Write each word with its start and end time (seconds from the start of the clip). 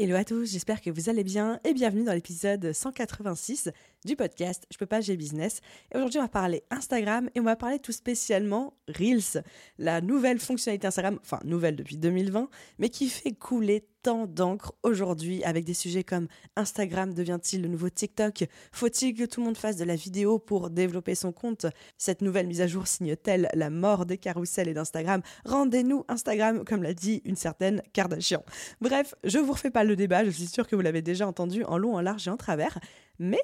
Hello 0.00 0.14
à 0.14 0.22
tous, 0.22 0.52
j'espère 0.52 0.80
que 0.80 0.90
vous 0.90 1.08
allez 1.08 1.24
bien 1.24 1.58
et 1.64 1.74
bienvenue 1.74 2.04
dans 2.04 2.12
l'épisode 2.12 2.72
186 2.72 3.70
du 4.04 4.16
podcast 4.16 4.66
Je 4.70 4.78
peux 4.78 4.86
pas, 4.86 5.00
j'ai 5.00 5.16
business. 5.16 5.60
Et 5.92 5.96
aujourd'hui, 5.96 6.18
on 6.18 6.22
va 6.22 6.28
parler 6.28 6.62
Instagram 6.70 7.28
et 7.34 7.40
on 7.40 7.44
va 7.44 7.56
parler 7.56 7.78
tout 7.78 7.92
spécialement 7.92 8.74
Reels, 8.88 9.42
la 9.78 10.00
nouvelle 10.00 10.38
fonctionnalité 10.38 10.86
Instagram, 10.86 11.18
enfin 11.22 11.40
nouvelle 11.44 11.76
depuis 11.76 11.96
2020, 11.96 12.48
mais 12.78 12.88
qui 12.88 13.08
fait 13.08 13.32
couler 13.32 13.86
tant 14.02 14.26
d'encre 14.26 14.74
aujourd'hui 14.82 15.42
avec 15.44 15.64
des 15.64 15.74
sujets 15.74 16.04
comme 16.04 16.28
Instagram 16.56 17.12
devient-il 17.12 17.62
le 17.62 17.68
nouveau 17.68 17.90
TikTok? 17.90 18.44
Faut-il 18.72 19.14
que 19.14 19.24
tout 19.24 19.40
le 19.40 19.46
monde 19.46 19.56
fasse 19.56 19.76
de 19.76 19.84
la 19.84 19.96
vidéo 19.96 20.38
pour 20.38 20.70
développer 20.70 21.14
son 21.14 21.32
compte? 21.32 21.66
Cette 21.96 22.22
nouvelle 22.22 22.46
mise 22.46 22.60
à 22.60 22.66
jour 22.66 22.86
signe-t-elle 22.86 23.48
la 23.54 23.70
mort 23.70 24.06
des 24.06 24.18
carousels 24.18 24.68
et 24.68 24.74
d'Instagram? 24.74 25.22
Rendez-nous 25.44 26.04
Instagram, 26.08 26.64
comme 26.64 26.82
l'a 26.82 26.94
dit 26.94 27.22
une 27.24 27.36
certaine 27.36 27.82
Kardashian. 27.92 28.44
Bref, 28.80 29.14
je 29.24 29.38
vous 29.38 29.52
refais 29.52 29.70
pas 29.70 29.84
le 29.84 29.96
débat, 29.96 30.24
je 30.24 30.30
suis 30.30 30.46
sûre 30.46 30.66
que 30.66 30.76
vous 30.76 30.82
l'avez 30.82 31.02
déjà 31.02 31.26
entendu 31.26 31.64
en 31.64 31.78
long, 31.78 31.96
en 31.96 32.00
large 32.00 32.28
et 32.28 32.30
en 32.30 32.36
travers, 32.36 32.78
mais 33.18 33.42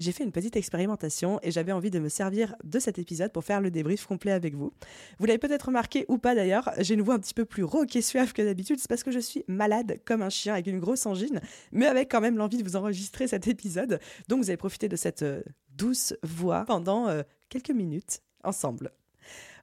j'ai 0.00 0.12
fait 0.12 0.24
une 0.24 0.32
petite 0.32 0.56
expérimentation 0.56 1.38
et 1.42 1.50
j'avais 1.50 1.72
envie 1.72 1.90
de 1.90 1.98
me 1.98 2.08
servir 2.08 2.54
de 2.64 2.78
cet 2.78 2.98
épisode 2.98 3.32
pour 3.32 3.44
faire 3.44 3.60
le 3.60 3.70
débrief 3.70 4.06
complet 4.06 4.32
avec 4.32 4.54
vous. 4.54 4.72
Vous 5.18 5.26
l'avez 5.26 5.38
peut-être 5.38 5.66
remarqué 5.66 6.04
ou 6.08 6.18
pas 6.18 6.34
d'ailleurs, 6.34 6.70
j'ai 6.78 6.94
une 6.94 7.02
voix 7.02 7.14
un 7.14 7.20
petit 7.20 7.34
peu 7.34 7.44
plus 7.44 7.64
rauque 7.64 7.94
et 7.96 8.02
suave 8.02 8.32
que 8.32 8.42
d'habitude, 8.42 8.78
c'est 8.80 8.88
parce 8.88 9.02
que 9.02 9.12
je 9.12 9.20
suis 9.20 9.44
malade 9.48 10.00
comme 10.04 10.22
un 10.22 10.30
chien 10.30 10.54
avec 10.54 10.66
une 10.66 10.80
grosse 10.80 11.06
angine, 11.06 11.40
mais 11.72 11.86
avec 11.86 12.10
quand 12.10 12.20
même 12.20 12.36
l'envie 12.36 12.58
de 12.58 12.64
vous 12.64 12.76
enregistrer 12.76 13.28
cet 13.28 13.46
épisode. 13.46 14.00
Donc 14.28 14.42
vous 14.42 14.50
avez 14.50 14.56
profité 14.56 14.88
de 14.88 14.96
cette 14.96 15.22
euh, 15.22 15.42
douce 15.70 16.14
voix 16.22 16.64
pendant 16.64 17.08
euh, 17.08 17.22
quelques 17.48 17.70
minutes 17.70 18.20
ensemble. 18.42 18.90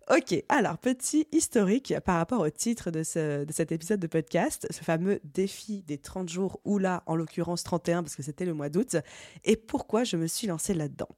Ok, 0.10 0.44
alors 0.50 0.78
petit 0.80 1.28
historique 1.32 1.94
par 2.04 2.18
rapport 2.18 2.42
au 2.42 2.50
titre 2.50 2.90
de, 2.90 3.04
cet 3.04 3.72
épisode 3.72 4.00
de 4.00 4.08
podcast, 4.08 4.68
ce 4.72 4.84
fameux 4.84 5.20
défi 5.24 5.84
des 5.84 6.00
30 6.00 6.28
jours, 6.28 6.60
ou 6.66 6.80
là 6.80 7.04
en 7.06 7.16
l'occurrence 7.16 7.64
31 7.64 8.04
parce 8.04 8.16
que 8.16 8.24
c'était 8.24 8.46
le 8.46 8.54
mois 8.54 8.70
d'août, 8.70 8.98
et 9.44 9.56
pourquoi 9.56 10.04
je 10.04 10.18
me 10.18 10.28
suis 10.28 10.48
lancée 10.48 10.74
là-dedans. 10.74 11.10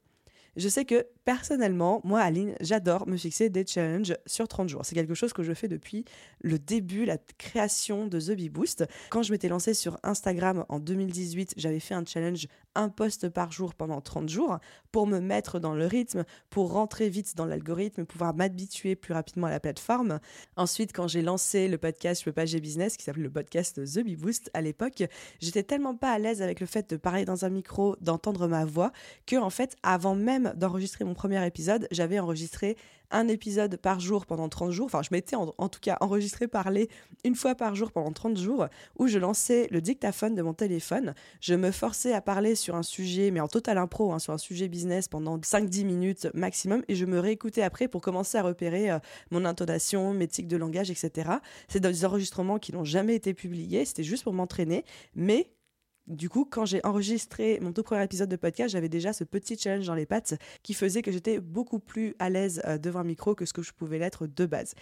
Je 0.58 0.68
sais 0.68 0.86
que 0.86 1.08
personnellement, 1.26 2.02
moi, 2.04 2.22
Aline, 2.22 2.56
j'adore 2.60 3.08
me 3.08 3.18
fixer 3.18 3.50
des 3.50 3.66
challenges 3.66 4.16
sur 4.26 4.48
30 4.48 4.70
jours. 4.70 4.86
C'est 4.86 4.96
quelque 4.96 5.14
chose 5.14 5.34
que 5.34 5.44
je 5.44 5.54
fais 5.54 5.68
depuis 5.68 6.06
le 6.42 6.60
début, 6.60 7.06
la 7.06 7.18
création 7.38 8.08
de 8.08 8.20
The 8.20 8.32
Bee 8.32 8.50
Boost. 8.50 8.86
Quand 9.10 9.24
je 9.24 9.32
m'étais 9.32 9.48
lancée 9.48 9.74
sur 9.74 9.98
Instagram 10.04 10.66
en 10.70 10.80
2018, 10.80 11.54
j'avais 11.58 11.80
fait 11.80 11.94
un 11.94 12.06
challenge 12.06 12.48
un 12.76 12.90
post 12.90 13.30
par 13.30 13.52
jour 13.52 13.76
pendant 13.76 14.02
30 14.02 14.30
jours 14.30 14.58
pour 14.92 15.08
me 15.08 15.20
mettre 15.20 15.60
dans 15.60 15.76
le 15.76 15.86
rythme, 15.86 16.24
pour 16.50 16.72
rentrer 16.72 17.10
vite 17.10 17.36
dans 17.36 17.46
l'algorithme, 17.46 18.06
pouvoir 18.06 18.34
m'habituer 18.34 18.96
plus 18.96 19.14
rapidement 19.14 19.48
à 19.48 19.52
la 19.52 19.60
plateforme. 19.60 20.20
Ensuite, 20.56 20.92
quand 20.94 21.08
j'ai 21.08 21.22
lancé 21.22 21.68
le 21.68 21.78
podcast 21.78 22.22
Je 22.22 22.26
peux 22.26 22.32
pas, 22.32 22.46
j'ai 22.46 22.60
business, 22.60 22.98
qui 22.98 23.04
s'appelle 23.04 23.24
le 23.24 23.30
podcast 23.30 23.84
The 23.84 24.04
Bee 24.04 24.16
Boost 24.16 24.50
à 24.54 24.62
l'époque, 24.62 25.04
j'étais 25.40 25.64
tellement 25.64 25.96
pas 25.96 26.12
à 26.12 26.20
l'aise 26.20 26.42
avec 26.42 26.60
le 26.60 26.66
fait 26.66 26.90
de 26.90 26.98
parler 26.98 27.26
dans 27.26 27.46
un 27.46 27.50
micro, 27.50 27.96
d'entendre 28.02 28.48
ma 28.48 28.66
voix, 28.66 28.92
que 29.26 29.36
en 29.36 29.50
fait, 29.50 29.76
avant 29.84 30.16
même 30.16 30.54
d'enregistrer 30.56 31.06
mon 31.06 31.13
premier 31.14 31.46
épisode, 31.46 31.88
j'avais 31.92 32.20
enregistré 32.20 32.78
un 33.12 33.28
épisode 33.28 33.78
par 33.78 34.00
jour 34.00 34.26
pendant 34.26 34.50
30 34.50 34.72
jours. 34.72 34.86
Enfin, 34.86 35.02
je 35.04 35.10
m'étais 35.12 35.36
en, 35.36 35.70
tout 35.70 35.80
cas 35.80 35.98
enregistré 36.02 36.48
parler 36.48 36.90
une 37.24 37.36
fois 37.36 37.56
par 37.56 37.76
jour 37.76 37.92
pendant 37.92 38.12
30 38.12 38.38
jours, 38.38 38.68
où 38.98 39.08
je 39.08 39.20
lançais 39.20 39.68
le 39.72 39.82
dictaphone 39.82 40.36
de 40.36 40.42
mon 40.42 40.54
téléphone. 40.54 41.14
Je 41.40 41.54
me 41.54 41.72
forçais 41.72 42.14
à 42.14 42.22
parler 42.22 42.56
sur 42.56 42.76
un 42.76 42.84
sujet, 42.84 43.32
mais 43.32 43.40
en 43.40 43.48
total 43.48 43.78
impro, 43.78 44.12
hein, 44.12 44.20
sur 44.20 44.34
un 44.34 44.38
sujet 44.38 44.68
business 44.68 45.08
pendant 45.08 45.38
5-10 45.38 45.86
minutes 45.86 46.28
maximum, 46.34 46.84
et 46.88 46.96
je 46.96 47.06
me 47.06 47.20
réécoutais 47.20 47.62
après 47.62 47.88
pour 47.88 48.02
commencer 48.02 48.38
à 48.38 48.44
repérer 48.44 48.92
euh, 48.92 49.00
mon 49.32 49.46
intonation, 49.46 50.14
mes 50.14 50.28
tics 50.28 50.48
de 50.48 50.58
langage, 50.58 50.90
etc. 50.90 51.30
C'est 51.68 51.80
des 51.80 52.06
enregistrements 52.06 52.58
qui 52.58 52.74
n'ont 52.74 52.84
jamais 52.84 53.16
été 53.16 53.34
publiés, 53.34 53.86
c'était 53.86 54.04
juste 54.04 54.24
pour 54.24 54.34
m'entraîner, 54.34 54.86
mais 55.16 55.52
du 56.08 56.30
coup, 56.30 56.46
quand 56.46 56.66
j'ai 56.66 56.82
enregistré 56.86 57.60
mon 57.62 57.72
tout 57.72 57.84
premier 57.84 58.04
épisode 58.04 58.30
de 58.30 58.36
podcast, 58.36 58.72
j'avais 58.72 58.90
déjà 58.90 59.14
ce 59.14 59.24
petit 59.24 59.58
challenge 59.58 59.88
dans 59.88 59.96
les 59.96 60.06
pattes 60.06 60.36
qui 60.62 60.74
faisait 60.74 61.02
que 61.02 61.12
j'étais 61.12 61.40
beaucoup 61.40 61.80
plus 61.80 62.16
à 62.20 62.30
l'aise 62.30 62.62
euh, 62.66 62.78
devant 62.78 63.00
un 63.00 63.06
micro 63.06 63.36
que 63.36 63.46
ce 63.46 63.54
que 63.54 63.62
je 63.62 63.72
pouvais 63.72 64.00
l'être 64.00 64.28
de 64.28 64.46
base. 64.46 64.76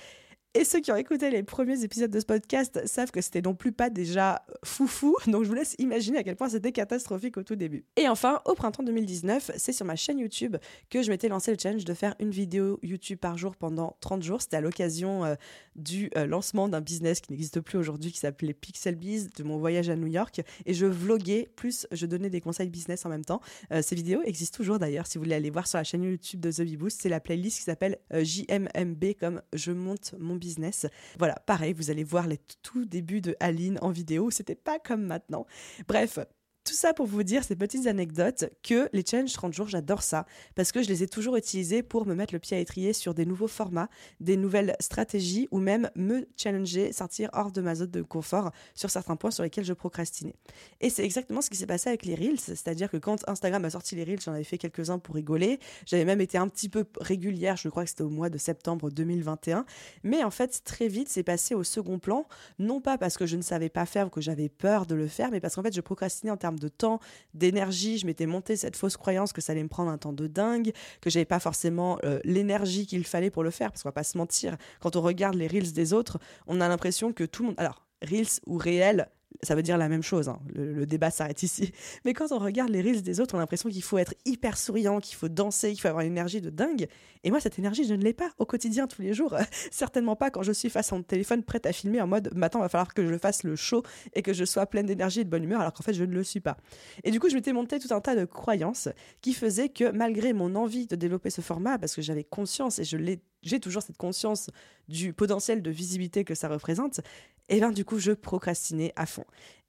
Et 0.53 0.66
ceux 0.66 0.81
qui 0.81 0.91
ont 0.91 0.97
écouté 0.97 1.29
les 1.29 1.44
premiers 1.44 1.81
épisodes 1.85 2.12
de 2.12 2.19
ce 2.19 2.25
podcast 2.25 2.85
savent 2.85 3.12
que 3.12 3.22
c'était 3.22 3.41
non 3.41 3.56
plus 3.56 3.72
pas 3.72 3.89
déjà 3.89 4.44
foufou, 4.66 5.16
donc 5.28 5.44
je 5.44 5.47
vous 5.47 5.53
laisse 5.53 5.78
imaginer 5.79 6.17
à 6.17 6.23
quel 6.23 6.35
point 6.35 6.50
c'était 6.50 6.73
catastrophique 6.73 7.38
au 7.38 7.44
tout 7.44 7.56
début. 7.56 7.85
Et 7.95 8.09
enfin, 8.09 8.41
au 8.44 8.53
printemps 8.53 8.84
2019, 8.84 9.51
c'est 9.56 9.72
sur 9.72 9.85
ma 9.85 9.95
chaîne 9.95 10.19
YouTube 10.19 10.57
que 10.90 11.03
je 11.03 11.09
m'étais 11.09 11.29
lancé 11.29 11.51
le 11.51 11.57
challenge 11.57 11.85
de 11.85 11.94
faire 11.94 12.16
une 12.19 12.31
vidéo 12.31 12.79
YouTube 12.84 13.17
par 13.17 13.38
jour 13.38 13.56
pendant 13.56 13.95
30 14.01 14.23
jours. 14.23 14.41
C'était 14.41 14.57
à 14.57 14.61
l'occasion 14.61 15.23
euh, 15.23 15.35
du 15.78 16.11
euh, 16.17 16.25
lancement 16.25 16.67
d'un 16.67 16.81
business 16.81 17.22
qui 17.22 17.31
n'existe 17.31 17.61
plus 17.61 17.78
aujourd'hui, 17.78 18.11
qui 18.11 18.19
s'appelait 18.19 18.53
Pixelbiz, 18.53 19.29
de 19.29 19.44
mon 19.44 19.57
voyage 19.57 19.90
à 19.90 19.95
New 19.95 20.07
York. 20.07 20.41
Et 20.66 20.73
je 20.73 20.85
vloguais, 20.85 21.50
plus 21.56 21.88
je 21.94 22.06
donnais 22.06 22.29
des 22.29 22.41
conseils 22.41 22.69
business 22.69 23.06
en 23.06 23.09
même 23.09 23.23
temps. 23.23 23.40
Euh, 23.72 23.81
ces 23.81 23.95
vidéos 23.95 24.22
existent 24.23 24.57
toujours 24.57 24.79
d'ailleurs, 24.79 25.07
si 25.07 25.17
vous 25.17 25.23
voulez 25.23 25.35
aller 25.35 25.50
voir 25.50 25.66
sur 25.66 25.78
la 25.78 25.85
chaîne 25.85 26.03
YouTube 26.03 26.41
de 26.41 26.51
The 26.51 26.63
Bee 26.63 26.75
Boost, 26.75 27.00
c'est 27.01 27.09
la 27.09 27.22
playlist 27.22 27.59
qui 27.59 27.63
s'appelle 27.63 28.00
JMMB, 28.11 29.13
comme 29.17 29.41
je 29.53 29.72
monte 29.72 30.13
mon 30.19 30.41
business. 30.41 30.88
Voilà, 31.18 31.35
pareil, 31.46 31.72
vous 31.72 31.90
allez 31.90 32.03
voir 32.03 32.28
les 32.28 32.40
tout 32.62 32.84
débuts 32.84 33.22
de 33.22 33.38
Aline 33.40 33.79
en 33.81 33.91
vidéo. 33.91 34.29
C'était 34.29 34.56
pas 34.56 34.79
comme 34.79 35.03
maintenant. 35.03 35.46
Bref, 35.88 36.19
tout 36.63 36.73
ça 36.73 36.94
pour 36.94 37.07
vous 37.07 37.23
dire 37.23 37.44
ces 37.44 37.55
petites 37.55 37.88
anecdotes 37.88 38.45
que 38.63 38.88
les 38.94 39.03
challenges 39.05 39.33
30 39.33 39.53
jours, 39.53 39.67
j'adore 39.67 40.03
ça 40.03 40.25
parce 40.55 40.72
que 40.72 40.83
je 40.83 40.89
les 40.89 41.03
ai 41.03 41.07
toujours 41.07 41.35
utilisés 41.35 41.81
pour 41.81 42.05
me 42.05 42.13
mettre 42.13 42.33
le 42.33 42.39
pied 42.39 42.55
à 42.55 42.59
étrier 42.59 42.94
sur 42.94 43.13
des 43.13 43.25
nouveaux 43.25 43.47
formats, 43.47 43.89
des 44.19 44.38
nouvelles 44.38 44.75
stratégies 44.79 45.47
ou 45.51 45.59
même 45.59 45.89
me 45.95 46.27
challenger, 46.38 46.91
sortir 46.91 47.29
hors 47.33 47.51
de 47.51 47.61
ma 47.61 47.75
zone 47.75 47.89
de 47.89 48.01
confort 48.03 48.51
sur 48.75 48.89
certains 48.89 49.16
points 49.16 49.31
sur 49.31 49.44
lesquels 49.44 49.66
je 49.66 49.73
procrastinais. 49.73 50.35
Et 50.81 50.89
c'est 50.89 51.03
exactement 51.03 51.41
ce 51.41 51.49
qui 51.49 51.57
s'est 51.57 51.66
passé 51.66 51.89
avec 51.89 52.05
les 52.05 52.16
Reels, 52.16 52.39
c'est-à-dire 52.39 52.91
que 52.91 52.97
quand 52.97 53.28
Instagram 53.28 53.66
a 53.66 53.72
sorti 53.72 53.95
les 53.95 54.03
Reels, 54.03 54.22
j'en 54.22 54.33
avais 54.33 54.43
fait 54.43 54.57
quelques-uns 54.59 54.99
pour 54.99 55.16
rigoler, 55.16 55.59
j'avais 55.85 56.05
même 56.05 56.22
été 56.22 56.38
un 56.38 56.47
petit 56.47 56.69
peu 56.69 56.85
régulière, 56.99 57.57
je 57.57 57.69
crois 57.69 57.83
que 57.83 57.89
c'était 57.89 58.03
au 58.03 58.09
mois 58.09 58.29
de 58.29 58.38
septembre 58.38 58.91
2021, 58.91 59.66
mais 60.03 60.23
en 60.23 60.31
fait 60.31 60.61
très 60.63 60.88
vite 60.88 61.09
c'est 61.09 61.23
passé 61.23 61.55
au 61.55 61.63
second 61.63 61.97
plan, 61.97 62.28
non 62.59 62.81
pas 62.81 62.99
parce 62.99 63.17
que 63.17 63.25
je 63.25 63.35
ne 63.35 63.41
savais 63.41 63.69
pas 63.69 63.85
faire 63.85 64.07
ou 64.07 64.09
que 64.09 64.22
j'avais 64.22 64.49
peur 64.49 64.85
de 64.85 64.93
le 64.93 65.07
faire, 65.07 65.31
mais 65.31 65.39
parce 65.39 65.55
qu'en 65.55 65.63
fait 65.63 65.73
je 65.73 65.81
procrastinais 65.81 66.31
en 66.31 66.38
termes 66.38 66.50
de 66.59 66.67
temps, 66.67 67.00
d'énergie. 67.34 67.97
Je 67.97 68.06
m'étais 68.06 68.25
monté 68.25 68.56
cette 68.56 68.75
fausse 68.75 68.97
croyance 68.97 69.34
que 69.34 69.41
ça 69.41 69.53
allait 69.53 69.63
me 69.63 69.69
prendre 69.69 69.91
un 69.91 69.97
temps 69.97 70.13
de 70.13 70.28
dingue, 70.28 70.72
que 71.01 71.09
j'avais 71.09 71.25
pas 71.25 71.39
forcément 71.39 72.00
euh, 72.03 72.19
l'énergie 72.23 72.85
qu'il 72.85 73.06
fallait 73.06 73.29
pour 73.31 73.44
le 73.44 73.51
faire, 73.51 73.72
parce 73.72 73.84
qu'on 73.84 73.89
va 73.89 73.94
pas 73.94 74.03
se 74.03 74.17
mentir. 74.17 74.57
Quand 74.79 74.95
on 74.95 75.01
regarde 75.01 75.35
les 75.35 75.47
reels 75.47 75.73
des 75.73 75.94
autres, 75.94 76.19
on 76.47 76.61
a 76.61 76.67
l'impression 76.67 77.13
que 77.13 77.23
tout 77.23 77.44
le 77.44 77.50
monde. 77.50 77.59
Alors, 77.59 77.85
reels 78.01 78.40
ou 78.45 78.57
réel, 78.57 79.09
ça 79.44 79.56
veut 79.56 79.64
dire 79.64 79.78
la 79.78 79.90
même 79.90 80.03
chose, 80.03 80.30
hein. 80.30 80.40
le, 80.53 80.86
débat 80.86 81.09
s'arrête 81.09 81.42
ici. 81.44 81.72
Mais 82.06 82.14
quand 82.14 82.31
on 82.31 82.38
regarde 82.38 82.69
les 82.69 82.81
reels 82.81 83.02
des 83.02 83.19
autres, 83.19 83.34
on 83.36 83.38
a 83.38 83.41
l'impression 83.41 83.70
qu'il 83.70 83.84
faut 83.84 83.97
être 83.97 84.14
hyper 84.26 84.58
souriant, 84.58 85.00
qu'il 85.00 85.16
faut 85.16 85.29
danser, 85.29 85.72
qu'il 85.72 85.82
faut 85.82 85.88
avoir 85.88 86.03
une 86.03 86.11
énergie 86.11 86.41
de 86.41 86.50
dingue. 86.50 86.88
Et 87.23 87.32
moi, 87.32 87.40
cette 87.40 87.58
énergie, 87.58 87.85
je 87.85 87.94
ne 87.94 88.03
l'ai 88.03 88.14
pas 88.14 88.29
au 88.38 88.46
quotidien, 88.46 88.88
tous 88.88 89.02
les 89.02 89.14
jours. 89.14 89.35
Certainement 89.72 90.16
pas 90.16 90.29
quand 90.29 90.44
je 90.44 90.52
suis 90.52 90.70
face 90.70 90.91
à 90.91 90.96
mon 90.96 91.03
téléphone 91.03 91.44
prête 91.44 91.66
à 91.66 91.73
filmer 91.73 92.02
en 92.02 92.08
mode 92.08 92.32
maintenant, 92.35 92.61
il 92.61 92.64
va 92.64 92.70
falloir 92.70 92.94
que 92.94 93.08
je 93.08 93.17
fasse 93.17 93.44
le 93.44 93.55
show 93.55 93.84
et 94.14 94.22
que 94.22 94.34
je 94.34 94.46
sois 94.46 94.66
pleine 94.66 94.85
d'énergie 94.85 95.22
et 95.22 95.23
de 95.23 95.29
bonne 95.29 95.44
humeur, 95.44 95.61
alors 95.61 95.73
qu'en 95.73 95.84
fait, 95.84 95.94
je 95.94 96.03
ne 96.03 96.14
le 96.14 96.23
suis 96.23 96.41
pas. 96.41 96.58
Et 97.03 97.11
du 97.11 97.20
coup, 97.20 97.29
je 97.29 97.35
m'étais 97.35 97.53
monté 97.53 97.79
tout 97.79 97.94
un 97.94 98.02
tas 98.02 98.16
de 98.16 98.26
croyances 98.26 98.90
qui 99.22 99.34
faisaient 99.34 99.70
que 99.70 99.91
malgré 99.91 100.34
mon 100.34 100.55
envie 100.55 100.88
de 100.88 100.96
développer 100.96 101.29
ce 101.29 101.41
format, 101.41 101.78
parce 101.78 101.96
que 101.96 102.02
j'avais 102.02 102.23
conscience 102.23 102.79
et 102.79 102.84
je 102.84 102.97
j'ai 103.41 103.59
toujours 103.59 103.82
cette 103.82 103.97
conscience 103.97 104.49
du 104.88 105.14
potentiel 105.14 105.61
de 105.61 105.72
visibilité 105.72 106.23
que 106.23 106.35
ça 106.35 106.47
représente, 106.47 107.02
et 107.49 107.58
bien 107.58 107.72
du 107.72 107.85
coup, 107.85 107.99
je 107.99 108.11
procrastinais 108.11 108.93
à 108.96 109.05
fond. 109.05 109.26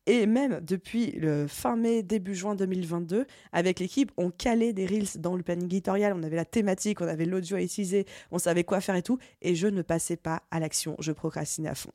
Et 0.07 0.27
même 0.27 0.61
depuis 0.61 1.13
le 1.13 1.47
fin 1.47 1.77
mai, 1.77 2.03
début 2.03 2.35
juin 2.35 2.57
2022, 2.57 3.25
avec 3.53 3.79
l'équipe, 3.79 4.11
on 4.17 4.31
calait 4.31 4.73
des 4.73 4.85
reels 4.85 5.21
dans 5.21 5.37
le 5.37 5.45
planning 5.45 5.67
éditorial, 5.67 6.13
on 6.17 6.25
avait 6.25 6.35
la 6.35 6.45
thématique, 6.45 7.01
on 7.01 7.07
avait 7.07 7.25
l'audio 7.25 7.57
à 7.57 7.63
utiliser, 7.63 8.07
on 8.33 8.39
savait 8.39 8.65
quoi 8.65 8.81
faire 8.81 8.97
et 8.97 9.03
tout, 9.03 9.19
et 9.43 9.55
je 9.55 9.69
ne 9.69 9.81
passais 9.81 10.17
pas 10.17 10.43
à 10.51 10.59
l'action, 10.59 10.97
je 10.99 11.13
procrastinais 11.13 11.69
à 11.69 11.77
fond. 11.77 11.93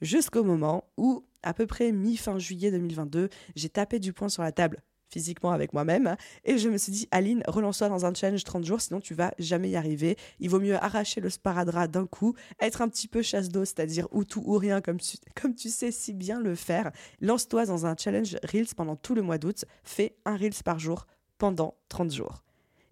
Jusqu'au 0.00 0.42
moment 0.42 0.84
où, 0.96 1.22
à 1.42 1.52
peu 1.52 1.66
près 1.66 1.92
mi-fin 1.92 2.38
juillet 2.38 2.70
2022, 2.70 3.28
j'ai 3.54 3.68
tapé 3.68 3.98
du 3.98 4.14
poing 4.14 4.30
sur 4.30 4.42
la 4.42 4.52
table 4.52 4.82
physiquement 5.10 5.50
avec 5.50 5.72
moi-même. 5.72 6.16
Et 6.44 6.58
je 6.58 6.68
me 6.68 6.78
suis 6.78 6.92
dit, 6.92 7.08
Aline, 7.10 7.42
relance-toi 7.46 7.88
dans 7.88 8.06
un 8.06 8.14
challenge 8.14 8.44
30 8.44 8.64
jours, 8.64 8.80
sinon 8.80 9.00
tu 9.00 9.14
vas 9.14 9.32
jamais 9.38 9.70
y 9.70 9.76
arriver. 9.76 10.16
Il 10.38 10.50
vaut 10.50 10.60
mieux 10.60 10.76
arracher 10.76 11.20
le 11.20 11.30
sparadrap 11.30 11.90
d'un 11.90 12.06
coup, 12.06 12.34
être 12.60 12.82
un 12.82 12.88
petit 12.88 13.08
peu 13.08 13.22
chasse 13.22 13.48
d'eau, 13.48 13.64
c'est-à-dire 13.64 14.06
ou 14.12 14.24
tout 14.24 14.42
ou 14.46 14.56
rien, 14.56 14.80
comme 14.80 14.98
tu, 14.98 15.16
comme 15.40 15.54
tu 15.54 15.68
sais 15.68 15.90
si 15.90 16.12
bien 16.12 16.40
le 16.40 16.54
faire. 16.54 16.92
Lance-toi 17.20 17.66
dans 17.66 17.86
un 17.86 17.96
challenge 17.96 18.36
Reels 18.44 18.74
pendant 18.76 18.96
tout 18.96 19.14
le 19.14 19.22
mois 19.22 19.38
d'août. 19.38 19.64
Fais 19.84 20.16
un 20.24 20.36
Reels 20.36 20.62
par 20.64 20.78
jour 20.78 21.06
pendant 21.38 21.74
30 21.88 22.12
jours. 22.12 22.42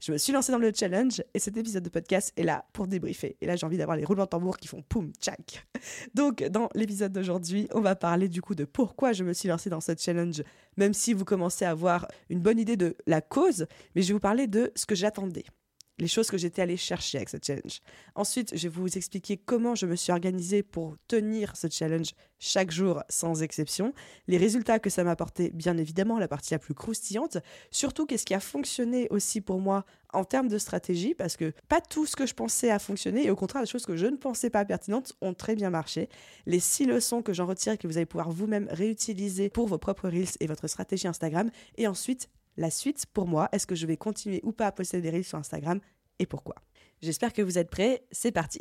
Je 0.01 0.13
me 0.13 0.19
suis 0.19 0.33
lancée 0.33 0.53
dans 0.53 0.59
le 0.59 0.73
challenge 0.73 1.23
et 1.35 1.41
cet 1.41 1.57
épisode 1.57 1.83
de 1.83 1.89
podcast 1.89 2.33
est 2.37 2.45
là 2.45 2.65
pour 2.73 2.87
débriefer. 2.87 3.37
Et 3.41 3.47
là, 3.47 3.57
j'ai 3.57 3.67
envie 3.67 3.79
d'avoir 3.79 3.97
les 3.97 4.05
roulements 4.05 4.25
de 4.25 4.29
tambour 4.29 4.57
qui 4.57 4.69
font 4.69 4.83
poum, 4.83 5.13
tchac. 5.21 5.67
Donc, 6.15 6.45
dans 6.45 6.69
l'épisode 6.75 7.13
d'aujourd'hui, 7.13 7.69
on 7.73 7.81
va 7.81 7.97
parler 7.97 8.29
du 8.29 8.41
coup 8.41 8.55
de 8.55 8.65
pourquoi 8.65 9.13
je 9.13 9.25
me 9.25 9.33
suis 9.33 9.49
lancée 9.49 9.71
dans 9.71 9.81
ce 9.81 9.93
challenge, 9.99 10.43
même 10.77 10.95
si 10.95 11.15
vous 11.15 11.25
commencez 11.25 11.65
à 11.65 11.71
avoir 11.71 12.07
une 12.31 12.41
bonne 12.41 12.61
idée 12.61 12.77
de 12.77 12.97
la 13.07 13.21
cause, 13.21 13.67
mais 13.95 14.03
je 14.03 14.09
vais 14.09 14.15
vous 14.15 14.21
parler 14.21 14.47
de 14.47 14.71
ce 14.77 14.87
que 14.87 14.95
j'attendais 14.95 15.45
les 15.99 16.09
choses 16.09 16.31
que 16.31 16.39
j'étais 16.39 16.63
allée 16.63 16.77
chercher 16.77 17.19
avec 17.19 17.29
ce 17.29 17.37
challenge. 17.45 17.81
Ensuite, 18.15 18.57
je 18.57 18.69
vais 18.69 18.81
vous 18.81 18.97
expliquer 18.97 19.37
comment 19.37 19.75
je 19.75 19.87
me 19.87 19.97
suis 19.97 20.13
organisée 20.13 20.63
pour 20.63 20.97
tenir 21.09 21.57
ce 21.57 21.69
challenge 21.69 22.13
chaque 22.39 22.71
jour 22.71 23.03
sans 23.09 23.43
exception, 23.43 23.93
les 24.29 24.37
résultats 24.37 24.79
que 24.79 24.91
ça 24.91 25.03
m'a 25.05 25.11
apporté, 25.11 25.51
bien 25.51 25.77
évidemment, 25.77 26.19
la 26.19 26.29
partie 26.29 26.55
la 26.55 26.59
plus 26.59 26.75
croustillante, 26.75 27.39
surtout 27.71 28.07
qu'est-ce 28.07 28.25
qui 28.25 28.35
a 28.35 28.41
fonctionné 28.41 29.09
aussi 29.11 29.41
pour 29.41 29.61
moi 29.61 29.85
en 30.13 30.25
termes 30.25 30.49
de 30.49 30.57
stratégie, 30.57 31.15
parce 31.15 31.37
que 31.37 31.53
pas 31.69 31.81
tout 31.81 32.07
ce 32.07 32.17
que 32.17 32.27
je 32.27 32.35
pensais 32.35 32.71
a 32.71 32.79
fonctionné, 32.79 33.27
et 33.27 33.31
au 33.31 33.37
contraire, 33.37 33.63
les 33.63 33.69
choses 33.69 33.85
que 33.85 33.97
je 33.97 34.07
ne 34.07 34.17
pensais 34.17 34.51
pas 34.51 34.65
pertinentes 34.65 35.15
ont 35.21 35.35
très 35.35 35.55
bien 35.55 35.71
marché. 35.71 36.09
Les 36.47 36.61
six 36.61 36.87
leçons 36.87 37.23
que 37.23 37.33
j'en 37.33 37.47
retire 37.47 37.75
et 37.75 37.79
que 37.79 37.87
vous 37.87 37.97
allez 37.97 38.07
pouvoir 38.07 38.31
vous-même 38.31 38.69
réutiliser 38.71 39.51
pour 39.51 39.67
vos 39.67 39.79
propres 39.79 40.09
Reels 40.09 40.37
et 40.41 40.47
votre 40.47 40.69
stratégie 40.69 41.09
Instagram, 41.09 41.51
et 41.77 41.87
ensuite 41.87 42.29
la 42.59 42.71
suite 42.71 43.07
pour 43.15 43.27
moi. 43.27 43.49
Est-ce 43.53 43.67
que 43.67 43.75
je 43.75 43.87
vais 43.87 43.97
continuer 43.97 44.41
ou 44.43 44.53
pas 44.53 44.67
à 44.67 44.73
poster 44.73 45.01
des 45.01 45.11
reels 45.11 45.25
sur 45.25 45.39
Instagram 45.39 45.81
et 46.19 46.27
pourquoi? 46.27 46.57
J'espère 47.01 47.33
que 47.33 47.41
vous 47.41 47.59
êtes 47.59 47.71
prêts, 47.71 48.03
c'est 48.11 48.33
parti. 48.33 48.61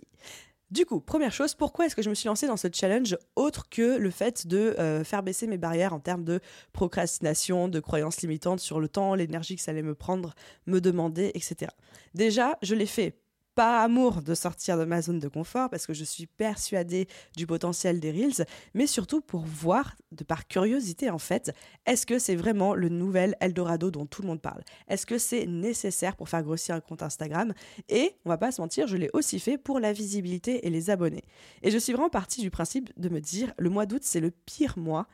Du 0.70 0.86
coup, 0.86 1.00
première 1.00 1.32
chose, 1.32 1.56
pourquoi 1.56 1.86
est-ce 1.86 1.96
que 1.96 2.02
je 2.02 2.10
me 2.10 2.14
suis 2.16 2.28
lancée 2.28 2.46
dans 2.46 2.58
ce 2.58 2.68
challenge 2.72 3.18
autre 3.38 3.70
que 3.70 3.98
le 3.98 4.12
fait 4.12 4.48
de 4.48 4.76
euh, 4.80 5.04
faire 5.06 5.24
baisser 5.24 5.48
mes 5.48 5.58
barrières 5.58 5.94
en 5.94 6.00
termes 6.00 6.26
de 6.26 6.42
procrastination, 6.74 7.70
de 7.70 7.80
croyances 7.80 8.22
limitantes 8.22 8.60
sur 8.60 8.82
le 8.82 8.90
temps, 8.90 9.16
l'énergie 9.16 9.56
que 9.56 9.62
ça 9.62 9.72
allait 9.72 9.82
me 9.82 9.96
prendre, 9.96 10.36
me 10.66 10.82
demander, 10.82 11.32
etc. 11.36 11.72
Déjà, 12.16 12.58
je 12.62 12.76
l'ai 12.76 12.86
fait 12.86 13.18
pas 13.58 13.82
amour 13.82 14.22
de 14.22 14.36
sortir 14.36 14.78
de 14.78 14.86
ma 14.86 15.02
zone 15.02 15.18
de 15.18 15.28
confort 15.28 15.72
parce 15.72 15.88
que 15.88 15.94
je 15.96 16.04
suis 16.04 16.28
persuadée 16.28 17.08
du 17.36 17.48
potentiel 17.48 18.00
des 18.00 18.12
Reels, 18.12 18.46
mais 18.76 18.86
surtout 18.86 19.20
pour 19.20 19.46
voir, 19.46 19.96
de 20.12 20.24
par 20.24 20.48
curiosité 20.48 21.10
en 21.10 21.18
fait, 21.18 21.52
est-ce 21.88 22.06
que 22.06 22.20
c'est 22.20 22.36
vraiment 22.36 22.76
le 22.76 22.90
nouvel 22.90 23.36
Eldorado 23.40 23.90
dont 23.90 24.06
tout 24.06 24.22
le 24.22 24.28
monde 24.28 24.44
parle? 24.44 24.62
Est-ce 24.88 25.08
que 25.08 25.18
c'est 25.18 25.48
nécessaire 25.48 26.16
pour 26.16 26.30
faire 26.30 26.44
grossir 26.44 26.76
un 26.76 26.82
compte 26.82 27.02
Instagram? 27.02 27.52
Et, 27.90 28.14
on 28.26 28.30
va 28.30 28.38
pas 28.38 28.52
se 28.52 28.62
mentir, 28.62 28.86
je 28.86 28.96
l'ai 28.96 29.10
aussi 29.14 29.40
fait 29.40 29.58
pour 29.58 29.80
la 29.80 29.92
visibilité 29.92 30.68
et 30.68 30.70
les 30.70 30.92
abonnés. 30.92 31.24
Et 31.64 31.72
je 31.72 31.80
suis 31.80 31.94
vraiment 31.94 32.12
partie 32.12 32.42
du 32.42 32.52
principe 32.52 32.92
de 32.96 33.10
me 33.10 33.20
dire, 33.20 33.56
le 33.58 33.72
mois 33.72 33.88
d'août, 33.88 34.04
c'est 34.04 34.20
le 34.20 34.30
pire 34.30 34.78
mois 34.78 35.08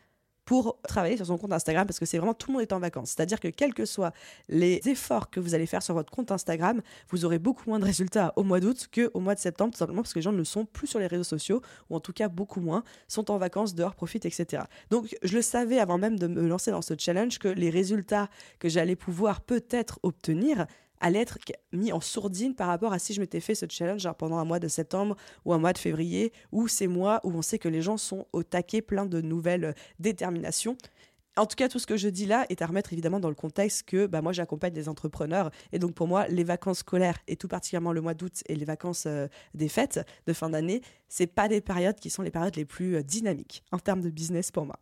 pour 0.45 0.77
travailler 0.87 1.17
sur 1.17 1.25
son 1.25 1.37
compte 1.37 1.53
Instagram 1.53 1.85
parce 1.85 1.99
que 1.99 2.05
c'est 2.05 2.17
vraiment 2.17 2.33
tout 2.33 2.49
le 2.49 2.53
monde 2.53 2.61
est 2.61 2.73
en 2.73 2.79
vacances. 2.79 3.11
C'est-à-dire 3.11 3.39
que 3.39 3.47
quels 3.47 3.73
que 3.73 3.85
soient 3.85 4.13
les 4.49 4.81
efforts 4.87 5.29
que 5.29 5.39
vous 5.39 5.55
allez 5.55 5.65
faire 5.65 5.81
sur 5.81 5.93
votre 5.93 6.11
compte 6.11 6.31
Instagram, 6.31 6.81
vous 7.09 7.25
aurez 7.25 7.39
beaucoup 7.39 7.69
moins 7.69 7.79
de 7.79 7.85
résultats 7.85 8.33
au 8.35 8.43
mois 8.43 8.59
d'août 8.59 8.89
qu'au 8.93 9.19
mois 9.19 9.35
de 9.35 9.39
septembre, 9.39 9.73
tout 9.73 9.79
simplement 9.79 10.01
parce 10.01 10.13
que 10.13 10.19
les 10.19 10.23
gens 10.23 10.31
ne 10.31 10.43
sont 10.43 10.65
plus 10.65 10.87
sur 10.87 10.99
les 10.99 11.07
réseaux 11.07 11.23
sociaux, 11.23 11.61
ou 11.89 11.95
en 11.95 11.99
tout 11.99 12.13
cas 12.13 12.27
beaucoup 12.27 12.59
moins, 12.59 12.83
sont 13.07 13.31
en 13.31 13.37
vacances, 13.37 13.75
dehors, 13.75 13.95
profitent, 13.95 14.25
etc. 14.25 14.63
Donc 14.89 15.15
je 15.23 15.35
le 15.35 15.41
savais 15.41 15.79
avant 15.79 15.97
même 15.97 16.19
de 16.19 16.27
me 16.27 16.47
lancer 16.47 16.71
dans 16.71 16.81
ce 16.81 16.93
challenge 16.97 17.39
que 17.39 17.47
les 17.47 17.69
résultats 17.69 18.29
que 18.59 18.69
j'allais 18.69 18.95
pouvoir 18.95 19.41
peut-être 19.41 19.99
obtenir 20.03 20.65
allait 21.03 21.19
être 21.19 21.37
mis 21.73 21.91
en 21.91 21.99
sourdine 21.99 22.55
par 22.55 22.67
rapport 22.67 22.93
à 22.93 22.97
si 22.97 23.13
je 23.13 23.19
m'étais 23.19 23.41
fait 23.41 23.55
ce 23.55 23.65
challenge 23.69 24.07
pendant 24.17 24.37
un 24.37 24.45
mois 24.45 24.59
de 24.59 24.67
septembre 24.67 25.15
ou 25.45 25.53
un 25.53 25.59
mois 25.59 25.73
de 25.73 25.77
février, 25.77 26.31
ou 26.51 26.67
ces 26.67 26.87
mois 26.87 27.19
où 27.23 27.31
on 27.31 27.41
sait 27.41 27.59
que 27.59 27.67
les 27.67 27.81
gens 27.81 27.97
sont 27.97 28.25
au 28.31 28.41
taquet 28.41 28.81
plein 28.81 29.05
de 29.05 29.21
nouvelles 29.21 29.65
euh, 29.65 29.73
déterminations. 29.99 30.77
En 31.35 31.45
tout 31.47 31.55
cas, 31.55 31.67
tout 31.67 31.79
ce 31.79 31.87
que 31.87 31.97
je 31.97 32.07
dis 32.07 32.27
là 32.27 32.45
est 32.49 32.61
à 32.61 32.67
remettre 32.67 32.93
évidemment 32.93 33.19
dans 33.19 33.29
le 33.29 33.35
contexte 33.35 33.83
que 33.83 34.05
bah, 34.05 34.21
moi 34.21 34.33
j'accompagne 34.33 34.71
des 34.71 34.87
entrepreneurs 34.87 35.49
et 35.71 35.79
donc 35.79 35.93
pour 35.95 36.07
moi 36.07 36.27
les 36.27 36.43
vacances 36.43 36.79
scolaires 36.79 37.17
et 37.27 37.35
tout 37.35 37.47
particulièrement 37.47 37.91
le 37.91 38.01
mois 38.01 38.13
d'août 38.13 38.43
et 38.47 38.55
les 38.55 38.65
vacances 38.65 39.05
euh, 39.07 39.27
des 39.55 39.67
fêtes 39.67 39.99
de 40.27 40.33
fin 40.33 40.51
d'année, 40.51 40.81
c'est 41.09 41.27
pas 41.27 41.47
des 41.47 41.59
périodes 41.59 41.99
qui 41.99 42.11
sont 42.11 42.21
les 42.21 42.31
périodes 42.31 42.55
les 42.55 42.65
plus 42.65 42.97
euh, 42.97 43.03
dynamiques 43.03 43.63
en 43.71 43.79
termes 43.79 44.01
de 44.01 44.09
business 44.09 44.51
pour 44.51 44.65
moi. 44.65 44.79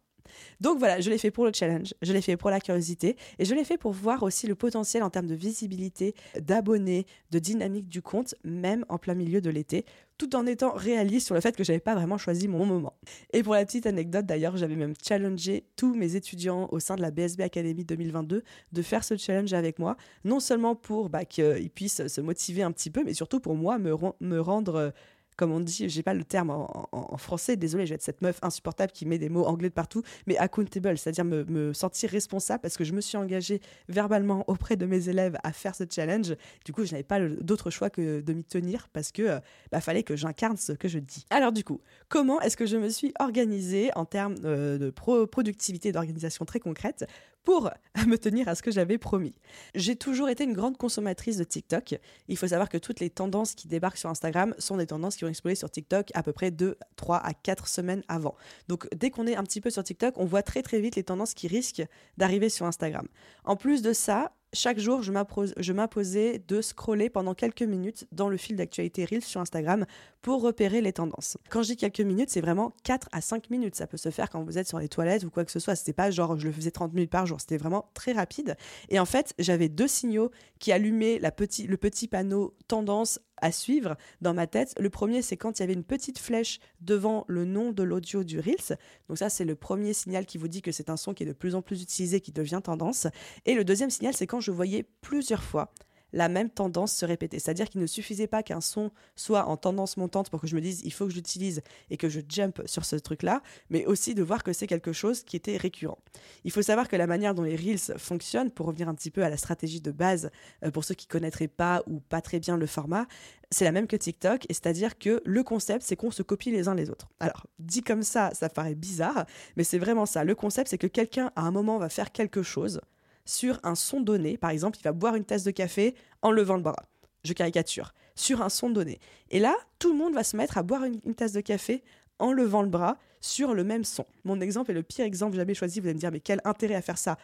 Donc 0.60 0.80
voilà, 0.80 1.00
je 1.02 1.10
l'ai 1.10 1.18
fait 1.18 1.32
pour 1.32 1.46
le 1.46 1.52
challenge, 1.54 1.94
je 2.02 2.14
l'ai 2.14 2.22
fait 2.22 2.38
pour 2.38 2.50
la 2.50 2.60
curiosité 2.60 3.16
et 3.40 3.46
je 3.46 3.54
l'ai 3.54 3.64
fait 3.64 3.78
pour 3.78 3.92
voir 3.92 4.24
aussi 4.24 4.48
le 4.48 4.56
potentiel 4.56 5.04
en 5.04 5.10
termes 5.10 5.28
de 5.28 5.36
visibilité, 5.36 6.14
d'abonnés, 6.40 7.06
de 7.32 7.40
dynamique 7.40 7.88
du 7.88 8.02
compte, 8.02 8.36
même 8.44 8.86
en 8.90 8.98
plein 8.98 9.14
milieu 9.14 9.42
de 9.42 9.50
l'été, 9.50 9.86
tout 10.18 10.36
en 10.36 10.46
étant 10.46 10.74
réaliste 10.74 11.26
sur 11.26 11.36
le 11.36 11.42
fait 11.42 11.56
que 11.56 11.64
j'avais 11.64 11.80
pas 11.80 11.96
vraiment 11.96 12.18
choisi 12.18 12.48
mon 12.48 12.66
moment. 12.66 12.94
Et 13.34 13.42
pour 13.42 13.56
la 13.56 13.66
petite 13.66 13.88
anecdote 13.88 14.26
d'ailleurs, 14.26 14.56
j'avais 14.56 14.76
même 14.76 14.94
challengé 15.02 15.66
tous 15.76 15.96
mes 15.96 16.16
étudiants 16.16 16.68
au 16.72 16.80
sein 16.80 16.96
de 16.96 17.02
la 17.02 17.10
BSB 17.10 17.42
Academy 17.42 17.84
2022 17.84 18.44
de 18.72 18.82
faire 18.82 19.04
ce 19.04 19.18
challenge 19.18 19.54
avec 19.54 19.80
moi, 19.80 19.98
non 20.24 20.40
seulement 20.40 20.76
pour 20.76 21.10
bah, 21.10 21.26
qu'ils 21.26 21.72
puissent 21.72 22.08
se 22.08 22.22
motiver 22.22 22.62
un 22.62 22.72
petit 22.72 22.92
peu, 22.92 23.04
mais 23.04 23.14
surtout 23.14 23.40
pour 23.40 23.56
moi 23.56 23.80
me, 23.80 23.96
me 24.20 24.40
rendre 24.40 24.94
comme 25.42 25.54
on 25.54 25.60
dit, 25.60 25.90
j'ai 25.90 26.04
pas 26.04 26.14
le 26.14 26.24
terme 26.24 26.52
en, 26.52 27.18
français, 27.18 27.56
désolé, 27.56 27.88
je 27.88 27.90
vais 27.90 27.96
être 27.96 28.04
cette 28.04 28.22
meuf 28.22 28.38
insupportable 28.44 28.92
qui 28.92 29.08
met 29.08 29.18
des 29.18 29.28
mots 29.28 29.46
anglais 29.46 29.70
de 29.70 29.74
partout, 29.74 30.04
mais 30.28 30.38
accountable, 30.38 31.00
c'est-à-dire 31.00 31.26
me, 31.26 31.74
sentir 31.74 32.12
responsable 32.12 32.62
parce 32.62 32.78
que 32.78 32.84
je 32.84 32.94
me 32.94 33.02
suis 33.02 33.18
engagée 33.18 33.60
verbalement 33.90 34.44
auprès 34.48 34.76
de 34.76 34.86
mes 34.86 35.10
élèves 35.10 35.40
à 35.44 35.52
faire 35.52 35.74
ce 35.74 35.84
challenge. 35.90 36.36
Du 36.64 36.74
coup, 36.74 36.86
je 36.86 36.92
n'avais 36.92 37.02
pas 37.02 37.20
d'autre 37.20 37.72
choix 37.72 37.90
que 37.90 38.22
de 38.22 38.34
m'y 38.34 38.44
tenir 38.44 38.88
parce 38.94 39.12
que 39.12 39.40
bah, 39.72 39.82
fallait 39.82 40.04
que 40.04 40.16
j'incarne 40.16 40.58
ce 40.58 40.74
que 40.74 40.88
je 40.88 41.00
dis. 41.00 41.26
Alors 41.32 41.52
du 41.52 41.64
coup, 41.64 41.82
comment 42.08 42.40
est-ce 42.42 42.56
que 42.56 42.68
je 42.68 42.78
me 42.78 42.90
suis 42.90 43.12
organisée 43.20 43.90
en 43.96 44.06
termes 44.06 44.36
euh, 44.46 44.78
de 44.78 44.92
productivité 45.26 45.92
d'organisation 45.92 46.46
très 46.46 46.60
concrète 46.60 47.08
pour 47.44 47.72
me 48.08 48.18
tenir 48.18 48.48
à 48.48 48.56
ce 48.56 48.62
que 48.62 48.72
j'avais 48.72 48.98
promis. 48.98 49.34
J'ai 49.76 49.96
toujours 49.96 50.30
été 50.30 50.44
une 50.44 50.54
grande 50.54 50.78
consommatrice 50.78 51.38
de 51.38 51.44
TikTok. 51.44 51.96
Il 52.28 52.38
faut 52.38 52.48
savoir 52.48 52.70
que 52.70 52.78
toutes 52.78 53.00
les 53.00 53.10
tendances 53.10 53.56
qui 53.56 53.68
débarquent 53.68 53.98
sur 53.98 54.10
Instagram 54.10 54.54
sont 54.58 54.78
des 54.78 54.88
tendances 54.88 55.16
qui 55.16 55.26
ont 55.26 55.30
explosé 55.30 55.56
sur 55.56 55.70
TikTok 55.70 56.10
à 56.14 56.24
peu 56.24 56.34
près 56.34 56.52
2, 56.52 56.78
3 56.96 57.18
à 57.18 57.34
4 57.34 57.68
semaines 57.68 58.04
avant. 58.08 58.36
Donc 58.68 58.88
dès 58.96 59.10
qu'on 59.10 59.28
est 59.28 59.36
un 59.36 59.44
petit 59.44 59.62
peu 59.62 59.70
sur 59.70 59.84
TikTok, 59.84 60.16
on 60.18 60.26
voit 60.26 60.44
très 60.44 60.62
très 60.62 60.80
vite 60.80 60.96
les 60.96 61.04
tendances 61.04 61.34
qui 61.34 61.48
risquent 61.48 61.84
d'arriver 62.18 62.50
sur 62.50 62.66
Instagram. 62.66 63.08
En 63.44 63.56
plus 63.56 63.82
de 63.82 63.94
ça, 63.94 64.32
chaque 64.54 64.80
jour, 64.80 65.02
je 65.02 65.72
m'imposais 65.74 66.44
de 66.46 66.62
scroller 66.62 67.10
pendant 67.10 67.34
quelques 67.34 67.62
minutes 67.62 68.06
dans 68.12 68.28
le 68.28 68.36
fil 68.36 68.58
d'actualité 68.58 69.06
Reels 69.06 69.22
sur 69.22 69.40
Instagram 69.40 69.86
pour 70.22 70.42
repérer 70.42 70.82
les 70.82 70.92
tendances. 70.92 71.38
Quand 71.50 71.64
je 71.64 71.70
dis 71.70 71.78
quelques 71.78 72.02
minutes, 72.02 72.30
c'est 72.30 72.42
vraiment 72.42 72.74
4 72.84 73.08
à 73.14 73.22
5 73.22 73.50
minutes. 73.50 73.76
Ça 73.76 73.88
peut 73.88 73.98
se 73.98 74.10
faire 74.10 74.30
quand 74.30 74.44
vous 74.44 74.58
êtes 74.58 74.68
sur 74.68 74.80
les 74.80 74.90
toilettes 74.90 75.24
ou 75.24 75.30
quoi 75.30 75.46
que 75.46 75.52
ce 75.52 75.60
soit. 75.60 75.76
C'était 75.76 75.94
pas 75.94 76.12
genre 76.12 76.38
je 76.38 76.48
le 76.48 76.54
faisais 76.54 76.72
30 76.72 76.94
minutes 76.94 77.12
par 77.12 77.26
jour. 77.26 77.40
C'était 77.40 77.58
vraiment 77.58 77.90
très 77.94 78.12
rapide. 78.12 78.58
Et 78.90 79.00
en 79.00 79.06
fait, 79.06 79.34
j'avais 79.40 79.70
deux 79.70 79.88
signaux 79.88 80.32
qui 80.60 80.72
allumaient 80.72 81.20
le 81.20 81.78
petit 81.78 82.08
panneau 82.08 82.54
tendance 82.68 83.20
à 83.42 83.52
suivre 83.52 83.98
dans 84.22 84.34
ma 84.34 84.48
tête. 84.48 84.74
Le 84.80 84.90
premier, 84.90 85.22
c'est 85.22 85.38
quand 85.38 85.60
il 85.60 85.62
y 85.62 85.64
avait 85.64 85.74
une 85.74 85.84
petite 85.84 86.20
flèche 86.20 86.60
devant 86.80 87.26
le 87.28 87.46
nom 87.46 87.72
de 87.72 87.84
l'audio 87.84 88.24
du 88.24 88.40
Reels. 88.40 88.78
Donc 89.08 89.18
ça, 89.18 89.30
c'est 89.30 89.46
le 89.46 89.56
premier 89.56 89.94
signal 89.94 90.26
qui 90.26 90.38
vous 90.38 90.48
dit 90.48 90.62
que 90.62 90.72
c'est 90.72 90.90
un 90.90 90.98
son 90.98 91.14
qui 91.14 91.24
est 91.24 91.28
de 91.28 91.34
plus 91.34 91.56
en 91.56 91.62
plus 91.62 91.82
utilisé, 91.82 92.22
qui 92.22 92.32
devient 92.32 92.62
tendance. 92.64 93.08
Et 93.46 93.54
le 93.54 93.64
deuxième 93.64 93.90
signal, 93.90 94.14
c'est 94.16 94.28
quand 94.28 94.40
je 94.40 94.52
voyais 94.52 94.86
plusieurs 95.02 95.44
fois 95.44 95.74
la 96.14 96.30
même 96.30 96.50
tendance 96.50 96.94
se 96.94 97.06
répéter. 97.06 97.40
C'est-à-dire 97.40 97.70
qu'il 97.70 97.82
ne 97.82 97.88
suffisait 97.88 98.28
pas 98.28 98.44
qu'un 98.44 98.62
son 98.62 98.92
soit 99.16 99.46
en 99.46 99.58
tendance 99.58 99.98
montante 99.98 100.30
pour 100.30 100.42
que 100.42 100.48
je 100.48 100.56
me 100.56 100.62
dise 100.62 100.82
il 100.84 100.92
faut 100.92 101.06
que 101.06 101.14
j'utilise 101.14 101.62
et 101.90 101.98
que 101.98 102.10
je 102.10 102.22
jump 102.28 102.62
sur 102.66 102.86
ce 102.86 102.96
truc-là, 102.96 103.42
mais 103.70 103.86
aussi 103.86 104.16
de 104.16 104.24
voir 104.24 104.44
que 104.44 104.54
c'est 104.54 104.68
quelque 104.68 104.94
chose 104.94 105.24
qui 105.24 105.36
était 105.36 105.58
récurrent. 105.58 106.00
Il 106.44 106.52
faut 106.52 106.62
savoir 106.62 106.88
que 106.88 106.96
la 106.96 107.08
manière 107.08 107.34
dont 107.34 107.44
les 107.44 107.56
Reels 107.56 107.98
fonctionnent, 107.98 108.52
pour 108.52 108.66
revenir 108.66 108.90
un 108.90 108.96
petit 108.96 109.12
peu 109.12 109.24
à 109.24 109.30
la 109.30 109.38
stratégie 109.38 109.82
de 109.82 109.92
base, 109.92 110.32
euh, 110.64 110.72
pour 110.72 110.84
ceux 110.84 110.96
qui 110.96 111.08
connaîtraient 111.08 111.48
pas 111.48 111.84
ou 111.88 112.00
pas 112.00 112.22
très 112.22 112.40
bien 112.40 112.58
le 112.58 112.66
format, 112.66 113.08
c'est 113.52 113.66
la 113.66 113.72
même 113.72 113.88
que 113.88 113.98
TikTok, 113.98 114.46
et 114.50 114.54
c'est-à-dire 114.54 114.98
que 114.98 115.22
le 115.26 115.44
concept, 115.44 115.84
c'est 115.86 115.98
qu'on 115.98 116.12
se 116.12 116.24
copie 116.24 116.52
les 116.52 116.68
uns 116.68 116.76
les 116.76 116.90
autres. 116.90 117.10
Alors, 117.20 117.48
dit 117.60 117.82
comme 117.82 118.04
ça, 118.04 118.32
ça 118.34 118.50
paraît 118.50 118.76
bizarre, 118.76 119.26
mais 119.58 119.64
c'est 119.64 119.78
vraiment 119.78 120.06
ça. 120.06 120.24
Le 120.24 120.36
concept, 120.36 120.70
c'est 120.70 120.78
que 120.78 120.88
quelqu'un, 120.88 121.32
à 121.36 121.42
un 121.42 121.52
moment, 121.52 121.78
va 121.78 121.90
faire 121.90 122.12
quelque 122.12 122.44
chose, 122.44 122.82
sur 123.26 123.60
un 123.64 123.76
son 123.76 124.02
donné. 124.02 124.38
Par 124.38 124.50
exemple, 124.50 124.78
il 124.80 124.84
va 124.84 124.92
boire 124.92 125.16
une 125.16 125.26
tasse 125.26 125.44
de 125.44 125.52
café 125.52 125.96
en 126.22 126.32
levant 126.32 126.56
le 126.56 126.62
bras. 126.62 126.84
Je 127.24 127.34
caricature. 127.34 127.94
Sur 128.16 128.42
un 128.42 128.50
son 128.50 128.70
donné. 128.70 129.00
Et 129.30 129.40
là, 129.40 129.56
tout 129.80 129.92
le 129.92 129.98
monde 129.98 130.14
va 130.14 130.24
se 130.24 130.36
mettre 130.36 130.58
à 130.58 130.64
boire 130.64 130.84
une, 130.84 131.16
tasse 131.16 131.32
de 131.32 131.42
café 131.42 131.84
en 132.20 132.34
levant 132.34 132.62
le 132.62 132.70
bras 132.70 132.98
sur 133.20 133.54
le 133.54 133.64
même 133.64 133.84
son. 133.84 134.06
Mon 134.24 134.42
exemple 134.42 134.72
est 134.72 134.74
le 134.76 134.84
pire 134.84 135.06
exemple 135.06 135.36
jamais 135.36 135.54
choisi. 135.54 135.80
Vous 135.80 135.88
allez 135.88 135.96
me 135.96 136.00
dire, 136.00 136.12
mais 136.12 136.20
quel 136.20 136.42
intérêt 136.44 136.76
à 136.76 136.82
faire 136.82 136.98
ça? 136.98 137.18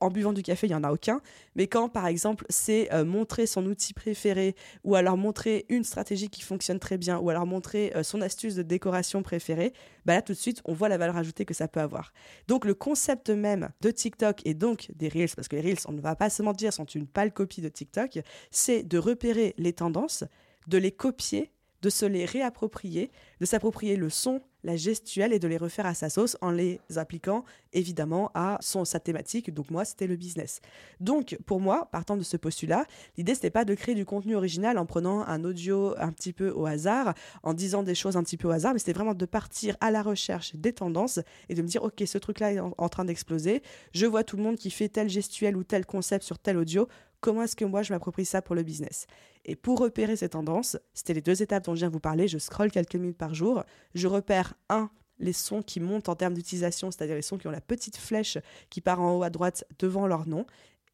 En 0.00 0.10
buvant 0.10 0.32
du 0.32 0.42
café, 0.42 0.66
il 0.66 0.70
n'y 0.70 0.76
en 0.76 0.84
a 0.84 0.92
aucun. 0.92 1.20
Mais 1.54 1.66
quand, 1.66 1.88
par 1.88 2.06
exemple, 2.06 2.44
c'est 2.48 2.92
euh, 2.92 3.04
montrer 3.04 3.46
son 3.46 3.66
outil 3.66 3.94
préféré, 3.94 4.54
ou 4.84 4.94
alors 4.94 5.16
montrer 5.16 5.66
une 5.68 5.84
stratégie 5.84 6.28
qui 6.28 6.42
fonctionne 6.42 6.78
très 6.78 6.98
bien, 6.98 7.18
ou 7.18 7.30
alors 7.30 7.46
montrer 7.46 7.92
euh, 7.96 8.02
son 8.02 8.20
astuce 8.20 8.54
de 8.54 8.62
décoration 8.62 9.22
préférée, 9.22 9.72
bah 10.04 10.14
là, 10.14 10.22
tout 10.22 10.32
de 10.32 10.38
suite, 10.38 10.62
on 10.64 10.72
voit 10.72 10.88
la 10.88 10.98
valeur 10.98 11.16
ajoutée 11.16 11.44
que 11.44 11.54
ça 11.54 11.68
peut 11.68 11.80
avoir. 11.80 12.12
Donc, 12.48 12.64
le 12.64 12.74
concept 12.74 13.30
même 13.30 13.70
de 13.80 13.90
TikTok 13.90 14.42
et 14.44 14.54
donc 14.54 14.90
des 14.94 15.08
Reels, 15.08 15.34
parce 15.34 15.48
que 15.48 15.56
les 15.56 15.62
Reels, 15.62 15.78
on 15.86 15.92
ne 15.92 16.00
va 16.00 16.16
pas 16.16 16.30
se 16.30 16.42
mentir, 16.42 16.72
sont 16.72 16.84
une 16.84 17.06
pâle 17.06 17.32
copie 17.32 17.60
de 17.60 17.68
TikTok, 17.68 18.20
c'est 18.50 18.82
de 18.82 18.98
repérer 18.98 19.54
les 19.58 19.72
tendances, 19.72 20.24
de 20.66 20.78
les 20.78 20.92
copier, 20.92 21.52
de 21.86 21.90
se 21.90 22.04
les 22.04 22.24
réapproprier, 22.24 23.12
de 23.38 23.46
s'approprier 23.46 23.94
le 23.94 24.10
son, 24.10 24.42
la 24.64 24.74
gestuelle 24.74 25.32
et 25.32 25.38
de 25.38 25.46
les 25.46 25.56
refaire 25.56 25.86
à 25.86 25.94
sa 25.94 26.10
sauce 26.10 26.36
en 26.40 26.50
les 26.50 26.80
appliquant 26.96 27.44
évidemment 27.72 28.32
à 28.34 28.58
son, 28.60 28.84
sa 28.84 28.98
thématique. 28.98 29.54
Donc 29.54 29.70
moi, 29.70 29.84
c'était 29.84 30.08
le 30.08 30.16
business. 30.16 30.60
Donc 30.98 31.38
pour 31.46 31.60
moi, 31.60 31.88
partant 31.92 32.16
de 32.16 32.24
ce 32.24 32.36
postulat, 32.36 32.86
l'idée 33.16 33.36
c'était 33.36 33.50
pas 33.50 33.64
de 33.64 33.72
créer 33.76 33.94
du 33.94 34.04
contenu 34.04 34.34
original 34.34 34.78
en 34.78 34.84
prenant 34.84 35.24
un 35.28 35.44
audio 35.44 35.94
un 35.98 36.10
petit 36.10 36.32
peu 36.32 36.50
au 36.50 36.66
hasard, 36.66 37.14
en 37.44 37.54
disant 37.54 37.84
des 37.84 37.94
choses 37.94 38.16
un 38.16 38.24
petit 38.24 38.36
peu 38.36 38.48
au 38.48 38.50
hasard, 38.50 38.72
mais 38.72 38.80
c'était 38.80 38.92
vraiment 38.92 39.14
de 39.14 39.26
partir 39.26 39.76
à 39.80 39.92
la 39.92 40.02
recherche 40.02 40.56
des 40.56 40.72
tendances 40.72 41.20
et 41.48 41.54
de 41.54 41.62
me 41.62 41.68
dire 41.68 41.84
ok, 41.84 42.02
ce 42.04 42.18
truc-là 42.18 42.52
est 42.52 42.58
en 42.58 42.88
train 42.88 43.04
d'exploser. 43.04 43.62
Je 43.92 44.06
vois 44.06 44.24
tout 44.24 44.36
le 44.36 44.42
monde 44.42 44.56
qui 44.56 44.72
fait 44.72 44.88
tel 44.88 45.08
gestuel 45.08 45.56
ou 45.56 45.62
tel 45.62 45.86
concept 45.86 46.24
sur 46.24 46.40
tel 46.40 46.56
audio 46.56 46.88
comment 47.20 47.42
est-ce 47.42 47.56
que 47.56 47.64
moi 47.64 47.82
je 47.82 47.92
m'approprie 47.92 48.24
ça 48.24 48.42
pour 48.42 48.54
le 48.54 48.62
business. 48.62 49.06
Et 49.44 49.56
pour 49.56 49.78
repérer 49.78 50.16
ces 50.16 50.30
tendances, 50.30 50.76
c'était 50.94 51.14
les 51.14 51.22
deux 51.22 51.42
étapes 51.42 51.64
dont 51.64 51.74
je 51.74 51.80
viens 51.80 51.88
de 51.88 51.92
vous 51.92 52.00
parler, 52.00 52.28
je 52.28 52.38
scrolle 52.38 52.70
quelques 52.70 52.96
minutes 52.96 53.18
par 53.18 53.34
jour, 53.34 53.64
je 53.94 54.06
repère 54.06 54.54
un 54.68 54.90
les 55.18 55.32
sons 55.32 55.62
qui 55.62 55.80
montent 55.80 56.08
en 56.08 56.14
termes 56.14 56.34
d'utilisation, 56.34 56.90
c'est-à-dire 56.90 57.14
les 57.14 57.22
sons 57.22 57.38
qui 57.38 57.46
ont 57.46 57.52
la 57.52 57.60
petite 57.60 57.96
flèche 57.96 58.38
qui 58.68 58.80
part 58.80 59.00
en 59.00 59.16
haut 59.16 59.22
à 59.22 59.30
droite 59.30 59.64
devant 59.78 60.06
leur 60.06 60.28
nom, 60.28 60.46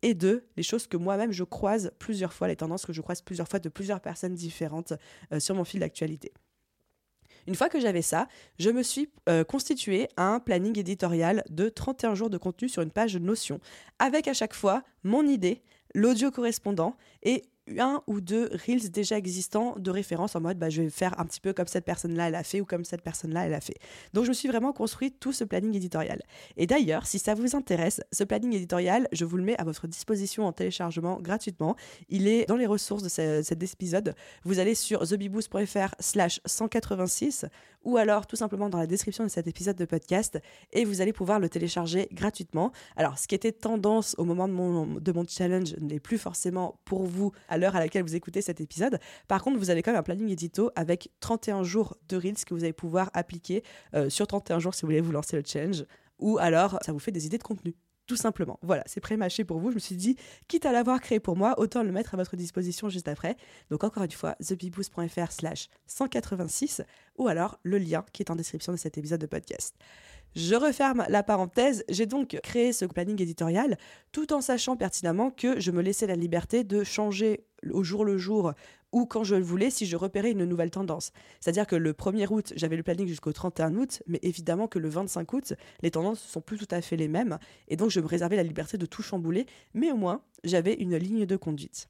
et 0.02 0.14
deux, 0.14 0.46
les 0.56 0.62
choses 0.62 0.86
que 0.86 0.96
moi-même 0.96 1.32
je 1.32 1.44
croise 1.44 1.92
plusieurs 1.98 2.32
fois, 2.32 2.48
les 2.48 2.56
tendances 2.56 2.84
que 2.84 2.92
je 2.92 3.00
croise 3.00 3.22
plusieurs 3.22 3.48
fois 3.48 3.58
de 3.60 3.68
plusieurs 3.68 4.00
personnes 4.00 4.34
différentes 4.34 4.92
euh, 5.32 5.40
sur 5.40 5.54
mon 5.54 5.64
fil 5.64 5.80
d'actualité. 5.80 6.32
Une 7.46 7.54
fois 7.54 7.68
que 7.68 7.80
j'avais 7.80 8.02
ça, 8.02 8.28
je 8.58 8.70
me 8.70 8.82
suis 8.82 9.10
euh, 9.28 9.42
constitué 9.42 10.08
un 10.16 10.38
planning 10.38 10.78
éditorial 10.78 11.42
de 11.50 11.68
31 11.68 12.14
jours 12.14 12.30
de 12.30 12.38
contenu 12.38 12.68
sur 12.68 12.82
une 12.82 12.90
page 12.90 13.16
Notion, 13.16 13.60
avec 13.98 14.28
à 14.28 14.34
chaque 14.34 14.54
fois 14.54 14.82
mon 15.02 15.26
idée, 15.26 15.62
l'audio 15.94 16.30
correspondant 16.30 16.96
et 17.22 17.44
un 17.78 18.02
ou 18.06 18.20
deux 18.20 18.50
reels 18.66 18.90
déjà 18.90 19.16
existants 19.16 19.74
de 19.78 19.90
référence 19.90 20.34
en 20.36 20.40
mode 20.40 20.58
bah, 20.58 20.68
je 20.68 20.82
vais 20.82 20.90
faire 20.90 21.18
un 21.20 21.24
petit 21.24 21.40
peu 21.40 21.52
comme 21.52 21.66
cette 21.66 21.84
personne-là 21.84 22.28
elle 22.28 22.34
a 22.34 22.42
fait 22.42 22.60
ou 22.60 22.64
comme 22.64 22.84
cette 22.84 23.02
personne-là 23.02 23.46
elle 23.46 23.54
a 23.54 23.60
fait. 23.60 23.76
Donc 24.12 24.24
je 24.24 24.30
me 24.30 24.34
suis 24.34 24.48
vraiment 24.48 24.72
construit 24.72 25.12
tout 25.12 25.32
ce 25.32 25.44
planning 25.44 25.74
éditorial. 25.74 26.22
Et 26.56 26.66
d'ailleurs, 26.66 27.06
si 27.06 27.18
ça 27.18 27.34
vous 27.34 27.56
intéresse, 27.56 28.00
ce 28.12 28.24
planning 28.24 28.54
éditorial, 28.54 29.08
je 29.12 29.24
vous 29.24 29.36
le 29.36 29.44
mets 29.44 29.58
à 29.58 29.64
votre 29.64 29.86
disposition 29.86 30.46
en 30.46 30.52
téléchargement 30.52 31.20
gratuitement. 31.20 31.76
Il 32.08 32.26
est 32.26 32.46
dans 32.46 32.56
les 32.56 32.66
ressources 32.66 33.02
de 33.02 33.08
cet 33.08 33.62
épisode. 33.62 34.14
Vous 34.44 34.58
allez 34.58 34.74
sur 34.74 35.06
thebiboost.fr 35.06 35.94
slash 36.00 36.40
186 36.46 37.46
ou 37.84 37.96
alors 37.96 38.26
tout 38.26 38.36
simplement 38.36 38.68
dans 38.68 38.78
la 38.78 38.86
description 38.86 39.24
de 39.24 39.28
cet 39.28 39.46
épisode 39.46 39.76
de 39.76 39.84
podcast 39.84 40.40
et 40.72 40.84
vous 40.84 41.00
allez 41.00 41.12
pouvoir 41.12 41.40
le 41.40 41.48
télécharger 41.48 42.08
gratuitement. 42.12 42.72
Alors 42.96 43.18
ce 43.18 43.26
qui 43.26 43.34
était 43.34 43.52
tendance 43.52 44.14
au 44.18 44.24
moment 44.24 44.48
de 44.48 44.52
mon, 44.52 44.86
de 44.86 45.12
mon 45.12 45.24
challenge 45.26 45.74
n'est 45.80 46.00
plus 46.00 46.18
forcément 46.18 46.78
pour 46.84 47.04
vous 47.04 47.32
à 47.52 47.58
l'heure 47.58 47.76
à 47.76 47.80
laquelle 47.80 48.02
vous 48.02 48.16
écoutez 48.16 48.40
cet 48.40 48.60
épisode. 48.60 48.98
Par 49.28 49.42
contre, 49.42 49.58
vous 49.58 49.68
avez 49.68 49.82
quand 49.82 49.92
même 49.92 50.00
un 50.00 50.02
planning 50.02 50.30
édito 50.30 50.70
avec 50.74 51.10
31 51.20 51.62
jours 51.62 51.96
de 52.08 52.16
Reels 52.16 52.44
que 52.46 52.54
vous 52.54 52.64
allez 52.64 52.72
pouvoir 52.72 53.10
appliquer 53.12 53.62
euh, 53.94 54.08
sur 54.08 54.26
31 54.26 54.58
jours 54.58 54.74
si 54.74 54.82
vous 54.82 54.88
voulez 54.88 55.02
vous 55.02 55.12
lancer 55.12 55.36
le 55.36 55.42
challenge 55.44 55.84
ou 56.18 56.38
alors 56.38 56.78
ça 56.82 56.92
vous 56.92 56.98
fait 56.98 57.12
des 57.12 57.26
idées 57.26 57.38
de 57.38 57.42
contenu 57.42 57.74
tout 58.06 58.16
simplement. 58.16 58.58
Voilà, 58.62 58.82
c'est 58.86 59.00
pré-mâché 59.00 59.44
pour 59.44 59.58
vous. 59.58 59.70
Je 59.70 59.76
me 59.76 59.80
suis 59.80 59.96
dit, 59.96 60.16
quitte 60.48 60.66
à 60.66 60.72
l'avoir 60.72 61.00
créé 61.00 61.20
pour 61.20 61.36
moi, 61.36 61.58
autant 61.58 61.82
le 61.82 61.92
mettre 61.92 62.14
à 62.14 62.16
votre 62.16 62.36
disposition 62.36 62.88
juste 62.88 63.08
après. 63.08 63.36
Donc 63.70 63.84
encore 63.84 64.02
une 64.02 64.10
fois, 64.10 64.34
thebiboost.fr 64.36 65.32
slash 65.32 65.68
186 65.86 66.82
ou 67.18 67.28
alors 67.28 67.58
le 67.62 67.78
lien 67.78 68.04
qui 68.12 68.22
est 68.22 68.30
en 68.30 68.36
description 68.36 68.72
de 68.72 68.78
cet 68.78 68.98
épisode 68.98 69.20
de 69.20 69.26
podcast. 69.26 69.76
Je 70.34 70.54
referme 70.54 71.04
la 71.08 71.22
parenthèse. 71.22 71.84
J'ai 71.88 72.06
donc 72.06 72.38
créé 72.42 72.72
ce 72.72 72.84
planning 72.86 73.20
éditorial 73.20 73.76
tout 74.12 74.32
en 74.32 74.40
sachant 74.40 74.76
pertinemment 74.76 75.30
que 75.30 75.60
je 75.60 75.70
me 75.70 75.82
laissais 75.82 76.06
la 76.06 76.16
liberté 76.16 76.64
de 76.64 76.84
changer 76.84 77.44
au 77.70 77.82
jour 77.82 78.04
le 78.04 78.18
jour 78.18 78.52
ou 78.92 79.06
quand 79.06 79.24
je 79.24 79.34
le 79.34 79.42
voulais 79.42 79.70
si 79.70 79.86
je 79.86 79.96
repérais 79.96 80.32
une 80.32 80.44
nouvelle 80.44 80.70
tendance. 80.70 81.12
C'est-à-dire 81.40 81.66
que 81.66 81.76
le 81.76 81.92
1er 81.92 82.26
août, 82.30 82.52
j'avais 82.56 82.76
le 82.76 82.82
planning 82.82 83.08
jusqu'au 83.08 83.32
31 83.32 83.74
août, 83.76 84.02
mais 84.06 84.18
évidemment 84.22 84.68
que 84.68 84.78
le 84.78 84.88
25 84.88 85.32
août, 85.32 85.54
les 85.82 85.90
tendances 85.90 86.22
ne 86.22 86.30
sont 86.30 86.40
plus 86.40 86.58
tout 86.58 86.68
à 86.70 86.80
fait 86.80 86.96
les 86.96 87.08
mêmes, 87.08 87.38
et 87.68 87.76
donc 87.76 87.90
je 87.90 88.00
me 88.00 88.06
réservais 88.06 88.36
la 88.36 88.42
liberté 88.42 88.76
de 88.76 88.86
tout 88.86 89.02
chambouler, 89.02 89.46
mais 89.74 89.90
au 89.90 89.96
moins, 89.96 90.22
j'avais 90.44 90.74
une 90.74 90.96
ligne 90.96 91.26
de 91.26 91.36
conduite. 91.36 91.88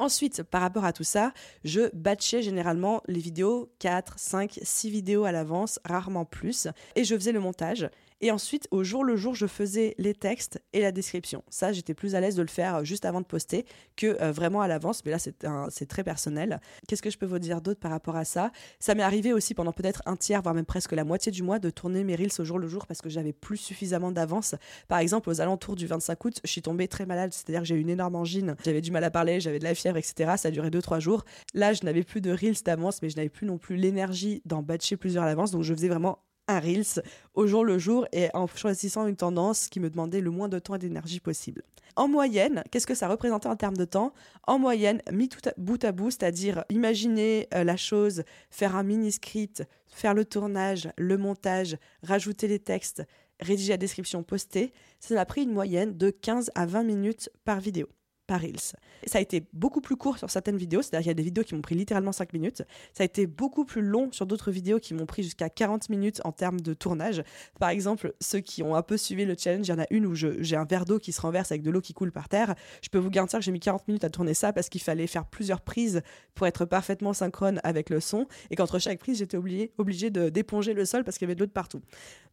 Ensuite, 0.00 0.44
par 0.44 0.60
rapport 0.60 0.84
à 0.84 0.92
tout 0.92 1.02
ça, 1.02 1.32
je 1.64 1.92
batchais 1.92 2.40
généralement 2.40 3.02
les 3.08 3.18
vidéos 3.18 3.72
4, 3.80 4.16
5, 4.16 4.60
6 4.62 4.90
vidéos 4.90 5.24
à 5.24 5.32
l'avance, 5.32 5.80
rarement 5.84 6.24
plus, 6.24 6.68
et 6.94 7.02
je 7.02 7.16
faisais 7.16 7.32
le 7.32 7.40
montage. 7.40 7.90
Et 8.20 8.32
ensuite, 8.32 8.66
au 8.72 8.82
jour 8.82 9.04
le 9.04 9.16
jour, 9.16 9.34
je 9.34 9.46
faisais 9.46 9.94
les 9.98 10.14
textes 10.14 10.60
et 10.72 10.80
la 10.80 10.90
description. 10.90 11.44
Ça, 11.48 11.72
j'étais 11.72 11.94
plus 11.94 12.16
à 12.16 12.20
l'aise 12.20 12.34
de 12.34 12.42
le 12.42 12.48
faire 12.48 12.76
euh, 12.76 12.84
juste 12.84 13.04
avant 13.04 13.20
de 13.20 13.26
poster 13.26 13.64
que 13.96 14.20
euh, 14.20 14.32
vraiment 14.32 14.60
à 14.60 14.66
l'avance. 14.66 15.04
Mais 15.04 15.12
là, 15.12 15.18
c'est 15.18 15.86
très 15.86 16.02
personnel. 16.02 16.60
Qu'est-ce 16.88 17.02
que 17.02 17.10
je 17.10 17.18
peux 17.18 17.26
vous 17.26 17.38
dire 17.38 17.60
d'autre 17.60 17.78
par 17.78 17.92
rapport 17.92 18.16
à 18.16 18.24
ça? 18.24 18.50
Ça 18.80 18.96
m'est 18.96 19.04
arrivé 19.04 19.32
aussi 19.32 19.54
pendant 19.54 19.72
peut-être 19.72 20.02
un 20.06 20.16
tiers, 20.16 20.42
voire 20.42 20.54
même 20.54 20.64
presque 20.64 20.92
la 20.92 21.04
moitié 21.04 21.30
du 21.30 21.44
mois, 21.44 21.60
de 21.60 21.70
tourner 21.70 22.02
mes 22.02 22.16
reels 22.16 22.32
au 22.40 22.44
jour 22.44 22.58
le 22.58 22.66
jour 22.66 22.86
parce 22.86 23.00
que 23.00 23.08
j'avais 23.08 23.32
plus 23.32 23.56
suffisamment 23.56 24.10
d'avance. 24.10 24.56
Par 24.88 24.98
exemple, 24.98 25.30
aux 25.30 25.40
alentours 25.40 25.76
du 25.76 25.86
25 25.86 26.24
août, 26.24 26.40
je 26.42 26.50
suis 26.50 26.62
tombée 26.62 26.88
très 26.88 27.06
malade. 27.06 27.32
C'est-à-dire 27.32 27.60
que 27.60 27.66
j'ai 27.66 27.76
eu 27.76 27.80
une 27.80 27.90
énorme 27.90 28.16
angine. 28.16 28.56
J'avais 28.64 28.80
du 28.80 28.90
mal 28.90 29.04
à 29.04 29.12
parler, 29.12 29.38
j'avais 29.40 29.60
de 29.60 29.64
la 29.64 29.74
fièvre, 29.74 29.96
etc. 29.96 30.32
Ça 30.36 30.48
a 30.48 30.50
duré 30.50 30.70
2-3 30.70 30.98
jours. 30.98 31.24
Là, 31.54 31.72
je 31.72 31.84
n'avais 31.84 32.02
plus 32.02 32.20
de 32.20 32.32
reels 32.32 32.62
d'avance, 32.64 33.00
mais 33.00 33.10
je 33.10 33.16
n'avais 33.16 33.28
plus 33.28 33.46
non 33.46 33.58
plus 33.58 33.76
l'énergie 33.76 34.42
d'en 34.44 34.62
batcher 34.62 34.96
plusieurs 34.96 35.22
à 35.22 35.26
l'avance. 35.26 35.52
Donc, 35.52 35.62
je 35.62 35.72
faisais 35.72 35.88
vraiment 35.88 36.18
un 36.48 36.60
Reels 36.60 37.02
au 37.34 37.46
jour 37.46 37.64
le 37.64 37.78
jour 37.78 38.06
et 38.12 38.28
en 38.34 38.46
choisissant 38.46 39.06
une 39.06 39.16
tendance 39.16 39.68
qui 39.68 39.80
me 39.80 39.90
demandait 39.90 40.20
le 40.20 40.30
moins 40.30 40.48
de 40.48 40.58
temps 40.58 40.74
et 40.74 40.78
d'énergie 40.78 41.20
possible. 41.20 41.62
En 41.96 42.08
moyenne, 42.08 42.62
qu'est-ce 42.70 42.86
que 42.86 42.94
ça 42.94 43.08
représentait 43.08 43.48
en 43.48 43.56
termes 43.56 43.76
de 43.76 43.84
temps? 43.84 44.12
En 44.46 44.58
moyenne, 44.58 45.02
mis 45.12 45.28
tout 45.28 45.40
bout 45.56 45.82
à 45.84 45.92
bout, 45.92 46.10
c'est-à-dire 46.10 46.64
imaginer 46.68 47.48
euh, 47.54 47.64
la 47.64 47.76
chose, 47.76 48.22
faire 48.50 48.76
un 48.76 48.84
mini-script, 48.84 49.64
faire 49.88 50.14
le 50.14 50.24
tournage, 50.24 50.90
le 50.96 51.18
montage, 51.18 51.76
rajouter 52.02 52.46
les 52.46 52.60
textes, 52.60 53.02
rédiger 53.40 53.72
la 53.72 53.78
description, 53.78 54.22
poster, 54.22 54.72
ça 55.00 55.14
m'a 55.14 55.24
pris 55.24 55.42
une 55.42 55.52
moyenne 55.52 55.96
de 55.96 56.10
15 56.10 56.50
à 56.54 56.66
20 56.66 56.84
minutes 56.84 57.30
par 57.44 57.60
vidéo 57.60 57.88
par 58.28 58.42
Reels. 58.42 58.76
Ça 59.06 59.18
a 59.18 59.20
été 59.20 59.42
beaucoup 59.52 59.80
plus 59.80 59.96
court 59.96 60.18
sur 60.18 60.30
certaines 60.30 60.58
vidéos, 60.58 60.82
c'est-à-dire 60.82 61.00
qu'il 61.00 61.08
y 61.08 61.10
a 61.10 61.14
des 61.14 61.22
vidéos 61.22 61.42
qui 61.42 61.54
m'ont 61.54 61.62
pris 61.62 61.74
littéralement 61.74 62.12
5 62.12 62.32
minutes. 62.34 62.62
Ça 62.92 63.02
a 63.02 63.04
été 63.04 63.26
beaucoup 63.26 63.64
plus 63.64 63.82
long 63.82 64.12
sur 64.12 64.26
d'autres 64.26 64.52
vidéos 64.52 64.78
qui 64.78 64.94
m'ont 64.94 65.06
pris 65.06 65.22
jusqu'à 65.22 65.48
40 65.48 65.88
minutes 65.88 66.20
en 66.24 66.30
termes 66.30 66.60
de 66.60 66.74
tournage. 66.74 67.22
Par 67.58 67.70
exemple, 67.70 68.14
ceux 68.20 68.40
qui 68.40 68.62
ont 68.62 68.76
un 68.76 68.82
peu 68.82 68.96
suivi 68.96 69.24
le 69.24 69.34
challenge, 69.36 69.66
il 69.66 69.70
y 69.70 69.74
en 69.74 69.78
a 69.78 69.86
une 69.90 70.06
où 70.06 70.14
j'ai 70.14 70.56
un 70.56 70.64
verre 70.64 70.84
d'eau 70.84 70.98
qui 70.98 71.12
se 71.12 71.20
renverse 71.20 71.50
avec 71.50 71.62
de 71.62 71.70
l'eau 71.70 71.80
qui 71.80 71.94
coule 71.94 72.12
par 72.12 72.28
terre. 72.28 72.54
Je 72.82 72.90
peux 72.90 72.98
vous 72.98 73.10
garantir 73.10 73.38
que 73.38 73.44
j'ai 73.44 73.52
mis 73.52 73.60
40 73.60 73.88
minutes 73.88 74.04
à 74.04 74.10
tourner 74.10 74.34
ça 74.34 74.52
parce 74.52 74.68
qu'il 74.68 74.82
fallait 74.82 75.06
faire 75.06 75.24
plusieurs 75.24 75.62
prises 75.62 76.02
pour 76.34 76.46
être 76.46 76.66
parfaitement 76.66 77.14
synchrone 77.14 77.60
avec 77.64 77.88
le 77.88 78.00
son 78.00 78.26
et 78.50 78.56
qu'entre 78.56 78.78
chaque 78.78 78.98
prise, 78.98 79.18
j'étais 79.18 79.38
obligé, 79.38 79.72
obligé 79.78 80.10
d'éponger 80.10 80.74
le 80.74 80.84
sol 80.84 81.02
parce 81.02 81.16
qu'il 81.16 81.26
y 81.26 81.28
avait 81.28 81.34
de 81.34 81.40
l'eau 81.40 81.46
de 81.46 81.52
partout. 81.52 81.80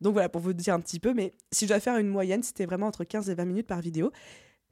Donc 0.01 0.13
voilà, 0.13 0.27
pour 0.27 0.41
vous 0.41 0.51
dire 0.51 0.73
un 0.73 0.81
petit 0.81 0.99
peu, 0.99 1.13
mais 1.13 1.33
si 1.51 1.65
je 1.65 1.69
dois 1.69 1.79
faire 1.79 1.97
une 1.97 2.09
moyenne, 2.09 2.43
c'était 2.43 2.65
vraiment 2.65 2.87
entre 2.87 3.05
15 3.05 3.29
et 3.29 3.35
20 3.35 3.45
minutes 3.45 3.67
par 3.67 3.79
vidéo 3.79 4.11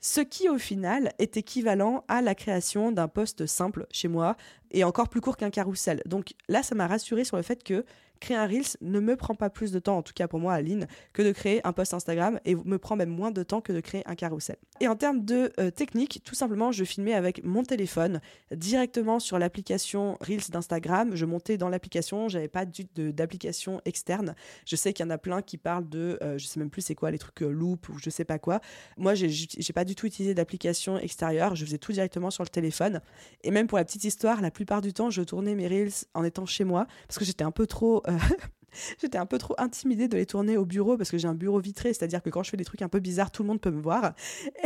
ce 0.03 0.19
qui 0.19 0.49
au 0.49 0.57
final 0.57 1.13
est 1.17 1.37
équivalent 1.37 2.03
à 2.09 2.21
la 2.21 2.35
création 2.35 2.91
d'un 2.91 3.07
poste 3.07 3.45
simple 3.45 3.87
chez 3.89 4.09
moi 4.09 4.35
et 4.71 4.83
encore 4.83 5.07
plus 5.07 5.21
court 5.21 5.37
qu'un 5.37 5.49
carrousel. 5.49 6.01
Donc 6.05 6.33
là, 6.49 6.61
ça 6.61 6.75
m'a 6.75 6.87
rassuré 6.87 7.23
sur 7.23 7.37
le 7.37 7.43
fait 7.43 7.63
que 7.63 7.85
créer 8.23 8.37
un 8.37 8.47
Reels 8.47 8.77
ne 8.81 8.99
me 8.99 9.15
prend 9.15 9.35
pas 9.35 9.49
plus 9.49 9.71
de 9.71 9.79
temps, 9.79 9.97
en 9.97 10.01
tout 10.01 10.13
cas 10.13 10.27
pour 10.27 10.39
moi, 10.39 10.53
Aline, 10.53 10.87
que 11.11 11.21
de 11.21 11.31
créer 11.31 11.61
un 11.67 11.73
post 11.73 11.93
Instagram 11.93 12.39
et 12.45 12.55
me 12.55 12.77
prend 12.77 12.95
même 12.95 13.09
moins 13.09 13.31
de 13.31 13.43
temps 13.43 13.61
que 13.61 13.73
de 13.73 13.81
créer 13.81 14.01
un 14.05 14.15
carrousel. 14.15 14.55
Et 14.79 14.87
en 14.87 14.95
termes 14.95 15.23
de 15.23 15.51
euh, 15.59 15.69
technique, 15.69 16.21
tout 16.23 16.35
simplement, 16.35 16.71
je 16.71 16.83
filmais 16.83 17.13
avec 17.13 17.43
mon 17.43 17.63
téléphone 17.63 18.21
directement 18.51 19.19
sur 19.19 19.37
l'application 19.37 20.17
Reels 20.21 20.49
d'Instagram. 20.49 21.15
Je 21.15 21.25
montais 21.25 21.57
dans 21.57 21.69
l'application, 21.69 22.29
j'avais 22.29 22.47
pas 22.47 22.65
d'application 22.65 23.81
externe. 23.85 24.35
Je 24.65 24.75
sais 24.75 24.93
qu'il 24.93 25.05
y 25.05 25.07
en 25.07 25.11
a 25.11 25.17
plein 25.17 25.41
qui 25.41 25.57
parlent 25.57 25.87
de, 25.87 26.17
euh, 26.21 26.37
je 26.37 26.45
sais 26.45 26.59
même 26.59 26.69
plus 26.69 26.81
c'est 26.81 26.95
quoi, 26.95 27.11
les 27.11 27.19
trucs 27.19 27.43
euh, 27.43 27.49
loop 27.49 27.89
ou 27.89 27.99
je 27.99 28.09
sais 28.09 28.25
pas 28.25 28.39
quoi. 28.39 28.61
Moi, 28.97 29.13
j'ai 29.15 29.73
pas 29.73 29.85
du 29.85 29.95
tout 29.95 30.07
utilisé 30.07 30.33
d'application 30.33 30.97
extérieure, 30.97 31.55
je 31.55 31.65
faisais 31.65 31.77
tout 31.77 31.91
directement 31.91 32.31
sur 32.31 32.43
le 32.43 32.49
téléphone. 32.49 33.01
Et 33.43 33.51
même 33.51 33.67
pour 33.67 33.77
la 33.77 33.85
petite 33.85 34.05
histoire, 34.05 34.41
la 34.41 34.51
plupart 34.51 34.81
du 34.81 34.93
temps, 34.93 35.09
je 35.09 35.21
tournais 35.21 35.55
mes 35.55 35.67
Reels 35.67 36.05
en 36.13 36.23
étant 36.23 36.45
chez 36.45 36.63
moi 36.63 36.87
parce 37.07 37.19
que 37.19 37.25
j'étais 37.25 37.43
un 37.43 37.51
peu 37.51 37.67
trop 37.67 38.01
J'étais 38.99 39.17
un 39.17 39.25
peu 39.25 39.37
trop 39.37 39.55
intimidée 39.57 40.07
de 40.07 40.17
les 40.17 40.25
tourner 40.25 40.57
au 40.57 40.65
bureau 40.65 40.97
parce 40.97 41.11
que 41.11 41.17
j'ai 41.17 41.27
un 41.27 41.33
bureau 41.33 41.59
vitré, 41.59 41.93
c'est-à-dire 41.93 42.21
que 42.21 42.29
quand 42.29 42.43
je 42.43 42.49
fais 42.49 42.57
des 42.57 42.65
trucs 42.65 42.81
un 42.81 42.89
peu 42.89 42.99
bizarres, 42.99 43.31
tout 43.31 43.43
le 43.43 43.47
monde 43.47 43.61
peut 43.61 43.71
me 43.71 43.81
voir. 43.81 44.13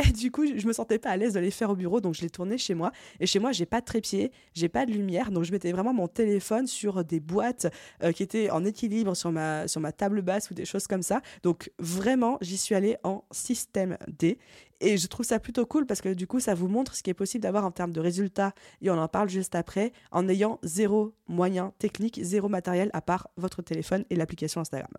Et 0.04 0.12
du 0.12 0.30
coup, 0.30 0.46
je 0.46 0.66
me 0.66 0.72
sentais 0.72 0.98
pas 0.98 1.10
à 1.10 1.16
l'aise 1.16 1.34
de 1.34 1.40
les 1.40 1.50
faire 1.50 1.70
au 1.70 1.76
bureau, 1.76 2.00
donc 2.00 2.14
je 2.14 2.22
les 2.22 2.30
tournais 2.30 2.58
chez 2.58 2.74
moi. 2.74 2.92
Et 3.20 3.26
chez 3.26 3.38
moi, 3.38 3.52
j'ai 3.52 3.66
pas 3.66 3.80
de 3.80 3.86
trépied, 3.86 4.32
j'ai 4.54 4.68
pas 4.68 4.86
de 4.86 4.92
lumière, 4.92 5.30
donc 5.30 5.44
je 5.44 5.52
mettais 5.52 5.72
vraiment 5.72 5.92
mon 5.92 6.08
téléphone 6.08 6.66
sur 6.66 7.04
des 7.04 7.20
boîtes 7.20 7.66
euh, 8.02 8.12
qui 8.12 8.22
étaient 8.22 8.50
en 8.50 8.64
équilibre 8.64 9.14
sur 9.14 9.30
ma, 9.30 9.68
sur 9.68 9.80
ma 9.80 9.92
table 9.92 10.22
basse 10.22 10.50
ou 10.50 10.54
des 10.54 10.64
choses 10.64 10.86
comme 10.86 11.02
ça. 11.02 11.20
Donc 11.42 11.70
vraiment, 11.78 12.38
j'y 12.40 12.56
suis 12.56 12.74
allée 12.74 12.96
en 13.02 13.24
système 13.30 13.98
D. 14.08 14.38
Et 14.80 14.96
je 14.96 15.06
trouve 15.08 15.26
ça 15.26 15.40
plutôt 15.40 15.66
cool 15.66 15.86
parce 15.86 16.00
que 16.00 16.14
du 16.14 16.26
coup, 16.26 16.40
ça 16.40 16.54
vous 16.54 16.68
montre 16.68 16.94
ce 16.94 17.02
qui 17.02 17.10
est 17.10 17.14
possible 17.14 17.42
d'avoir 17.42 17.64
en 17.64 17.70
termes 17.70 17.92
de 17.92 18.00
résultats. 18.00 18.54
Et 18.80 18.90
on 18.90 18.98
en 18.98 19.08
parle 19.08 19.28
juste 19.28 19.54
après, 19.54 19.92
en 20.12 20.28
ayant 20.28 20.58
zéro 20.62 21.14
moyen 21.26 21.72
technique, 21.78 22.20
zéro 22.22 22.48
matériel 22.48 22.90
à 22.92 23.00
part 23.00 23.28
votre 23.36 23.62
téléphone 23.62 24.04
et 24.10 24.16
l'application 24.16 24.60
Instagram. 24.60 24.92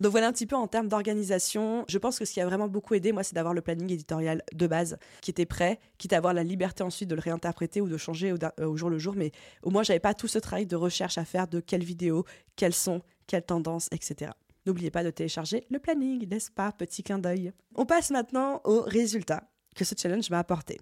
Donc 0.00 0.12
voilà 0.12 0.28
un 0.28 0.32
petit 0.32 0.46
peu 0.46 0.56
en 0.56 0.66
termes 0.66 0.88
d'organisation. 0.88 1.84
Je 1.88 1.98
pense 1.98 2.18
que 2.18 2.24
ce 2.24 2.32
qui 2.32 2.40
a 2.40 2.46
vraiment 2.46 2.68
beaucoup 2.68 2.94
aidé, 2.94 3.12
moi, 3.12 3.22
c'est 3.22 3.34
d'avoir 3.34 3.54
le 3.54 3.60
planning 3.60 3.90
éditorial 3.90 4.42
de 4.52 4.66
base 4.66 4.96
qui 5.20 5.30
était 5.30 5.46
prêt, 5.46 5.80
quitte 5.98 6.12
à 6.12 6.18
avoir 6.18 6.34
la 6.34 6.44
liberté 6.44 6.82
ensuite 6.82 7.08
de 7.08 7.14
le 7.14 7.20
réinterpréter 7.20 7.80
ou 7.80 7.88
de 7.88 7.96
changer 7.96 8.32
au, 8.32 8.36
euh, 8.60 8.76
jour 8.76 8.90
le 8.90 8.98
jour. 8.98 9.14
Mais 9.16 9.32
au 9.62 9.70
moins, 9.70 9.82
j'avais 9.82 10.00
pas 10.00 10.14
tout 10.14 10.28
ce 10.28 10.38
travail 10.38 10.66
de 10.66 10.76
recherche 10.76 11.18
à 11.18 11.24
faire 11.24 11.48
de 11.48 11.60
quelles 11.60 11.84
vidéos, 11.84 12.24
quelles 12.56 12.74
sont, 12.74 13.02
quelles 13.26 13.44
tendances, 13.44 13.88
etc. 13.92 14.32
N'oubliez 14.66 14.90
pas 14.90 15.04
de 15.04 15.10
télécharger 15.10 15.66
le 15.70 15.78
planning, 15.78 16.28
n'est-ce 16.28 16.50
pas 16.50 16.72
Petit 16.72 17.02
clin 17.02 17.18
d'œil. 17.18 17.52
On 17.74 17.86
passe 17.86 18.10
maintenant 18.10 18.60
aux 18.64 18.82
résultats 18.82 19.44
que 19.74 19.84
ce 19.84 19.94
challenge 19.98 20.30
m'a 20.30 20.38
apporté. 20.38 20.78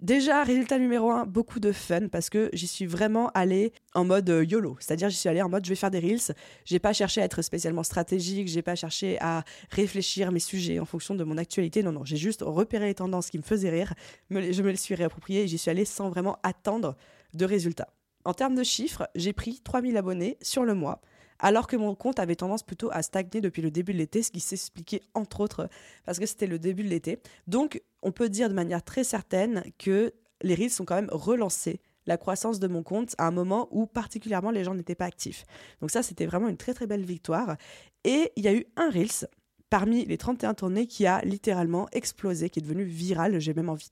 Déjà, 0.00 0.42
résultat 0.42 0.80
numéro 0.80 1.12
un, 1.12 1.26
beaucoup 1.26 1.60
de 1.60 1.70
fun 1.70 2.08
parce 2.08 2.28
que 2.28 2.50
j'y 2.52 2.66
suis 2.66 2.86
vraiment 2.86 3.30
allée 3.34 3.72
en 3.94 4.04
mode 4.04 4.28
euh, 4.30 4.44
YOLO. 4.44 4.76
C'est-à-dire, 4.80 5.08
j'y 5.08 5.16
suis 5.16 5.28
allée 5.28 5.42
en 5.42 5.48
mode 5.48 5.64
je 5.64 5.68
vais 5.68 5.76
faire 5.76 5.92
des 5.92 6.00
reels. 6.00 6.34
J'ai 6.64 6.80
pas 6.80 6.92
cherché 6.92 7.20
à 7.20 7.24
être 7.24 7.40
spécialement 7.40 7.84
stratégique, 7.84 8.48
j'ai 8.48 8.62
pas 8.62 8.74
cherché 8.74 9.16
à 9.20 9.44
réfléchir 9.70 10.32
mes 10.32 10.40
sujets 10.40 10.80
en 10.80 10.84
fonction 10.86 11.14
de 11.14 11.22
mon 11.22 11.38
actualité. 11.38 11.84
Non, 11.84 11.92
non, 11.92 12.04
j'ai 12.04 12.16
juste 12.16 12.42
repéré 12.42 12.86
les 12.86 12.96
tendances 12.96 13.30
qui 13.30 13.38
me 13.38 13.44
faisaient 13.44 13.70
rire. 13.70 13.94
Je 14.30 14.62
me 14.62 14.70
les 14.70 14.76
suis 14.76 14.96
réappropriées 14.96 15.42
et 15.42 15.46
j'y 15.46 15.58
suis 15.58 15.70
allée 15.70 15.84
sans 15.84 16.10
vraiment 16.10 16.36
attendre 16.42 16.96
de 17.34 17.44
résultats. 17.44 17.94
En 18.24 18.34
termes 18.34 18.56
de 18.56 18.64
chiffres, 18.64 19.08
j'ai 19.14 19.32
pris 19.32 19.60
3000 19.62 19.96
abonnés 19.96 20.36
sur 20.42 20.64
le 20.64 20.74
mois 20.74 21.00
alors 21.42 21.66
que 21.66 21.76
mon 21.76 21.94
compte 21.94 22.18
avait 22.18 22.36
tendance 22.36 22.62
plutôt 22.62 22.88
à 22.92 23.02
stagner 23.02 23.42
depuis 23.42 23.60
le 23.60 23.70
début 23.70 23.92
de 23.92 23.98
l'été, 23.98 24.22
ce 24.22 24.30
qui 24.30 24.40
s'expliquait 24.40 25.02
entre 25.12 25.40
autres 25.40 25.68
parce 26.06 26.18
que 26.18 26.24
c'était 26.24 26.46
le 26.46 26.58
début 26.58 26.84
de 26.84 26.88
l'été. 26.88 27.18
Donc, 27.46 27.82
on 28.02 28.12
peut 28.12 28.30
dire 28.30 28.48
de 28.48 28.54
manière 28.54 28.82
très 28.82 29.04
certaine 29.04 29.64
que 29.78 30.14
les 30.42 30.54
Reels 30.54 30.70
sont 30.70 30.84
quand 30.84 30.94
même 30.94 31.10
relancés 31.12 31.80
la 32.06 32.16
croissance 32.16 32.58
de 32.58 32.66
mon 32.66 32.82
compte 32.82 33.14
à 33.18 33.26
un 33.26 33.30
moment 33.30 33.68
où 33.70 33.86
particulièrement 33.86 34.50
les 34.50 34.64
gens 34.64 34.74
n'étaient 34.74 34.94
pas 34.94 35.04
actifs. 35.04 35.44
Donc 35.80 35.90
ça, 35.90 36.02
c'était 36.02 36.26
vraiment 36.26 36.48
une 36.48 36.56
très 36.56 36.74
très 36.74 36.86
belle 36.86 37.04
victoire. 37.04 37.56
Et 38.04 38.32
il 38.36 38.44
y 38.44 38.48
a 38.48 38.54
eu 38.54 38.66
un 38.76 38.90
Reels 38.90 39.28
parmi 39.70 40.04
les 40.04 40.18
31 40.18 40.54
tournées 40.54 40.86
qui 40.86 41.06
a 41.06 41.22
littéralement 41.22 41.88
explosé, 41.92 42.50
qui 42.50 42.58
est 42.58 42.62
devenu 42.62 42.84
viral. 42.84 43.38
J'ai 43.38 43.54
même 43.54 43.68
envie 43.68 43.88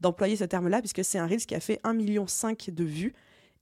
d'employer 0.00 0.36
ce 0.36 0.44
terme-là, 0.44 0.80
puisque 0.80 1.04
c'est 1.04 1.18
un 1.18 1.26
Reels 1.26 1.44
qui 1.44 1.54
a 1.54 1.60
fait 1.60 1.80
1,5 1.84 1.94
million 1.94 2.24
de 2.24 2.84
vues 2.84 3.12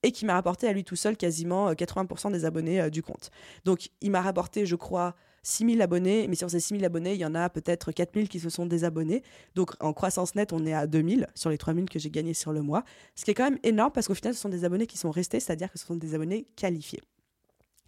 et 0.03 0.13
qui 0.13 0.25
m'a 0.25 0.35
rapporté 0.35 0.69
à 0.69 0.73
lui 0.73 0.85
tout 0.85 0.97
seul 0.97 1.17
quasiment 1.17 1.73
80% 1.73 2.29
euh, 2.29 2.31
des 2.31 2.45
abonnés 2.45 2.81
euh, 2.81 2.91
du 2.91 3.03
compte. 3.03 3.31
Donc 3.65 3.91
il 4.01 4.11
m'a 4.11 4.21
rapporté, 4.21 4.67
je 4.67 4.77
crois, 4.77 5.15
6000 5.43 5.81
abonnés, 5.81 6.27
mais 6.29 6.35
sur 6.35 6.51
ces 6.51 6.61
6000 6.61 6.85
abonnés, 6.85 7.15
il 7.15 7.21
y 7.21 7.25
en 7.25 7.35
a 7.35 7.49
peut-être 7.49 7.93
4000 7.93 8.29
qui 8.29 8.41
se 8.41 8.51
sont 8.51 8.67
désabonnés. 8.67 9.23
Donc 9.55 9.73
en 9.81 9.93
croissance 9.93 10.35
nette, 10.35 10.53
on 10.53 10.67
est 10.67 10.75
à 10.75 10.87
2000 10.87 11.29
sur 11.35 11.51
les 11.51 11.59
3000 11.59 11.89
que 11.89 11.99
j'ai 11.99 12.11
gagnés 12.11 12.35
sur 12.35 12.53
le 12.53 12.63
mois. 12.63 12.85
Ce 13.15 13.25
qui 13.25 13.31
est 13.31 13.35
quand 13.35 13.45
même 13.45 13.59
énorme 13.63 13.93
parce 13.93 14.09
qu'au 14.09 14.15
final, 14.15 14.35
ce 14.35 14.41
sont 14.41 14.49
des 14.49 14.65
abonnés 14.65 14.87
qui 14.87 14.99
sont 14.99 15.11
restés, 15.11 15.41
c'est-à-dire 15.41 15.71
que 15.71 15.79
ce 15.79 15.87
sont 15.87 15.97
des 15.97 16.15
abonnés 16.15 16.47
qualifiés. 16.57 17.01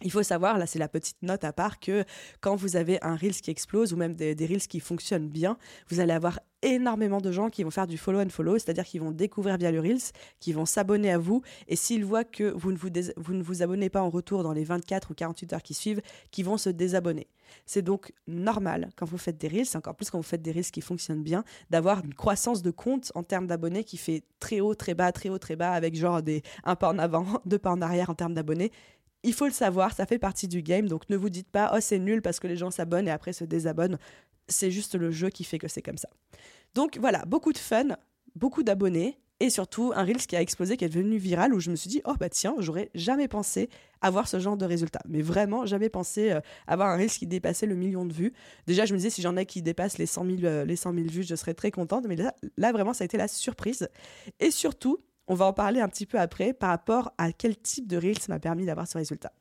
Il 0.01 0.11
faut 0.11 0.23
savoir, 0.23 0.57
là 0.57 0.65
c'est 0.65 0.79
la 0.79 0.87
petite 0.87 1.21
note 1.21 1.43
à 1.43 1.51
part, 1.51 1.79
que 1.79 2.05
quand 2.39 2.55
vous 2.55 2.75
avez 2.75 3.03
un 3.03 3.15
Reels 3.15 3.41
qui 3.41 3.51
explose 3.51 3.93
ou 3.93 3.97
même 3.97 4.15
des, 4.15 4.33
Reels 4.45 4.67
qui 4.67 4.79
fonctionnent 4.79 5.27
bien, 5.27 5.57
vous 5.89 5.99
allez 5.99 6.13
avoir 6.13 6.39
énormément 6.61 7.21
de 7.21 7.31
gens 7.31 7.49
qui 7.49 7.63
vont 7.63 7.71
faire 7.71 7.87
du 7.87 7.97
follow 7.97 8.19
and 8.19 8.29
follow, 8.29 8.57
c'est-à-dire 8.57 8.85
qu'ils 8.85 9.01
vont 9.01 9.11
découvrir 9.11 9.57
bien 9.57 9.71
le 9.71 9.79
Reels, 9.79 10.11
qui 10.39 10.53
vont 10.53 10.65
s'abonner 10.65 11.11
à 11.11 11.17
vous, 11.17 11.41
et 11.67 11.75
s'ils 11.75 12.05
voient 12.05 12.23
que 12.23 12.51
vous 12.55 12.71
ne 12.71 12.77
vous, 12.77 12.89
vous 13.17 13.33
ne 13.33 13.43
vous 13.43 13.61
abonnez 13.61 13.89
pas 13.89 14.01
en 14.01 14.09
retour 14.09 14.43
dans 14.43 14.53
les 14.53 14.63
24 14.63 15.11
ou 15.11 15.13
48 15.13 15.53
heures 15.53 15.63
qui 15.63 15.73
suivent, 15.73 16.01
qui 16.31 16.43
vont 16.43 16.57
se 16.57 16.69
désabonner. 16.69 17.27
C'est 17.65 17.81
donc 17.81 18.13
normal 18.27 18.89
quand 18.95 19.05
vous 19.05 19.17
faites 19.17 19.37
des 19.37 19.47
Reels, 19.47 19.75
encore 19.75 19.95
plus 19.95 20.09
quand 20.09 20.19
vous 20.19 20.23
faites 20.23 20.41
des 20.41 20.51
Reels 20.51 20.71
qui 20.71 20.81
fonctionnent 20.81 21.23
bien, 21.23 21.43
d'avoir 21.69 22.03
une 22.03 22.13
croissance 22.13 22.61
de 22.61 22.71
compte 22.71 23.11
en 23.15 23.23
termes 23.23 23.47
d'abonnés 23.47 23.83
qui 23.83 23.97
fait 23.97 24.23
très 24.39 24.59
haut, 24.59 24.75
très 24.75 24.93
bas, 24.93 25.11
très 25.11 25.29
haut, 25.29 25.39
très 25.39 25.55
bas, 25.55 25.71
avec 25.71 25.95
genre 25.95 26.21
un 26.63 26.75
pas 26.75 26.89
en 26.89 26.99
avant, 26.99 27.25
deux 27.45 27.59
pas 27.59 27.71
en 27.71 27.81
arrière 27.81 28.09
en 28.09 28.15
termes 28.15 28.33
d'abonnés 28.33 28.71
il 29.23 29.33
faut 29.33 29.45
le 29.45 29.51
savoir, 29.51 29.93
ça 29.93 30.05
fait 30.05 30.19
partie 30.19 30.47
du 30.47 30.61
game, 30.61 30.87
donc 30.87 31.09
ne 31.09 31.17
vous 31.17 31.29
dites 31.29 31.49
pas 31.49 31.71
oh 31.75 31.79
c'est 31.81 31.99
nul 31.99 32.21
parce 32.21 32.39
que 32.39 32.47
les 32.47 32.55
gens 32.55 32.71
s'abonnent 32.71 33.07
et 33.07 33.11
après 33.11 33.33
se 33.33 33.43
désabonnent. 33.43 33.97
C'est 34.47 34.71
juste 34.71 34.95
le 34.95 35.11
jeu 35.11 35.29
qui 35.29 35.43
fait 35.43 35.59
que 35.59 35.67
c'est 35.67 35.81
comme 35.81 35.97
ça. 35.97 36.09
Donc 36.73 36.97
voilà, 36.97 37.23
beaucoup 37.25 37.53
de 37.53 37.57
fun, 37.57 37.97
beaucoup 38.35 38.63
d'abonnés 38.63 39.19
et 39.41 39.49
surtout 39.49 39.93
un 39.95 40.03
Reels 40.03 40.27
qui 40.27 40.35
a 40.35 40.41
explosé, 40.41 40.75
qui 40.75 40.85
est 40.85 40.89
devenu 40.89 41.17
viral 41.17 41.53
où 41.53 41.59
je 41.59 41.71
me 41.71 41.75
suis 41.75 41.89
dit 41.89 42.01
oh 42.05 42.13
bah 42.19 42.29
tiens, 42.29 42.55
j'aurais 42.59 42.89
jamais 42.93 43.27
pensé 43.27 43.69
avoir 44.01 44.27
ce 44.27 44.39
genre 44.39 44.57
de 44.57 44.65
résultat. 44.65 45.01
Mais 45.07 45.21
vraiment, 45.21 45.65
jamais 45.65 45.89
pensé 45.89 46.31
euh, 46.31 46.41
avoir 46.67 46.89
un 46.89 46.97
Reels 46.97 47.09
qui 47.09 47.27
dépassait 47.27 47.65
le 47.65 47.75
million 47.75 48.05
de 48.05 48.13
vues. 48.13 48.33
Déjà, 48.67 48.85
je 48.85 48.93
me 48.93 48.97
disais 48.97 49.09
si 49.09 49.21
j'en 49.21 49.35
ai 49.37 49.45
qui 49.45 49.61
dépassent 49.61 49.97
les 49.97 50.05
100 50.05 50.25
000, 50.25 50.37
euh, 50.43 50.65
les 50.65 50.75
100 50.75 50.93
000 50.93 51.07
vues, 51.07 51.23
je 51.23 51.35
serais 51.35 51.53
très 51.53 51.71
contente. 51.71 52.05
Mais 52.07 52.15
là, 52.15 52.35
là, 52.57 52.71
vraiment, 52.71 52.93
ça 52.93 53.03
a 53.03 53.05
été 53.05 53.17
la 53.17 53.27
surprise. 53.27 53.89
Et 54.39 54.51
surtout, 54.51 54.99
on 55.29 55.35
va 55.35 55.45
en 55.45 55.53
parler 55.53 55.79
un 55.79 55.87
petit 55.87 56.05
peu 56.05 56.19
après 56.19 56.53
par 56.53 56.71
rapport 56.71 57.13
à 57.17 57.31
quel 57.31 57.55
type 57.55 57.87
de 57.87 57.95
Reels 57.97 58.27
m'a 58.27 58.39
permis 58.39 58.65
d'avoir 58.65 58.87
ce 58.87 58.97
résultat. 58.97 59.31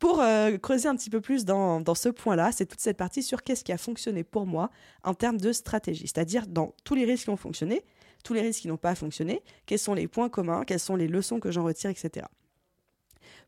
Pour 0.00 0.20
euh, 0.20 0.56
creuser 0.58 0.88
un 0.88 0.96
petit 0.96 1.10
peu 1.10 1.20
plus 1.20 1.44
dans, 1.44 1.80
dans 1.80 1.94
ce 1.94 2.08
point-là, 2.08 2.50
c'est 2.50 2.66
toute 2.66 2.80
cette 2.80 2.96
partie 2.96 3.22
sur 3.22 3.42
qu'est-ce 3.42 3.62
qui 3.62 3.72
a 3.72 3.78
fonctionné 3.78 4.24
pour 4.24 4.46
moi 4.46 4.70
en 5.04 5.14
termes 5.14 5.38
de 5.38 5.52
stratégie, 5.52 6.08
c'est-à-dire 6.08 6.46
dans 6.46 6.74
tous 6.82 6.94
les 6.94 7.04
risques 7.04 7.24
qui 7.24 7.30
ont 7.30 7.36
fonctionné, 7.36 7.84
tous 8.24 8.34
les 8.34 8.40
risques 8.40 8.62
qui 8.62 8.68
n'ont 8.68 8.76
pas 8.76 8.94
fonctionné, 8.94 9.42
quels 9.66 9.78
sont 9.78 9.94
les 9.94 10.08
points 10.08 10.28
communs, 10.28 10.64
quelles 10.64 10.80
sont 10.80 10.96
les 10.96 11.08
leçons 11.08 11.38
que 11.38 11.52
j'en 11.52 11.62
retire, 11.62 11.90
etc. 11.90 12.26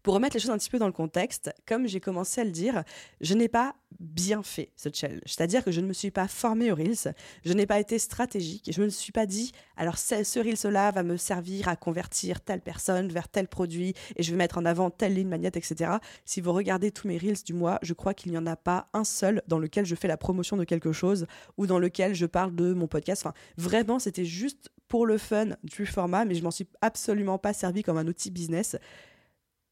Pour 0.03 0.15
remettre 0.15 0.37
les 0.37 0.41
choses 0.41 0.51
un 0.51 0.59
petit 0.59 0.71
peu 0.71 0.79
dans 0.79 0.87
le 0.87 0.93
contexte, 0.93 1.51
comme 1.67 1.87
j'ai 1.87 2.01
commencé 2.01 2.41
à 2.41 2.45
le 2.45 2.51
dire, 2.51 2.85
je 3.21 3.35
n'ai 3.35 3.49
pas 3.49 3.75
bien 4.01 4.43
fait 4.43 4.71
ce 4.77 4.89
challenge. 4.93 5.23
C'est-à-dire 5.27 5.65
que 5.65 5.71
je 5.71 5.81
ne 5.81 5.87
me 5.87 5.93
suis 5.93 6.11
pas 6.11 6.29
formée 6.29 6.71
au 6.71 6.75
Reels, 6.75 7.15
je 7.45 7.53
n'ai 7.53 7.67
pas 7.67 7.81
été 7.81 7.99
stratégique, 7.99 8.71
je 8.73 8.81
ne 8.81 8.87
me 8.87 8.91
suis 8.91 9.13
pas 9.13 9.27
dit, 9.27 9.53
alors 9.77 9.99
ce 9.99 10.39
Reels-là 10.39 10.91
va 10.91 11.03
me 11.03 11.17
servir 11.17 11.69
à 11.69 11.77
convertir 11.77 12.41
telle 12.41 12.61
personne 12.61 13.09
vers 13.09 13.29
tel 13.29 13.49
produit 13.49 13.95
et 14.17 14.23
je 14.23 14.31
vais 14.31 14.37
mettre 14.37 14.59
en 14.59 14.65
avant 14.65 14.91
telle 14.91 15.15
ligne 15.15 15.29
magnète, 15.29 15.57
etc. 15.57 15.93
Si 16.25 16.41
vous 16.41 16.53
regardez 16.53 16.91
tous 16.91 17.09
mes 17.09 17.19
Reels 17.19 17.43
du 17.45 17.55
mois, 17.55 17.79
je 17.83 17.95
crois 17.95 18.15
qu'il 18.15 18.33
n'y 18.33 18.39
en 18.39 18.47
a 18.47 18.57
pas 18.57 18.89
un 18.93 19.05
seul 19.05 19.43
dans 19.49 19.59
lequel 19.59 19.87
je 19.87 19.95
fais 19.95 20.09
la 20.09 20.17
promotion 20.17 20.57
de 20.57 20.65
quelque 20.65 20.93
chose 20.93 21.27
ou 21.57 21.67
dans 21.67 21.79
lequel 21.79 22.15
je 22.15 22.27
parle 22.27 22.55
de 22.55 22.73
mon 22.75 22.87
podcast. 22.87 23.23
Enfin, 23.25 23.35
vraiment, 23.57 23.99
c'était 23.99 24.25
juste 24.25 24.71
pour 24.89 25.07
le 25.07 25.19
fun 25.19 25.57
du 25.65 25.87
format, 25.87 26.25
mais 26.25 26.35
je 26.35 26.43
m'en 26.43 26.51
suis 26.51 26.69
absolument 26.81 27.39
pas 27.39 27.53
servi 27.53 27.83
comme 27.83 27.99
un 27.99 28.07
outil 28.07 28.31
business. 28.31 28.77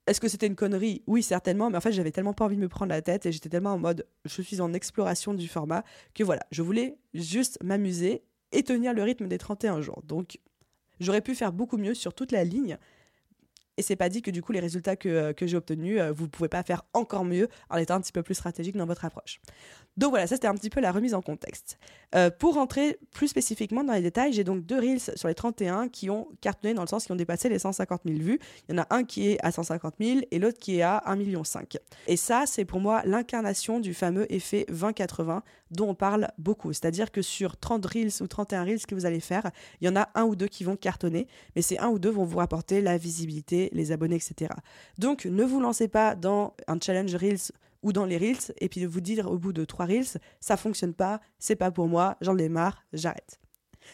Est-ce 0.07 0.21
que 0.21 0.29
c'était 0.29 0.47
une 0.47 0.57
connerie? 0.57 1.03
Oui, 1.07 1.23
certainement, 1.23 1.71
mais 1.71 1.79
en 1.79 1.81
fait, 1.81 1.93
j'avais 1.93 2.11
tellement 2.11 2.35
pas 2.35 2.45
envie 2.45 2.57
de 2.57 2.61
me 2.61 2.69
prendre 2.69 2.91
la 2.91 3.01
tête 3.01 3.25
et 3.25 3.33
j'étais 3.33 3.49
tellement 3.49 3.73
en 3.73 3.79
mode 3.79 4.07
je 4.25 4.43
suis 4.43 4.61
en 4.61 4.73
exploration 4.75 5.33
du 5.33 5.49
format 5.49 5.83
que 6.15 6.23
voilà, 6.23 6.45
je 6.51 6.63
voulais 6.63 6.99
juste 7.15 7.63
m'amuser 7.63 8.23
et 8.53 8.63
tenir 8.63 8.93
le 8.93 9.03
rythme 9.03 9.29
des 9.29 9.39
31 9.39 9.81
jours. 9.81 10.03
Donc, 10.05 10.39
j'aurais 11.01 11.23
pu 11.23 11.35
faire 11.35 11.53
beaucoup 11.53 11.79
mieux 11.79 11.95
sur 11.95 12.13
toute 12.13 12.33
la 12.33 12.45
ligne, 12.45 12.79
et 13.77 13.83
c'est 13.83 13.97
pas 13.97 14.09
dit 14.09 14.23
que 14.23 14.31
du 14.31 14.43
coup 14.43 14.53
les 14.53 14.61
résultats 14.61 14.97
que, 14.97 15.09
euh, 15.09 15.33
j'ai 15.41 15.57
obtenus, 15.57 15.99
euh, 16.01 16.13
vous 16.13 16.29
pouvez 16.29 16.49
pas 16.49 16.63
faire 16.63 16.83
encore 16.93 17.25
mieux 17.25 17.49
en 17.71 17.77
étant 17.77 17.95
un 17.95 18.01
petit 18.01 18.13
peu 18.13 18.23
plus 18.23 18.35
stratégique 18.35 18.77
dans 18.77 18.87
votre 18.87 19.05
approche. 19.05 19.41
Donc 19.97 20.11
voilà, 20.11 20.27
ça 20.27 20.35
c'était 20.35 20.49
un 20.49 20.55
petit 20.55 20.71
peu 20.71 20.81
la 20.81 20.91
remise 20.91 21.15
en 21.15 21.23
contexte. 21.23 21.79
Euh, 22.15 22.31
pour 22.31 22.55
rentrer 22.55 22.99
plus 23.13 23.29
spécifiquement 23.29 23.85
dans 23.85 23.93
les 23.93 24.03
détails, 24.03 24.33
j'ai 24.33 24.45
donc 24.45 24.65
deux 24.67 24.79
reels 24.79 25.01
sur 25.01 25.29
les 25.29 25.35
31 25.35 25.89
qui 25.89 26.11
ont 26.11 26.29
cartonné 26.41 26.75
dans 26.75 26.83
le 26.83 26.89
sens 26.89 27.07
qui 27.07 27.13
ont 27.13 27.17
dépassé 27.17 27.49
les 27.49 27.59
150 27.59 28.03
000 28.05 28.19
vues. 28.19 28.41
Il 28.69 28.75
y 28.75 28.79
en 28.79 28.83
a 28.83 28.87
un 28.91 29.05
qui 29.05 29.29
est 29.29 29.39
à 29.45 29.53
150 29.53 29.95
000 30.01 30.21
et 30.31 30.39
l'autre 30.39 30.59
qui 30.59 30.79
est 30.79 30.83
à 30.83 31.03
1,5 31.07 31.17
million. 31.17 31.43
Et 32.07 32.17
ça, 32.17 32.45
c'est 32.47 32.65
pour 32.65 32.81
moi 32.81 33.03
l'incarnation 33.05 33.79
du 33.79 33.95
fameux 33.95 34.33
effet 34.33 34.67
20-80 34.71 35.43
dont 35.71 35.91
on 35.91 35.95
parle 35.95 36.29
beaucoup. 36.39 36.73
C'est-à-dire 36.73 37.13
que 37.13 37.23
sur 37.23 37.57
30 37.57 37.85
reels 37.87 38.13
ou 38.21 38.27
31 38.27 38.65
reels 38.65 38.87
que 38.87 38.95
vous 38.95 39.07
allez 39.07 39.21
faire, 39.21 39.51
il 39.81 39.87
y 39.87 39.89
en 39.89 39.97
a 39.97 40.09
un 40.15 40.25
ou 40.25 40.37
deux 40.37 40.49
qui 40.49 40.65
vont 40.65 40.77
cartonner, 40.77 41.27
mais 41.55 41.63
ces 41.63 41.79
un 41.79 41.89
ou 41.89 41.99
deux 41.99 42.11
vont 42.11 42.25
vous 42.25 42.39
rapporter 42.39 42.81
la 42.81 42.97
visibilité, 42.97 43.71
les 43.73 43.93
abonnés, 43.93 44.17
etc. 44.17 44.53
Donc 44.99 45.25
ne 45.25 45.45
vous 45.45 45.61
lancez 45.61 45.89
pas 45.89 46.15
dans 46.15 46.55
un 46.67 46.79
challenge 46.81 47.15
reels 47.15 47.53
ou 47.85 47.93
dans 47.93 48.07
les 48.07 48.19
reels 48.19 48.53
et 48.59 48.69
puis 48.69 48.81
de 48.81 48.89
vous 48.89 49.01
dire 49.01 49.31
au 49.31 49.39
bout 49.39 49.53
de 49.53 49.65
trois 49.65 49.87
reels, 49.87 50.19
ça 50.41 50.57
fonctionne 50.57 50.95
pas, 50.95 51.21
c'est 51.39 51.55
pas 51.55 51.71
pour 51.71 51.87
moi, 51.87 52.17
j'en 52.21 52.37
ai 52.39 52.49
marre, 52.49 52.83
j'arrête. 52.93 53.39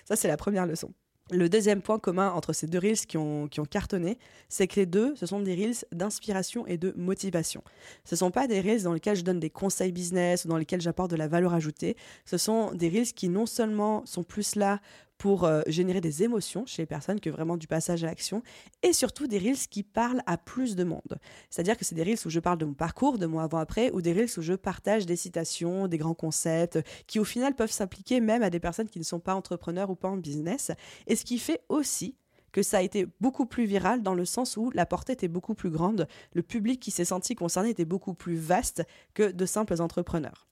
Ça, 0.04 0.16
c'est 0.16 0.28
la 0.28 0.38
première 0.38 0.64
leçon. 0.64 0.94
Le 1.32 1.48
deuxième 1.48 1.80
point 1.80 1.98
commun 2.00 2.30
entre 2.30 2.52
ces 2.52 2.66
deux 2.66 2.78
reels 2.78 3.06
qui 3.06 3.16
ont, 3.16 3.46
qui 3.46 3.60
ont 3.60 3.64
cartonné, 3.64 4.18
c'est 4.48 4.66
que 4.66 4.76
les 4.80 4.86
deux, 4.86 5.14
ce 5.14 5.26
sont 5.26 5.40
des 5.40 5.54
reels 5.54 5.76
d'inspiration 5.92 6.66
et 6.66 6.76
de 6.76 6.92
motivation. 6.96 7.62
Ce 8.04 8.14
ne 8.14 8.18
sont 8.18 8.30
pas 8.32 8.48
des 8.48 8.60
reels 8.60 8.82
dans 8.82 8.92
lesquels 8.92 9.16
je 9.16 9.22
donne 9.22 9.38
des 9.38 9.50
conseils 9.50 9.92
business 9.92 10.44
ou 10.44 10.48
dans 10.48 10.56
lesquels 10.56 10.80
j'apporte 10.80 11.10
de 11.10 11.16
la 11.16 11.28
valeur 11.28 11.54
ajoutée. 11.54 11.96
Ce 12.24 12.36
sont 12.36 12.72
des 12.72 12.88
reels 12.88 13.12
qui 13.12 13.28
non 13.28 13.46
seulement 13.46 14.04
sont 14.06 14.24
plus 14.24 14.56
là 14.56 14.80
pour 15.20 15.44
euh, 15.44 15.60
générer 15.66 16.00
des 16.00 16.22
émotions 16.22 16.64
chez 16.64 16.80
les 16.80 16.86
personnes 16.86 17.20
que 17.20 17.28
vraiment 17.28 17.58
du 17.58 17.66
passage 17.66 18.02
à 18.04 18.06
l'action, 18.06 18.42
et 18.82 18.94
surtout 18.94 19.26
des 19.26 19.38
reels 19.38 19.68
qui 19.70 19.82
parlent 19.82 20.22
à 20.24 20.38
plus 20.38 20.76
de 20.76 20.82
monde. 20.82 21.18
C'est-à-dire 21.50 21.76
que 21.76 21.84
c'est 21.84 21.94
des 21.94 22.02
reels 22.02 22.18
où 22.24 22.30
je 22.30 22.40
parle 22.40 22.56
de 22.56 22.64
mon 22.64 22.72
parcours, 22.72 23.18
de 23.18 23.26
mon 23.26 23.38
avant-après, 23.38 23.90
ou 23.92 24.00
des 24.00 24.14
reels 24.14 24.30
où 24.38 24.40
je 24.40 24.54
partage 24.54 25.04
des 25.04 25.16
citations, 25.16 25.88
des 25.88 25.98
grands 25.98 26.14
concepts, 26.14 26.78
qui 27.06 27.18
au 27.18 27.24
final 27.24 27.54
peuvent 27.54 27.70
s'appliquer 27.70 28.20
même 28.20 28.42
à 28.42 28.48
des 28.48 28.60
personnes 28.60 28.88
qui 28.88 28.98
ne 28.98 29.04
sont 29.04 29.20
pas 29.20 29.34
entrepreneurs 29.34 29.90
ou 29.90 29.94
pas 29.94 30.08
en 30.08 30.16
business, 30.16 30.70
et 31.06 31.16
ce 31.16 31.26
qui 31.26 31.38
fait 31.38 31.60
aussi 31.68 32.16
que 32.50 32.62
ça 32.62 32.78
a 32.78 32.82
été 32.82 33.06
beaucoup 33.20 33.44
plus 33.44 33.66
viral 33.66 34.02
dans 34.02 34.14
le 34.14 34.24
sens 34.24 34.56
où 34.56 34.70
la 34.70 34.86
portée 34.86 35.12
était 35.12 35.28
beaucoup 35.28 35.54
plus 35.54 35.70
grande, 35.70 36.08
le 36.32 36.42
public 36.42 36.80
qui 36.80 36.90
s'est 36.90 37.04
senti 37.04 37.34
concerné 37.34 37.68
était 37.68 37.84
beaucoup 37.84 38.14
plus 38.14 38.36
vaste 38.36 38.84
que 39.12 39.30
de 39.30 39.44
simples 39.44 39.82
entrepreneurs 39.82 40.49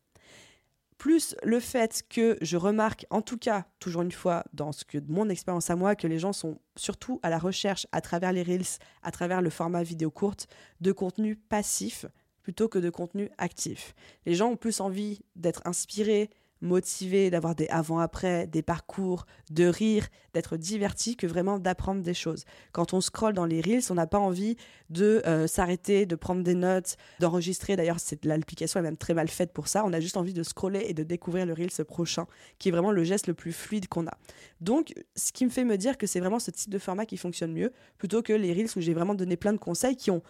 plus 0.99 1.37
le 1.45 1.61
fait 1.61 2.03
que 2.09 2.37
je 2.43 2.57
remarque, 2.57 3.07
en 3.11 3.23
tout 3.23 3.39
cas, 3.39 3.67
toujours 3.79 4.03
une 4.03 4.13
fois, 4.13 4.45
dans 4.53 4.73
ce 4.73 4.85
que 4.85 4.99
mon 5.09 5.29
expérience 5.29 5.71
à 5.71 5.77
moi, 5.77 5.95
que 5.95 6.09
les 6.09 6.19
gens 6.19 6.33
sont 6.33 6.59
surtout 6.77 7.21
à 7.23 7.31
la 7.31 7.39
recherche, 7.39 7.87
à 7.93 8.01
travers 8.01 8.33
les 8.33 8.43
Reels, 8.43 8.79
à 9.03 9.11
travers 9.11 9.41
le 9.41 9.51
format 9.51 9.83
vidéo 9.83 10.11
courte, 10.11 10.49
de 10.81 10.93
contenu 10.93 11.37
passif 11.37 12.05
plutôt 12.43 12.69
que 12.69 12.79
de 12.79 12.91
contenu 12.91 13.31
actif. 13.37 13.95
Les 14.25 14.35
gens 14.35 14.49
ont 14.49 14.57
plus 14.57 14.81
envie 14.81 15.21
d'être 15.37 15.61
inspirés, 15.67 16.31
motivé, 16.61 17.31
d'avoir 17.31 17.55
des 17.55 17.69
avant-après, 17.69 18.47
des 18.47 18.63
parcours, 18.63 19.27
de 19.51 19.65
rire, 19.67 20.09
d'être 20.35 20.57
diverti, 20.57 21.17
que 21.17 21.27
vraiment 21.27 21.59
d'apprendre 21.59 22.03
des 22.03 22.15
choses. 22.15 22.45
Quand 22.73 22.95
on 22.95 23.01
scrolle 23.01 23.35
dans 23.35 23.45
les 23.45 23.61
reels, 23.61 23.83
on 23.91 23.95
n'a 23.95 24.07
pas 24.07 24.19
envie 24.19 24.57
de 24.91 25.23
euh, 25.27 25.47
s'arrêter, 25.47 26.07
de 26.07 26.17
prendre 26.17 26.43
des 26.43 26.55
notes, 26.55 26.97
d'enregistrer. 27.21 27.77
D'ailleurs, 27.77 27.99
l'application 28.25 28.81
est 28.81 28.83
même 28.83 28.97
très 28.97 29.15
mal 29.15 29.29
faite 29.29 29.53
pour 29.53 29.69
ça. 29.69 29.85
On 29.85 29.93
a 29.93 30.01
juste 30.01 30.17
envie 30.17 30.33
de 30.33 30.43
scroller 30.43 30.85
et 30.87 30.95
de 30.95 31.03
découvrir 31.03 31.47
le 31.47 31.53
reels 31.53 31.85
prochain, 31.87 32.27
qui 32.59 32.69
est 32.69 32.73
vraiment 32.73 32.93
le 32.93 33.05
geste 33.05 33.27
le 33.27 33.35
plus 33.35 33.53
fluide 33.53 33.89
qu'on 33.89 34.07
a. 34.07 34.19
Donc, 34.61 34.95
ce 35.17 35.33
qui 35.33 35.45
me 35.45 35.51
fait 35.51 35.65
me 35.65 35.77
dire 35.77 35.99
que 35.99 36.07
c'est 36.07 36.21
vraiment 36.21 36.39
ce 36.39 36.51
type 36.51 36.71
de 36.71 36.79
format 36.79 37.07
qui 37.07 37.17
fonctionne 37.17 37.53
mieux, 37.53 37.73
plutôt 37.99 38.23
que 38.23 38.33
les 38.33 38.53
reels 38.53 38.71
où 38.77 38.81
j'ai 38.81 38.95
vraiment 38.95 39.15
donné 39.15 39.37
plein 39.37 39.53
de 39.53 39.59
conseils 39.59 39.97
qui 39.97 40.11
ont, 40.11 40.23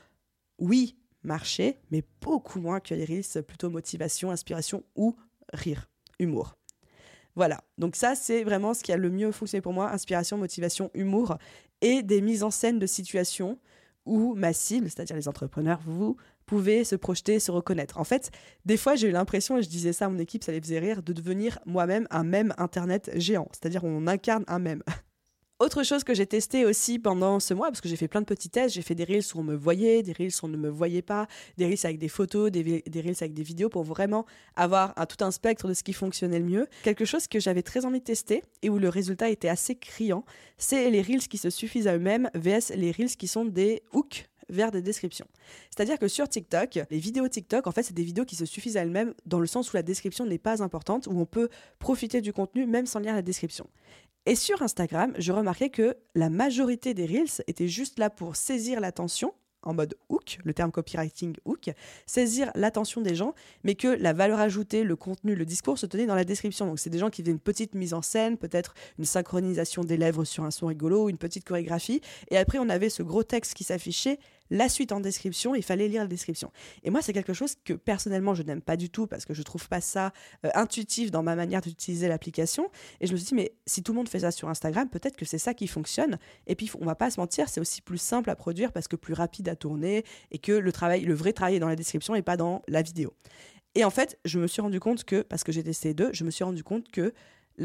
oui, 0.59 0.97
marché, 1.23 1.79
mais 1.91 2.03
beaucoup 2.21 2.61
moins 2.61 2.81
que 2.81 2.95
les 2.95 3.05
reels 3.05 3.45
plutôt 3.45 3.71
motivation, 3.71 4.31
inspiration 4.31 4.85
ou 4.95 5.17
rire 5.53 5.89
humour. 6.19 6.57
Voilà, 7.37 7.63
donc 7.79 7.95
ça 7.95 8.15
c'est 8.15 8.43
vraiment 8.43 8.75
ce 8.75 8.83
qui 8.83 8.93
a 8.93 8.97
le 8.97 9.11
mieux 9.11 9.31
fonctionné 9.31 9.63
pour 9.63 9.73
moi, 9.73 9.91
inspiration, 9.93 10.37
motivation, 10.39 10.91
humour 10.95 11.39
et 11.81 12.03
des 12.03 12.21
mises 12.21 12.43
en 12.43 12.51
scène 12.51 12.79
de 12.79 12.87
situations 12.87 13.59
où 14.07 14.35
ma 14.35 14.53
cible, 14.53 14.87
c'est-à-dire 14.87 15.15
les 15.15 15.29
entrepreneurs, 15.29 15.81
vous 15.85 16.17
pouvez 16.47 16.83
se 16.83 16.97
projeter, 16.97 17.39
se 17.39 17.51
reconnaître. 17.51 17.99
En 17.99 18.05
fait, 18.05 18.31
des 18.65 18.77
fois 18.77 18.97
j'ai 18.97 19.09
eu 19.09 19.13
l'impression, 19.13 19.59
et 19.59 19.63
je 19.63 19.69
disais 19.69 19.93
ça 19.93 20.07
à 20.07 20.09
mon 20.09 20.19
équipe, 20.19 20.43
ça 20.43 20.51
les 20.51 20.61
faisait 20.61 20.79
rire, 20.81 21.03
de 21.03 21.13
devenir 21.13 21.59
moi-même 21.67 22.09
un 22.11 22.25
même 22.25 22.55
Internet 22.59 23.11
géant, 23.15 23.49
c'est-à-dire 23.53 23.85
on 23.85 24.07
incarne 24.07 24.45
un 24.49 24.59
même. 24.59 24.83
Autre 25.61 25.83
chose 25.83 26.05
que 26.05 26.15
j'ai 26.15 26.27
testé 26.27 26.65
aussi 26.65 27.01
pendant 27.01 27.41
ce 27.41 27.53
mois, 27.53 27.67
parce 27.67 27.81
que 27.81 27.89
j'ai 27.89 27.97
fait 27.97 28.07
plein 28.07 28.21
de 28.21 28.27
petits 28.27 28.49
tests, 28.49 28.77
j'ai 28.77 28.83
fait 28.83 28.95
des 28.95 29.03
reels 29.03 29.25
où 29.35 29.41
on 29.41 29.43
me 29.43 29.57
voyait, 29.57 30.05
des 30.05 30.13
reels 30.13 30.31
où 30.41 30.47
on 30.47 30.49
ne 30.49 30.57
me 30.57 30.69
voyait 30.69 31.03
pas, 31.03 31.27
des 31.57 31.67
reels 31.67 31.81
avec 31.83 31.99
des 31.99 32.09
photos, 32.09 32.53
des, 32.53 32.63
reels 32.63 33.17
avec 33.21 33.35
des 33.35 33.43
vidéos 33.43 33.69
pour 33.69 33.83
vraiment 33.83 34.25
avoir 34.55 34.93
un, 34.97 35.05
tout 35.05 35.25
un 35.25 35.33
spectre 35.33 35.67
de 35.67 35.75
ce 35.75 35.83
qui 35.83 35.93
fonctionnait 35.93 36.39
le 36.39 36.45
mieux. 36.45 36.69
Quelque 36.85 37.05
chose 37.05 37.27
que 37.27 37.41
j'avais 37.41 37.63
très 37.63 37.87
envie 37.87 37.99
de 37.99 38.05
tester 38.05 38.45
et 38.63 38.71
où 38.71 38.79
le 38.79 38.89
résultat 38.89 39.31
était 39.31 39.49
assez 39.49 39.75
criant, 39.75 40.25
c'est 40.59 40.91
les 40.91 41.03
reels 41.03 41.27
qui 41.27 41.39
se 41.39 41.51
suffisent 41.51 41.89
à 41.89 41.97
eux-mêmes 41.97 42.31
vs 42.35 42.77
les 42.77 42.93
reels 42.93 43.17
qui 43.17 43.27
sont 43.27 43.45
des 43.45 43.83
hooks 43.93 44.29
vers 44.49 44.71
des 44.71 44.81
descriptions. 44.81 45.27
C'est-à-dire 45.71 45.99
que 45.99 46.07
sur 46.07 46.29
TikTok, 46.29 46.79
les 46.89 46.99
vidéos 46.99 47.27
TikTok, 47.27 47.67
en 47.67 47.73
fait, 47.73 47.83
c'est 47.83 47.95
des 47.95 48.05
vidéos 48.05 48.25
qui 48.25 48.37
se 48.37 48.47
suffisent 48.47 48.77
à 48.77 48.83
elles-mêmes 48.83 49.13
dans 49.27 49.41
le 49.41 49.47
sens 49.49 49.73
où 49.73 49.77
la 49.77 49.83
description 49.83 50.25
n'est 50.25 50.39
pas 50.39 50.63
importante, 50.63 51.09
où 51.09 51.19
on 51.19 51.27
peut 51.27 51.49
profiter 51.81 52.21
du 52.21 52.33
contenu 52.33 52.65
même 52.65 52.87
sans 52.87 53.01
lire 53.01 53.15
la 53.15 53.23
description. 53.23 53.69
Et 54.29 54.35
sur 54.35 54.61
Instagram, 54.61 55.15
je 55.17 55.33
remarquais 55.33 55.71
que 55.71 55.97
la 56.15 56.29
majorité 56.29 56.93
des 56.93 57.07
Reels 57.07 57.43
étaient 57.47 57.67
juste 57.67 57.99
là 57.99 58.11
pour 58.11 58.37
saisir 58.37 58.79
l'attention 58.79 59.33
en 59.63 59.73
mode 59.73 59.95
hook, 60.11 60.39
le 60.45 60.53
terme 60.53 60.71
copywriting 60.71 61.35
hook, 61.47 61.71
saisir 62.05 62.51
l'attention 62.55 63.01
des 63.01 63.15
gens, 63.15 63.35
mais 63.65 63.75
que 63.75 63.89
la 63.89 64.13
valeur 64.13 64.39
ajoutée, 64.39 64.85
le 64.85 64.97
contenu, 64.97 65.35
le 65.35 65.47
discours 65.47 65.79
se 65.79 65.87
tenait 65.87 66.05
dans 66.05 66.15
la 66.15 66.25
description. 66.25 66.67
Donc 66.67 66.79
c'est 66.79 66.91
des 66.91 66.99
gens 66.99 67.09
qui 67.09 67.23
faisaient 67.23 67.33
une 67.33 67.39
petite 67.39 67.75
mise 67.75 67.95
en 67.95 68.03
scène, 68.03 68.37
peut-être 68.37 68.75
une 68.99 69.07
synchronisation 69.07 69.83
des 69.83 69.97
lèvres 69.97 70.27
sur 70.27 70.45
un 70.45 70.51
son 70.51 70.67
rigolo, 70.67 71.09
une 71.09 71.17
petite 71.17 71.47
chorégraphie, 71.47 72.03
et 72.31 72.37
après 72.37 72.59
on 72.59 72.69
avait 72.69 72.91
ce 72.91 73.03
gros 73.03 73.23
texte 73.23 73.55
qui 73.55 73.65
s'affichait 73.65 74.19
la 74.51 74.69
suite 74.69 74.93
en 74.93 75.01
description, 75.01 75.55
il 75.55 75.63
fallait 75.63 75.89
lire 75.89 76.03
la 76.03 76.09
description. 76.09 76.51
Et 76.83 76.91
moi, 76.91 77.03
c'est 77.03 77.13
quelque 77.13 77.33
chose 77.33 77.55
que 77.65 77.73
personnellement, 77.73 78.35
je 78.35 78.43
n'aime 78.43 78.63
pas 78.63 78.77
du 78.77 78.91
tout 78.91 79.07
parce 79.07 79.25
que 79.25 79.35
je 79.35 79.43
trouve 79.43 79.69
pas 79.69 79.81
ça 79.81 80.13
euh, 80.45 80.51
intuitif 80.55 81.11
dans 81.11 81.23
ma 81.23 81.37
manière 81.37 81.61
d'utiliser 81.61 82.09
l'application. 82.09 82.71
Et 83.01 83.07
je 83.07 83.13
me 83.13 83.17
suis 83.17 83.27
dit, 83.27 83.35
mais 83.35 83.53
si 83.67 83.83
tout 83.83 83.93
le 83.93 83.97
monde 83.97 84.09
fait 84.09 84.21
ça 84.21 84.31
sur 84.31 84.49
Instagram, 84.49 84.89
peut-être 84.89 85.17
que 85.17 85.25
c'est 85.25 85.39
ça 85.39 85.55
qui 85.55 85.67
fonctionne. 85.67 86.19
Et 86.47 86.55
puis, 86.55 86.71
on 86.81 86.85
va 86.85 86.95
pas 86.95 87.11
se 87.11 87.21
mentir, 87.21 87.49
c'est 87.49 87.61
aussi 87.61 87.83
plus 87.83 87.99
simple 87.99 88.31
à 88.31 88.37
produire 88.37 88.73
parce 88.73 88.89
que 88.89 88.97
plus 88.97 89.15
rapide 89.15 89.49
à 89.49 89.57
tourner 89.57 90.05
et 90.31 90.39
que 90.39 90.53
le 90.53 90.73
travail, 90.73 91.03
le 91.03 91.15
vrai 91.15 91.33
travail 91.33 91.57
est 91.57 91.61
dans 91.61 91.69
la 91.69 91.77
description 91.77 92.15
et 92.15 92.23
pas 92.23 92.37
dans 92.37 92.63
la 92.69 92.83
vidéo. 92.83 93.15
Et 93.75 93.85
en 93.85 93.91
fait, 93.91 94.19
je 94.25 94.39
me 94.39 94.47
suis 94.47 94.63
rendu 94.63 94.81
compte 94.81 95.05
que, 95.05 95.23
parce 95.23 95.45
que 95.45 95.53
j'ai 95.53 95.63
testé 95.63 95.95
deux, 95.95 96.11
je 96.13 96.25
me 96.25 96.31
suis 96.31 96.45
rendu 96.45 96.65
compte 96.65 96.91
que 96.91 97.13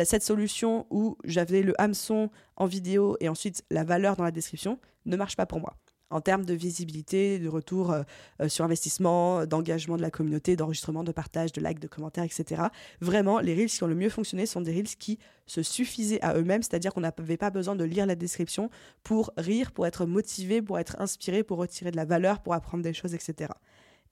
cette 0.03 0.23
solution 0.23 0.87
où 0.89 1.17
j'avais 1.23 1.61
le 1.61 1.79
hameçon 1.79 2.29
en 2.55 2.65
vidéo 2.65 3.15
et 3.19 3.29
ensuite 3.29 3.63
la 3.69 3.83
valeur 3.83 4.15
dans 4.15 4.23
la 4.23 4.31
description 4.31 4.79
ne 5.05 5.15
marche 5.15 5.35
pas 5.35 5.45
pour 5.45 5.59
moi 5.59 5.75
en 6.13 6.21
termes 6.21 6.45
de 6.45 6.53
visibilité, 6.53 7.39
de 7.39 7.49
retour 7.49 7.91
euh, 7.91 8.03
euh, 8.41 8.47
sur 8.47 8.63
investissement, 8.63 9.45
d'engagement 9.45 9.97
de 9.97 10.01
la 10.01 10.11
communauté, 10.11 10.55
d'enregistrement, 10.55 11.03
de 11.03 11.11
partage, 11.11 11.51
de 11.51 11.59
likes, 11.59 11.79
de 11.79 11.87
commentaires, 11.87 12.23
etc. 12.23 12.63
Vraiment, 13.01 13.39
les 13.39 13.55
reels 13.55 13.69
qui 13.69 13.83
ont 13.83 13.87
le 13.87 13.95
mieux 13.95 14.09
fonctionné 14.09 14.45
sont 14.45 14.61
des 14.61 14.71
reels 14.71 14.95
qui 14.97 15.17
se 15.47 15.63
suffisaient 15.63 16.21
à 16.21 16.37
eux-mêmes, 16.37 16.61
c'est-à-dire 16.61 16.93
qu'on 16.93 17.01
n'avait 17.01 17.37
pas 17.37 17.49
besoin 17.49 17.75
de 17.75 17.83
lire 17.83 18.05
la 18.05 18.15
description 18.15 18.69
pour 19.03 19.31
rire, 19.37 19.71
pour 19.71 19.87
être 19.87 20.05
motivé, 20.05 20.61
pour 20.61 20.77
être 20.77 20.95
inspiré, 20.99 21.43
pour 21.43 21.57
retirer 21.57 21.91
de 21.91 21.97
la 21.97 22.05
valeur, 22.05 22.41
pour 22.41 22.53
apprendre 22.53 22.83
des 22.83 22.93
choses, 22.93 23.15
etc. 23.15 23.51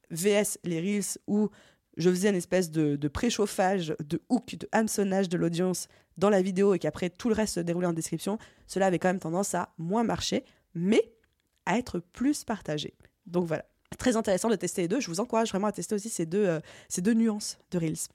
VS, 0.10 0.58
les 0.64 0.80
reels 0.80 1.18
où 1.28 1.50
je 1.98 2.10
faisais 2.10 2.30
une 2.30 2.36
espèce 2.36 2.72
de, 2.72 2.96
de 2.96 3.08
préchauffage, 3.08 3.94
de 4.04 4.22
hook, 4.30 4.56
de 4.56 4.68
hameçonnage 4.72 5.30
de 5.30 5.38
l'audience 5.38 5.88
dans 6.18 6.30
la 6.30 6.42
vidéo 6.42 6.74
et 6.74 6.80
qu'après 6.80 7.10
tout 7.10 7.30
le 7.30 7.36
reste 7.36 7.56
se 7.56 7.60
déroulait 7.60 7.88
en 7.88 7.94
description, 7.94 8.38
cela 8.68 8.88
avait 8.88 9.00
quand 9.00 9.10
même 9.10 9.20
tendance 9.20 9.54
à 9.56 9.74
moins 9.78 10.04
marcher. 10.04 10.44
Mais 10.74 11.14
à 11.66 11.78
être 11.78 12.00
plus 12.00 12.44
partagé. 12.44 12.94
Donc 13.26 13.46
voilà, 13.46 13.66
très 13.98 14.16
intéressant 14.16 14.50
de 14.50 14.56
tester 14.56 14.84
les 14.84 14.88
deux. 14.88 15.00
Je 15.00 15.08
vous 15.08 15.20
encourage 15.20 15.50
vraiment 15.50 15.68
à 15.68 15.72
tester 15.72 15.96
aussi 15.96 16.10
ces 16.10 16.26
deux, 16.26 16.46
euh, 16.46 16.60
ces 16.90 17.02
deux 17.02 17.14
nuances 17.14 17.58
de 17.72 17.78
Reels. 17.78 18.08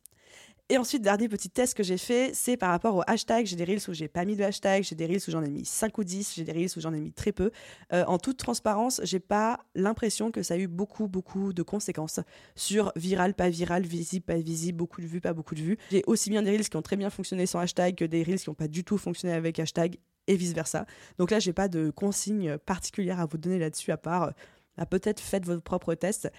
Et 0.69 0.79
ensuite, 0.79 1.01
dernier 1.01 1.29
petit 1.29 1.49
test 1.49 1.75
que 1.75 1.85
j'ai 1.85 1.97
fait, 1.97 2.33
c'est 2.35 2.57
par 2.57 2.71
rapport 2.71 2.97
au 2.97 3.03
hashtag. 3.07 3.47
J'ai 3.47 3.55
des 3.55 3.65
reels 3.65 3.89
où 3.89 3.95
j'ai 3.95 4.09
pas 4.09 4.25
mis 4.25 4.35
de 4.35 4.43
hashtag, 4.43 4.83
j'ai 4.83 4.97
des 4.97 5.07
reels 5.07 5.21
où 5.29 5.31
j'en 5.31 5.45
ai 5.45 5.49
mis 5.49 5.65
5 5.65 5.97
ou 5.97 6.03
10, 6.03 6.35
j'ai 6.35 6.43
des 6.43 6.51
reels 6.51 6.71
où 6.77 6.81
j'en 6.81 6.93
ai 6.93 6.99
mis 6.99 7.13
très 7.13 7.31
peu. 7.31 7.53
Euh, 7.93 8.05
en 8.07 8.19
toute 8.19 8.37
transparence, 8.37 9.01
j'ai 9.05 9.21
pas 9.21 9.61
l'impression 9.77 10.33
que 10.33 10.43
ça 10.43 10.55
a 10.55 10.57
eu 10.57 10.67
beaucoup, 10.67 11.07
beaucoup 11.07 11.53
de 11.53 11.63
conséquences 11.63 12.19
sur 12.57 12.91
viral, 12.97 13.35
pas 13.35 13.49
viral, 13.49 13.85
visible, 13.85 14.25
pas 14.25 14.39
visible, 14.39 14.79
beaucoup 14.79 15.01
de 15.01 15.07
vues, 15.07 15.21
pas 15.21 15.35
beaucoup 15.35 15.55
de 15.55 15.63
vues. 15.63 15.79
J'ai 15.93 16.03
aussi 16.09 16.31
bien 16.31 16.43
des 16.43 16.51
reels 16.51 16.69
qui 16.69 16.77
ont 16.77 16.83
très 16.83 16.97
bien 16.97 17.11
fonctionné 17.11 17.47
sans 17.47 17.61
hashtag 17.61 17.95
que 17.95 18.05
des 18.05 18.25
reels 18.25 18.41
qui 18.41 18.51
n'ont 18.51 18.55
pas 18.55 18.67
du 18.67 18.83
tout 18.83 18.99
fonctionné 18.99 19.35
avec 19.35 19.61
hashtag 19.61 19.99
et 20.27 20.37
vice-versa. 20.37 20.87
Donc 21.19 21.31
là, 21.31 21.39
j'ai 21.39 21.53
pas 21.53 21.69
de 21.69 21.91
consigne 21.91 22.59
particulière 22.59 23.21
à 23.21 23.27
vous 23.27 23.39
donner 23.39 23.59
là-dessus, 23.59 23.93
à 23.93 23.97
part 23.97 24.33
euh, 24.79 24.85
peut-être 24.85 25.21
faites 25.21 25.45
votre 25.45 25.63
propre 25.63 25.95
test, 25.95 26.31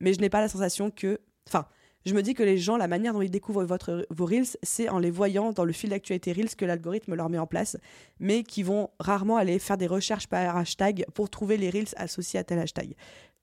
mais 0.00 0.12
je 0.12 0.20
n'ai 0.20 0.28
pas 0.28 0.40
la 0.40 0.48
sensation 0.48 0.90
que... 0.90 1.20
Enfin, 1.48 1.66
je 2.04 2.14
me 2.14 2.22
dis 2.22 2.34
que 2.34 2.44
les 2.44 2.56
gens, 2.56 2.76
la 2.76 2.86
manière 2.86 3.12
dont 3.12 3.22
ils 3.22 3.30
découvrent 3.30 3.64
votre, 3.64 4.06
vos 4.10 4.26
Reels, 4.26 4.56
c'est 4.62 4.88
en 4.88 5.00
les 5.00 5.10
voyant 5.10 5.52
dans 5.52 5.64
le 5.64 5.72
fil 5.72 5.90
d'actualité 5.90 6.32
Reels 6.32 6.54
que 6.54 6.64
l'algorithme 6.64 7.14
leur 7.14 7.28
met 7.28 7.38
en 7.38 7.48
place, 7.48 7.76
mais 8.20 8.44
qui 8.44 8.62
vont 8.62 8.90
rarement 9.00 9.36
aller 9.36 9.58
faire 9.58 9.76
des 9.76 9.88
recherches 9.88 10.28
par 10.28 10.56
hashtag 10.56 11.04
pour 11.14 11.30
trouver 11.30 11.56
les 11.56 11.68
Reels 11.68 11.94
associés 11.96 12.38
à 12.38 12.44
tel 12.44 12.60
hashtag. 12.60 12.94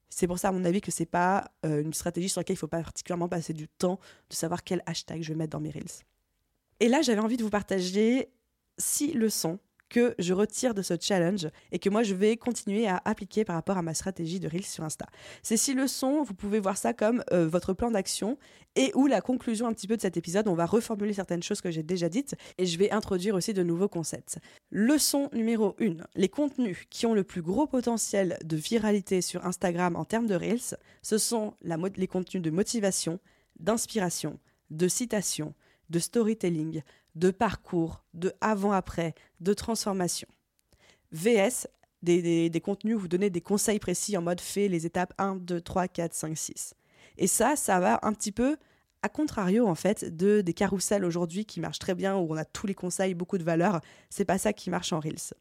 C'est 0.10 0.28
pour 0.28 0.39
ça, 0.39 0.50
à 0.50 0.52
mon 0.54 0.63
avis, 0.63 0.80
que 0.80 0.92
c'est 0.92 1.06
pas 1.06 1.52
euh, 1.66 1.82
une 1.82 1.94
stratégie 1.94 2.30
sur 2.30 2.39
laquelle 2.39 2.56
il 2.56 2.60
faut 2.60 2.68
pas 2.68 2.82
particulièrement 2.82 3.28
passer 3.28 3.52
du 3.52 3.68
temps 3.68 4.00
de 4.30 4.36
savoir 4.36 4.63
quel 4.63 4.82
hashtag 4.86 5.22
je 5.24 5.30
vais 5.30 5.38
mettre 5.38 5.52
dans 5.52 5.60
mes 5.60 5.72
Reels. 5.72 6.06
Et 6.80 6.88
là, 6.88 7.02
j'avais 7.02 7.20
envie 7.20 7.36
de 7.36 7.44
vous 7.44 7.50
partager 7.50 8.30
six 8.78 9.12
leçons 9.13 9.60
que 9.93 10.15
je 10.17 10.34
retire 10.34 10.73
de 10.73 10.82
ce 10.82 10.95
challenge 10.99 11.47
et 11.71 11.77
que 11.77 11.88
moi 11.88 12.01
je 12.01 12.15
vais 12.15 12.36
continuer 12.36 12.88
à 12.88 12.99
appliquer 13.06 13.45
par 13.45 13.56
rapport 13.56 13.77
à 13.77 13.84
ma 13.84 13.93
stratégie 13.93 14.39
de 14.39 14.47
Reels 14.47 14.65
sur 14.65 14.84
Insta. 14.84 15.06
Ces 15.43 15.56
six 15.56 15.75
leçons, 15.75 16.23
vous 16.23 16.34
pouvez 16.34 16.60
voir 16.60 16.77
ça 16.77 16.93
comme 16.93 17.23
euh, 17.32 17.47
votre 17.47 17.73
plan 17.73 17.91
d'action 17.91 18.39
et 18.75 18.91
ou 18.95 19.06
la 19.06 19.21
conclusion 19.21 19.67
un 19.67 19.73
petit 19.73 19.88
peu 19.88 19.95
de 19.95 20.01
cet 20.01 20.17
épisode. 20.17 20.47
On 20.47 20.56
va 20.56 20.65
reformuler 20.65 21.13
certaines 21.13 21.43
choses 21.43 21.62
que 21.62 21.69
j'ai 21.69 21.84
déjà 21.84 22.10
dites 22.10 22.36
et 22.58 22.65
je 22.65 22.79
vais 22.79 22.89
introduire 22.89 23.36
aussi 23.36 23.53
de 23.53 23.62
nouveaux 23.62 23.88
concepts. 23.88 24.39
Leçon 24.71 25.29
numéro 25.32 25.75
1. 25.79 25.97
Les 26.15 26.29
contenus 26.29 26.86
qui 26.89 27.06
ont 27.06 27.13
le 27.13 27.23
plus 27.23 27.43
gros 27.43 27.67
potentiel 27.67 28.39
de 28.43 28.58
viralité 28.58 29.21
sur 29.21 29.45
Instagram 29.45 29.95
en 29.95 30.06
termes 30.06 30.25
de 30.25 30.36
Reels, 30.36 30.75
ce 31.03 31.19
sont 31.19 31.53
les 31.62 32.08
contenus 32.08 32.41
de 32.41 32.49
motivation, 32.49 33.19
d'inspiration, 33.60 34.39
de 34.71 34.88
citation, 34.88 35.53
de 35.91 35.99
storytelling, 35.99 36.82
de 37.15 37.32
parcours, 37.32 38.04
de 38.13 38.34
avant-après, 38.41 39.13
de 39.39 39.54
transformation. 39.54 40.28
VS, 41.12 41.67
des, 42.02 42.62
contenus 42.63 42.95
où 42.95 42.99
vous 42.99 43.08
donnez 43.08 43.30
des 43.30 43.41
conseils 43.41 43.80
précis 43.80 44.17
en 44.17 44.21
mode 44.21 44.41
fait 44.41 44.67
les 44.67 44.86
étapes 44.86 45.13
1, 45.17 45.36
2, 45.38 45.62
3, 45.62 45.88
4, 45.88 46.13
5, 46.13 46.38
6. 46.38 46.73
Et 47.17 47.28
ça, 47.28 47.56
ça 47.56 47.80
va 47.80 47.99
un 48.04 48.13
petit 48.13 48.32
peu 48.32 48.58
à 49.04 49.10
contrario 49.10 49.67
en 49.67 49.76
fait 49.76 50.15
de 50.15 50.41
des 50.41 50.54
carousels 50.54 51.04
aujourd'hui 51.04 51.45
qui 51.45 51.60
marchent 51.60 51.80
très 51.80 51.93
bien 51.93 52.15
où 52.15 52.34
on 52.34 52.38
a 52.38 52.45
tous 52.45 52.67
les 52.67 52.73
conseils, 52.73 53.13
beaucoup 53.13 53.38
de 53.38 53.43
valeur, 53.43 53.82
c'est 54.10 54.26
pas 54.26 54.38
ça 54.38 54.54
qui 54.54 54.69
marche 54.69 54.93
en 54.93 54.99
Reels. 54.99 55.34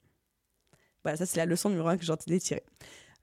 Voilà, 1.04 1.16
ça 1.16 1.26
c'est 1.26 1.38
la 1.38 1.46
leçon 1.46 1.70
numéro 1.70 1.88
1 1.88 1.96
que 1.96 2.04
j'ai 2.04 2.38
tirer. 2.38 2.62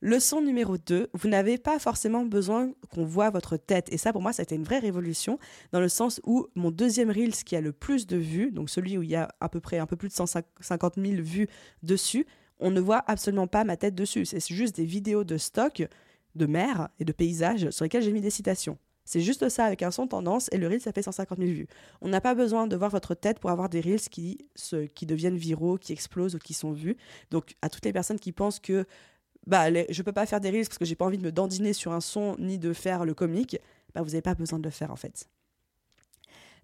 Leçon 0.01 0.41
numéro 0.41 0.77
2, 0.77 1.09
vous 1.13 1.27
n'avez 1.27 1.57
pas 1.57 1.77
forcément 1.77 2.23
besoin 2.23 2.71
qu'on 2.93 3.03
voit 3.03 3.29
votre 3.31 3.57
tête. 3.57 3.91
Et 3.91 3.97
ça, 3.97 4.13
pour 4.13 4.21
moi, 4.21 4.31
ça 4.31 4.41
a 4.41 4.43
été 4.43 4.55
une 4.55 4.63
vraie 4.63 4.79
révolution, 4.79 5.39
dans 5.73 5.81
le 5.81 5.89
sens 5.89 6.21
où 6.25 6.47
mon 6.55 6.71
deuxième 6.71 7.09
Reels 7.09 7.43
qui 7.43 7.57
a 7.57 7.61
le 7.61 7.73
plus 7.73 8.07
de 8.07 8.15
vues, 8.15 8.51
donc 8.51 8.69
celui 8.69 8.97
où 8.97 9.03
il 9.03 9.09
y 9.09 9.15
a 9.15 9.27
à 9.41 9.49
peu 9.49 9.59
près 9.59 9.77
un 9.77 9.85
peu 9.85 9.97
plus 9.97 10.07
de 10.07 10.13
150 10.13 10.93
000 10.95 11.21
vues 11.21 11.49
dessus, 11.83 12.25
on 12.61 12.71
ne 12.71 12.79
voit 12.79 13.03
absolument 13.07 13.47
pas 13.47 13.65
ma 13.65 13.75
tête 13.75 13.93
dessus. 13.93 14.25
C'est 14.25 14.45
juste 14.47 14.77
des 14.77 14.85
vidéos 14.85 15.25
de 15.25 15.37
stock, 15.37 15.83
de 16.35 16.45
mer 16.45 16.87
et 16.99 17.05
de 17.05 17.11
paysages 17.11 17.69
sur 17.69 17.83
lesquels 17.83 18.03
j'ai 18.03 18.13
mis 18.13 18.21
des 18.21 18.29
citations. 18.29 18.77
C'est 19.03 19.21
juste 19.21 19.49
ça 19.49 19.65
avec 19.65 19.81
un 19.81 19.91
son 19.91 20.07
tendance 20.07 20.49
et 20.51 20.57
le 20.57 20.67
reel 20.67 20.79
ça 20.79 20.91
fait 20.91 21.01
150 21.01 21.39
000 21.39 21.49
vues. 21.49 21.67
On 21.99 22.09
n'a 22.09 22.21
pas 22.21 22.35
besoin 22.35 22.67
de 22.67 22.75
voir 22.75 22.91
votre 22.91 23.15
tête 23.15 23.39
pour 23.39 23.49
avoir 23.49 23.67
des 23.67 23.81
reels 23.81 24.01
qui, 24.01 24.37
qui 24.93 25.05
deviennent 25.07 25.35
viraux, 25.35 25.77
qui 25.77 25.93
explosent 25.93 26.35
ou 26.35 26.37
qui 26.37 26.53
sont 26.53 26.73
vus. 26.73 26.95
Donc 27.31 27.55
à 27.63 27.69
toutes 27.69 27.85
les 27.85 27.93
personnes 27.93 28.19
qui 28.19 28.31
pensent 28.31 28.59
que 28.59 28.85
bah, 29.49 29.71
ne 29.71 29.83
je 29.89 30.01
peux 30.03 30.11
pas 30.11 30.25
faire 30.25 30.39
des 30.39 30.51
reels 30.51 30.67
parce 30.67 30.77
que 30.77 30.85
j'ai 30.85 30.95
pas 30.95 31.05
envie 31.05 31.17
de 31.17 31.23
me 31.23 31.31
dandiner 31.31 31.73
sur 31.73 31.91
un 31.91 32.01
son 32.01 32.35
ni 32.37 32.59
de 32.59 32.71
faire 32.71 33.03
le 33.03 33.13
comique, 33.13 33.57
bah, 33.93 34.01
vous 34.01 34.09
n'avez 34.09 34.21
pas 34.21 34.35
besoin 34.35 34.59
de 34.59 34.63
le 34.63 34.69
faire 34.69 34.91
en 34.91 34.95
fait. 34.95 35.27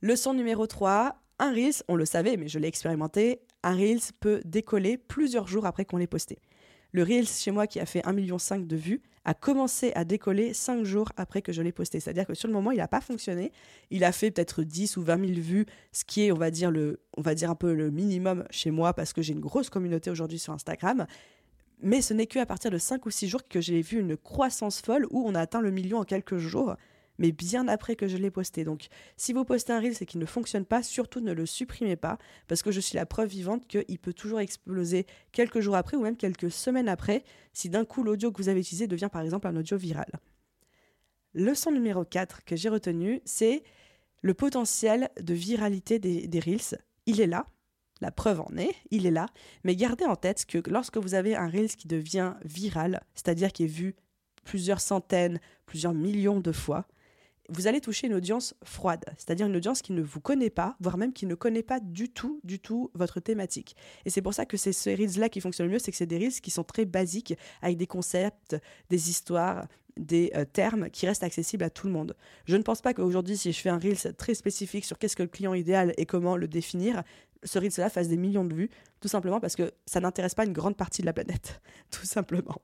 Leçon 0.01 0.33
numéro 0.33 0.67
3, 0.67 1.17
un 1.39 1.51
reels, 1.51 1.83
on 1.87 1.95
le 1.95 2.05
savait 2.05 2.37
mais 2.37 2.47
je 2.47 2.59
l'ai 2.59 2.67
expérimenté, 2.67 3.41
un 3.63 3.75
reels 3.75 4.13
peut 4.19 4.39
décoller 4.45 4.97
plusieurs 4.97 5.47
jours 5.47 5.65
après 5.65 5.83
qu'on 5.83 5.97
l'ait 5.97 6.05
posté. 6.05 6.37
Le 6.91 7.03
reels 7.03 7.27
chez 7.27 7.51
moi 7.51 7.65
qui 7.67 7.79
a 7.79 7.85
fait 7.85 8.01
1,5 8.01 8.13
million 8.13 8.37
de 8.37 8.75
vues 8.75 9.01
a 9.25 9.33
commencé 9.33 9.91
à 9.95 10.05
décoller 10.05 10.53
5 10.53 10.83
jours 10.83 11.11
après 11.17 11.41
que 11.41 11.51
je 11.51 11.61
l'ai 11.61 11.71
posté. 11.71 11.99
C'est-à-dire 11.99 12.27
que 12.27 12.35
sur 12.35 12.47
le 12.47 12.53
moment, 12.53 12.71
il 12.71 12.77
n'a 12.77 12.87
pas 12.87 13.01
fonctionné. 13.01 13.51
Il 13.89 14.03
a 14.03 14.11
fait 14.11 14.31
peut-être 14.31 14.63
10 14.63 14.95
ou 14.97 15.01
20 15.01 15.19
000 15.27 15.41
vues, 15.41 15.65
ce 15.91 16.05
qui 16.05 16.25
est, 16.25 16.29
le, 16.29 17.01
on 17.17 17.21
va 17.21 17.35
dire 17.35 17.49
un 17.49 17.55
peu 17.55 17.73
le 17.73 17.89
minimum 17.89 18.45
chez 18.51 18.69
moi 18.69 18.93
parce 18.93 19.11
que 19.13 19.23
j'ai 19.23 19.33
une 19.33 19.39
grosse 19.39 19.69
communauté 19.69 20.11
aujourd'hui 20.11 20.39
sur 20.39 20.53
Instagram. 20.53 21.07
Mais 21.81 22.01
ce 22.01 22.13
n'est 22.13 22.27
qu'à 22.27 22.45
partir 22.45 22.71
de 22.71 22.77
5 22.77 23.05
ou 23.05 23.11
6 23.11 23.27
jours 23.27 23.47
que 23.47 23.61
j'ai 23.61 23.81
vu 23.81 23.99
une 23.99 24.17
croissance 24.17 24.81
folle 24.81 25.07
où 25.11 25.27
on 25.27 25.35
a 25.35 25.41
atteint 25.41 25.61
le 25.61 25.71
million 25.71 25.99
en 25.99 26.03
quelques 26.03 26.37
jours, 26.37 26.75
mais 27.17 27.31
bien 27.31 27.67
après 27.67 27.95
que 27.95 28.07
je 28.07 28.17
l'ai 28.17 28.31
posté. 28.31 28.63
Donc 28.63 28.87
si 29.17 29.33
vous 29.33 29.45
postez 29.45 29.73
un 29.73 29.79
reel 29.79 29.93
et 29.99 30.05
qu'il 30.05 30.19
ne 30.19 30.25
fonctionne 30.25 30.65
pas, 30.65 30.83
surtout 30.83 31.19
ne 31.19 31.33
le 31.33 31.45
supprimez 31.45 31.95
pas, 31.95 32.17
parce 32.47 32.61
que 32.63 32.71
je 32.71 32.79
suis 32.79 32.95
la 32.95 33.05
preuve 33.05 33.29
vivante 33.29 33.67
qu'il 33.67 33.99
peut 33.99 34.13
toujours 34.13 34.39
exploser 34.39 35.05
quelques 35.31 35.59
jours 35.59 35.75
après 35.75 35.97
ou 35.97 36.01
même 36.01 36.17
quelques 36.17 36.51
semaines 36.51 36.89
après, 36.89 37.23
si 37.53 37.69
d'un 37.69 37.85
coup 37.85 38.03
l'audio 38.03 38.31
que 38.31 38.41
vous 38.41 38.49
avez 38.49 38.61
utilisé 38.61 38.87
devient 38.87 39.09
par 39.11 39.21
exemple 39.21 39.47
un 39.47 39.55
audio 39.55 39.77
viral. 39.77 40.11
Leçon 41.33 41.71
numéro 41.71 42.05
4 42.05 42.45
que 42.45 42.55
j'ai 42.55 42.69
retenu, 42.69 43.21
c'est 43.25 43.63
le 44.21 44.33
potentiel 44.33 45.09
de 45.21 45.33
viralité 45.33 45.99
des, 45.99 46.27
des 46.27 46.39
reels. 46.39 46.79
Il 47.05 47.19
est 47.19 47.27
là, 47.27 47.45
la 48.01 48.11
preuve 48.11 48.41
en 48.41 48.57
est, 48.57 48.75
il 48.91 49.05
est 49.05 49.11
là, 49.11 49.27
mais 49.63 49.75
gardez 49.75 50.05
en 50.05 50.15
tête 50.15 50.45
que 50.45 50.59
lorsque 50.69 50.97
vous 50.97 51.13
avez 51.13 51.35
un 51.35 51.47
Reels 51.47 51.75
qui 51.75 51.87
devient 51.87 52.33
viral, 52.43 53.01
c'est-à-dire 53.13 53.51
qui 53.51 53.63
est 53.63 53.67
vu 53.67 53.95
plusieurs 54.43 54.81
centaines, 54.81 55.39
plusieurs 55.65 55.93
millions 55.93 56.39
de 56.39 56.51
fois, 56.51 56.87
vous 57.49 57.67
allez 57.67 57.79
toucher 57.79 58.07
une 58.07 58.15
audience 58.15 58.55
froide, 58.63 59.05
c'est-à-dire 59.17 59.45
une 59.45 59.55
audience 59.55 59.81
qui 59.81 59.93
ne 59.93 60.01
vous 60.01 60.19
connaît 60.19 60.49
pas, 60.49 60.75
voire 60.79 60.97
même 60.97 61.13
qui 61.13 61.25
ne 61.25 61.35
connaît 61.35 61.63
pas 61.63 61.79
du 61.79 62.09
tout, 62.09 62.39
du 62.43 62.59
tout 62.59 62.89
votre 62.95 63.19
thématique. 63.19 63.75
Et 64.05 64.09
c'est 64.09 64.21
pour 64.21 64.33
ça 64.33 64.45
que 64.45 64.57
c'est 64.57 64.73
ces 64.73 64.95
reels-là 64.95 65.29
qui 65.29 65.41
fonctionnent 65.41 65.67
le 65.67 65.73
mieux, 65.73 65.79
c'est 65.79 65.91
que 65.91 65.97
c'est 65.97 66.07
des 66.07 66.17
reels 66.17 66.41
qui 66.41 66.49
sont 66.49 66.63
très 66.63 66.85
basiques, 66.85 67.35
avec 67.61 67.77
des 67.77 67.87
concepts, 67.87 68.57
des 68.89 69.09
histoires, 69.09 69.67
des 69.97 70.31
euh, 70.35 70.45
termes 70.45 70.89
qui 70.89 71.07
restent 71.07 71.23
accessibles 71.23 71.63
à 71.63 71.69
tout 71.69 71.87
le 71.87 71.93
monde. 71.93 72.15
Je 72.45 72.57
ne 72.57 72.63
pense 72.63 72.81
pas 72.81 72.93
qu'aujourd'hui, 72.93 73.37
si 73.37 73.51
je 73.51 73.59
fais 73.59 73.69
un 73.69 73.77
Reels 73.77 74.15
très 74.17 74.33
spécifique 74.33 74.85
sur 74.85 74.97
qu'est-ce 74.97 75.15
que 75.15 75.23
le 75.23 75.29
client 75.29 75.53
idéal 75.53 75.93
et 75.97 76.05
comment 76.05 76.35
le 76.35 76.47
définir, 76.47 77.03
ce 77.45 77.59
Reels-là 77.59 77.89
fasse 77.89 78.07
des 78.07 78.17
millions 78.17 78.43
de 78.43 78.53
vues, 78.53 78.69
tout 78.99 79.07
simplement 79.07 79.39
parce 79.39 79.55
que 79.55 79.71
ça 79.85 79.99
n'intéresse 79.99 80.35
pas 80.35 80.45
une 80.45 80.53
grande 80.53 80.75
partie 80.75 81.01
de 81.01 81.05
la 81.05 81.13
planète, 81.13 81.61
tout 81.91 82.05
simplement. 82.05 82.61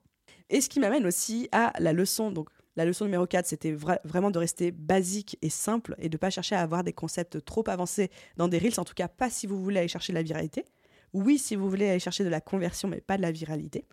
Et 0.50 0.60
ce 0.60 0.70
qui 0.70 0.80
m'amène 0.80 1.06
aussi 1.06 1.48
à 1.52 1.72
la 1.80 1.94
leçon, 1.94 2.32
donc 2.32 2.50
la 2.76 2.86
leçon 2.86 3.06
numéro 3.06 3.26
4, 3.26 3.46
c'était 3.46 3.74
vraiment 3.74 4.32
de 4.32 4.40
rester 4.40 4.72
basique 4.72 5.38
et 5.42 5.50
simple 5.50 5.96
et 5.98 6.10
de 6.10 6.16
ne 6.16 6.18
pas 6.18 6.30
chercher 6.30 6.56
à 6.56 6.62
avoir 6.62 6.84
des 6.84 6.94
concepts 6.94 7.44
trop 7.44 7.64
avancés 7.68 8.10
dans 8.38 8.48
des 8.48 8.58
Reels, 8.58 8.80
en 8.80 8.86
tout 8.86 8.94
cas 8.94 9.08
pas 9.08 9.30
si 9.30 9.48
vous 9.48 9.62
voulez 9.62 9.80
aller 9.80 9.88
chercher 9.88 10.14
de 10.14 10.18
la 10.18 10.24
viralité. 10.24 10.66
Oui, 11.14 11.38
si 11.38 11.56
vous 11.56 11.70
voulez 11.70 11.90
aller 11.90 12.00
chercher 12.00 12.24
de 12.24 12.30
la 12.30 12.40
conversion, 12.40 12.88
mais 12.88 13.02
pas 13.02 13.18
de 13.18 13.22
la 13.22 13.32
viralité. 13.32 13.86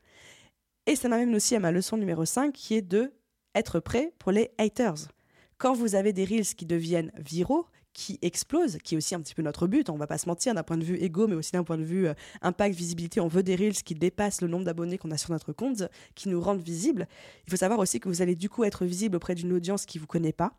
Et 0.86 0.96
ça 0.96 1.08
m'amène 1.08 1.34
aussi 1.34 1.56
à 1.56 1.60
ma 1.60 1.72
leçon 1.72 1.96
numéro 1.96 2.24
5, 2.24 2.52
qui 2.52 2.74
est 2.74 2.82
de 2.82 3.12
être 3.54 3.80
prêt 3.80 4.12
pour 4.18 4.32
les 4.32 4.52
haters. 4.58 5.08
Quand 5.58 5.74
vous 5.74 5.96
avez 5.96 6.12
des 6.12 6.24
Reels 6.24 6.54
qui 6.54 6.66
deviennent 6.66 7.10
viraux, 7.16 7.66
qui 7.98 8.16
explose, 8.22 8.78
qui 8.84 8.94
est 8.94 8.96
aussi 8.96 9.16
un 9.16 9.20
petit 9.20 9.34
peu 9.34 9.42
notre 9.42 9.66
but, 9.66 9.90
on 9.90 9.96
va 9.96 10.06
pas 10.06 10.18
se 10.18 10.28
mentir, 10.28 10.54
d'un 10.54 10.62
point 10.62 10.76
de 10.76 10.84
vue 10.84 10.98
égo, 10.98 11.26
mais 11.26 11.34
aussi 11.34 11.50
d'un 11.50 11.64
point 11.64 11.76
de 11.76 11.82
vue 11.82 12.06
euh, 12.06 12.14
impact, 12.42 12.76
visibilité, 12.76 13.18
on 13.20 13.26
veut 13.26 13.42
des 13.42 13.56
reels 13.56 13.82
qui 13.82 13.96
dépassent 13.96 14.40
le 14.40 14.46
nombre 14.46 14.64
d'abonnés 14.64 14.98
qu'on 14.98 15.10
a 15.10 15.18
sur 15.18 15.32
notre 15.32 15.52
compte, 15.52 15.82
qui 16.14 16.28
nous 16.28 16.40
rendent 16.40 16.62
visibles. 16.62 17.08
Il 17.48 17.50
faut 17.50 17.56
savoir 17.56 17.80
aussi 17.80 17.98
que 17.98 18.08
vous 18.08 18.22
allez 18.22 18.36
du 18.36 18.48
coup 18.48 18.62
être 18.62 18.84
visible 18.84 19.16
auprès 19.16 19.34
d'une 19.34 19.52
audience 19.52 19.84
qui 19.84 19.98
vous 19.98 20.06
connaît 20.06 20.32
pas, 20.32 20.52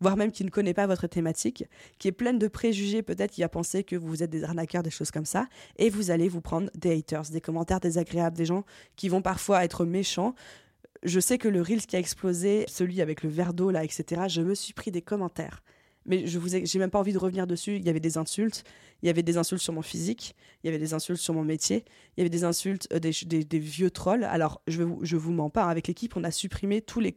voire 0.00 0.18
même 0.18 0.30
qui 0.32 0.44
ne 0.44 0.50
connaît 0.50 0.74
pas 0.74 0.86
votre 0.86 1.06
thématique, 1.06 1.64
qui 1.98 2.08
est 2.08 2.12
pleine 2.12 2.38
de 2.38 2.46
préjugés 2.46 3.00
peut-être, 3.00 3.30
qui 3.30 3.42
a 3.42 3.48
pensé 3.48 3.84
que 3.84 3.96
vous 3.96 4.22
êtes 4.22 4.30
des 4.30 4.44
arnaqueurs, 4.44 4.82
des 4.82 4.90
choses 4.90 5.10
comme 5.10 5.24
ça, 5.24 5.46
et 5.78 5.88
vous 5.88 6.10
allez 6.10 6.28
vous 6.28 6.42
prendre 6.42 6.68
des 6.74 6.98
haters, 6.98 7.30
des 7.30 7.40
commentaires 7.40 7.80
désagréables, 7.80 8.36
des 8.36 8.44
gens 8.44 8.66
qui 8.96 9.08
vont 9.08 9.22
parfois 9.22 9.64
être 9.64 9.86
méchants. 9.86 10.34
Je 11.04 11.20
sais 11.20 11.38
que 11.38 11.48
le 11.48 11.62
Reels 11.62 11.86
qui 11.86 11.96
a 11.96 11.98
explosé, 11.98 12.66
celui 12.68 13.00
avec 13.00 13.22
le 13.22 13.30
verre 13.30 13.54
d'eau 13.54 13.70
là, 13.70 13.82
etc., 13.82 14.24
je 14.28 14.42
me 14.42 14.54
suis 14.54 14.74
pris 14.74 14.90
des 14.90 15.00
commentaires 15.00 15.62
mais 16.06 16.26
je 16.26 16.38
vous 16.38 16.48
j'ai 16.48 16.78
même 16.78 16.90
pas 16.90 16.98
envie 16.98 17.12
de 17.12 17.18
revenir 17.18 17.46
dessus. 17.46 17.76
Il 17.76 17.84
y 17.84 17.88
avait 17.88 18.00
des 18.00 18.18
insultes, 18.18 18.64
il 19.02 19.06
y 19.06 19.10
avait 19.10 19.22
des 19.22 19.36
insultes 19.36 19.62
sur 19.62 19.72
mon 19.72 19.82
physique, 19.82 20.34
il 20.62 20.66
y 20.66 20.70
avait 20.70 20.78
des 20.78 20.94
insultes 20.94 21.20
sur 21.20 21.34
mon 21.34 21.44
métier, 21.44 21.84
il 22.16 22.20
y 22.20 22.22
avait 22.22 22.30
des 22.30 22.44
insultes, 22.44 22.88
euh, 22.92 22.98
des, 22.98 23.58
vieux 23.58 23.90
trolls. 23.90 24.24
Alors, 24.24 24.62
je, 24.66 24.82
je 25.02 25.16
vous 25.16 25.32
mens 25.32 25.50
pas, 25.50 25.64
avec 25.64 25.88
l'équipe, 25.88 26.16
on 26.16 26.24
a 26.24 26.30
supprimé 26.30 26.82
tous 26.82 27.00
les 27.00 27.16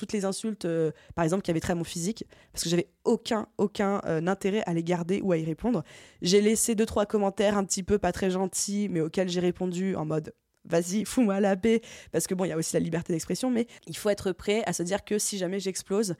toutes 0.00 0.12
les 0.14 0.24
insultes, 0.24 0.64
euh, 0.64 0.92
par 1.14 1.24
exemple, 1.24 1.42
qui 1.42 1.50
avaient 1.50 1.60
trait 1.60 1.72
à 1.72 1.76
mon 1.76 1.84
physique, 1.84 2.24
parce 2.52 2.64
que 2.64 2.70
j'avais 2.70 2.88
aucun, 3.04 3.46
aucun 3.58 4.00
euh, 4.06 4.26
intérêt 4.26 4.62
à 4.64 4.72
les 4.72 4.82
garder 4.82 5.20
ou 5.20 5.32
à 5.32 5.36
y 5.36 5.44
répondre. 5.44 5.84
J'ai 6.22 6.40
laissé 6.40 6.74
deux, 6.74 6.86
trois 6.86 7.04
commentaires 7.04 7.58
un 7.58 7.64
petit 7.64 7.82
peu 7.82 7.98
pas 7.98 8.10
très 8.10 8.30
gentils, 8.30 8.88
mais 8.88 9.02
auxquels 9.02 9.28
j'ai 9.28 9.40
répondu 9.40 9.94
en 9.96 10.06
mode 10.06 10.34
vas-y, 10.64 11.04
fous-moi 11.04 11.40
la 11.40 11.56
paix, 11.56 11.80
parce 12.12 12.26
que 12.26 12.34
bon, 12.34 12.44
il 12.44 12.48
y 12.48 12.52
a 12.52 12.56
aussi 12.56 12.74
la 12.74 12.80
liberté 12.80 13.12
d'expression, 13.12 13.50
mais 13.50 13.66
il 13.86 13.96
faut 13.96 14.10
être 14.10 14.32
prêt 14.32 14.62
à 14.66 14.72
se 14.72 14.82
dire 14.82 15.04
que 15.04 15.18
si 15.18 15.38
jamais 15.38 15.58
j'explose, 15.58 16.14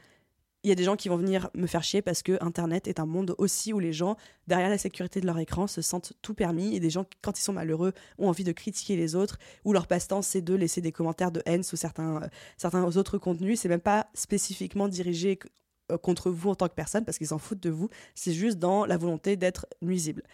il 0.63 0.69
y 0.69 0.73
a 0.73 0.75
des 0.75 0.85
gens 0.85 0.97
qui 0.97 1.09
vont 1.09 1.17
venir 1.17 1.49
me 1.55 1.67
faire 1.67 1.83
chier 1.83 2.03
parce 2.03 2.23
que 2.23 2.37
Internet 2.43 2.87
est 2.87 3.01
un 3.01 3.07
monde 3.07 3.35
aussi 3.39 3.73
où 3.73 3.79
les 3.79 3.93
gens, 3.93 4.17
derrière 4.47 4.69
la 4.69 4.79
sécurité 4.79 5.21
de 5.21 5.27
leur 5.27 5.39
écran, 5.39 5.67
se 5.67 5.81
sentent 5.81 6.13
tout 6.21 6.35
permis. 6.35 6.77
Et 6.77 6.81
des 6.81 6.91
gens, 6.91 7.07
quand 7.23 7.39
ils 7.39 7.43
sont 7.43 7.55
malheureux, 7.55 7.93
ont 8.19 8.29
envie 8.29 8.45
de 8.45 8.53
critiquer 8.53 8.97
les 8.97 9.15
autres, 9.15 9.39
ou 9.65 9.73
leur 9.73 9.87
passe-temps, 9.87 10.23
c'est 10.23 10.43
de 10.43 10.55
laisser 10.55 10.81
des 10.81 10.93
commentaires 10.93 11.33
de 11.33 11.43
haine 11.47 11.63
sous 11.63 11.77
certains, 11.77 12.23
euh, 12.23 12.29
certains 12.59 12.97
autres 12.97 13.17
contenus. 13.17 13.61
C'est 13.61 13.69
même 13.69 13.81
pas 13.81 14.09
spécifiquement 14.13 14.89
dirigé 14.89 15.39
euh, 15.91 15.97
contre 15.97 16.31
vous 16.31 16.51
en 16.51 16.55
tant 16.55 16.69
que 16.69 16.75
personne 16.75 17.05
parce 17.05 17.17
qu'ils 17.17 17.29
s'en 17.29 17.39
foutent 17.39 17.63
de 17.63 17.71
vous. 17.71 17.89
C'est 18.15 18.35
juste 18.35 18.59
dans 18.59 18.85
la 18.85 18.99
volonté 18.99 19.37
d'être 19.37 19.67
nuisible. 19.81 20.25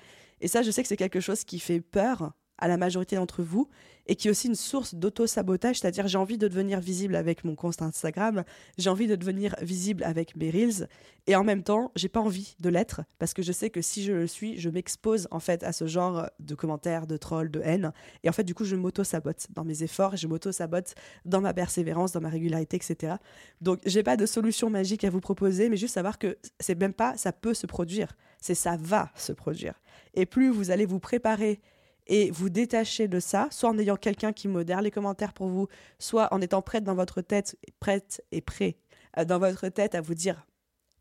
Et 0.40 0.48
ça, 0.48 0.62
je 0.62 0.70
sais 0.70 0.82
que 0.82 0.88
c'est 0.88 0.96
quelque 0.96 1.20
chose 1.20 1.44
qui 1.44 1.60
fait 1.60 1.80
peur 1.80 2.32
à 2.58 2.68
la 2.68 2.76
majorité 2.76 3.16
d'entre 3.16 3.42
vous 3.42 3.68
et 4.06 4.16
qui 4.16 4.28
est 4.28 4.30
aussi 4.30 4.48
une 4.48 4.54
source 4.54 4.94
d'auto-sabotage, 4.94 5.80
c'est-à-dire 5.80 6.08
j'ai 6.08 6.18
envie 6.18 6.38
de 6.38 6.48
devenir 6.48 6.80
visible 6.80 7.16
avec 7.16 7.44
mon 7.44 7.54
compte 7.54 7.82
Instagram, 7.82 8.44
j'ai 8.78 8.90
envie 8.90 9.06
de 9.06 9.16
devenir 9.16 9.54
visible 9.62 10.04
avec 10.04 10.36
mes 10.36 10.50
reels 10.50 10.88
et 11.26 11.34
en 11.34 11.42
même 11.42 11.62
temps, 11.62 11.90
j'ai 11.96 12.08
pas 12.08 12.20
envie 12.20 12.54
de 12.60 12.68
l'être 12.68 13.02
parce 13.18 13.34
que 13.34 13.42
je 13.42 13.52
sais 13.52 13.70
que 13.70 13.82
si 13.82 14.04
je 14.04 14.12
le 14.12 14.26
suis, 14.26 14.58
je 14.58 14.70
m'expose 14.70 15.26
en 15.30 15.40
fait 15.40 15.62
à 15.64 15.72
ce 15.72 15.86
genre 15.86 16.28
de 16.38 16.54
commentaires, 16.54 17.06
de 17.06 17.16
trolls, 17.16 17.50
de 17.50 17.60
haine 17.62 17.92
et 18.22 18.28
en 18.28 18.32
fait 18.32 18.44
du 18.44 18.54
coup, 18.54 18.64
je 18.64 18.76
m'auto-sabote 18.76 19.48
dans 19.50 19.64
mes 19.64 19.82
efforts 19.82 20.16
je 20.16 20.26
m'auto-sabote 20.26 20.94
dans 21.24 21.40
ma 21.40 21.54
persévérance, 21.54 22.12
dans 22.12 22.20
ma 22.20 22.28
régularité, 22.28 22.76
etc. 22.76 23.14
Donc, 23.60 23.80
j'ai 23.86 24.02
pas 24.02 24.16
de 24.16 24.26
solution 24.26 24.70
magique 24.70 25.04
à 25.04 25.10
vous 25.10 25.20
proposer, 25.20 25.68
mais 25.68 25.76
juste 25.76 25.94
savoir 25.94 26.18
que 26.18 26.38
c'est 26.60 26.78
même 26.78 26.92
pas 26.92 27.16
ça 27.16 27.32
peut 27.32 27.54
se 27.54 27.66
produire, 27.66 28.16
c'est 28.40 28.54
ça 28.54 28.76
va 28.76 29.10
se 29.14 29.32
produire. 29.32 29.74
Et 30.14 30.26
plus 30.26 30.50
vous 30.50 30.70
allez 30.70 30.86
vous 30.86 31.00
préparer 31.00 31.60
et 32.06 32.30
vous 32.30 32.48
détacher 32.48 33.08
de 33.08 33.20
ça, 33.20 33.48
soit 33.50 33.70
en 33.70 33.78
ayant 33.78 33.96
quelqu'un 33.96 34.32
qui 34.32 34.48
modère 34.48 34.82
les 34.82 34.90
commentaires 34.90 35.32
pour 35.32 35.48
vous, 35.48 35.68
soit 35.98 36.32
en 36.32 36.40
étant 36.40 36.62
prête 36.62 36.84
dans 36.84 36.94
votre 36.94 37.20
tête, 37.20 37.56
prête 37.80 38.22
et 38.32 38.40
prêt 38.40 38.76
euh, 39.18 39.24
dans 39.24 39.38
votre 39.38 39.68
tête 39.68 39.94
à 39.94 40.00
vous 40.00 40.14
dire 40.14 40.46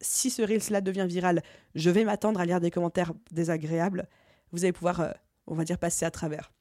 si 0.01 0.29
ce 0.29 0.41
Reels-là 0.41 0.81
devient 0.81 1.05
viral, 1.07 1.41
je 1.73 1.89
vais 1.89 2.03
m'attendre 2.03 2.39
à 2.39 2.45
lire 2.45 2.59
des 2.59 2.71
commentaires 2.71 3.13
désagréables, 3.31 4.07
vous 4.51 4.65
allez 4.65 4.73
pouvoir, 4.73 4.99
euh, 4.99 5.11
on 5.47 5.55
va 5.55 5.63
dire, 5.63 5.77
passer 5.77 6.05
à 6.05 6.11
travers. 6.11 6.51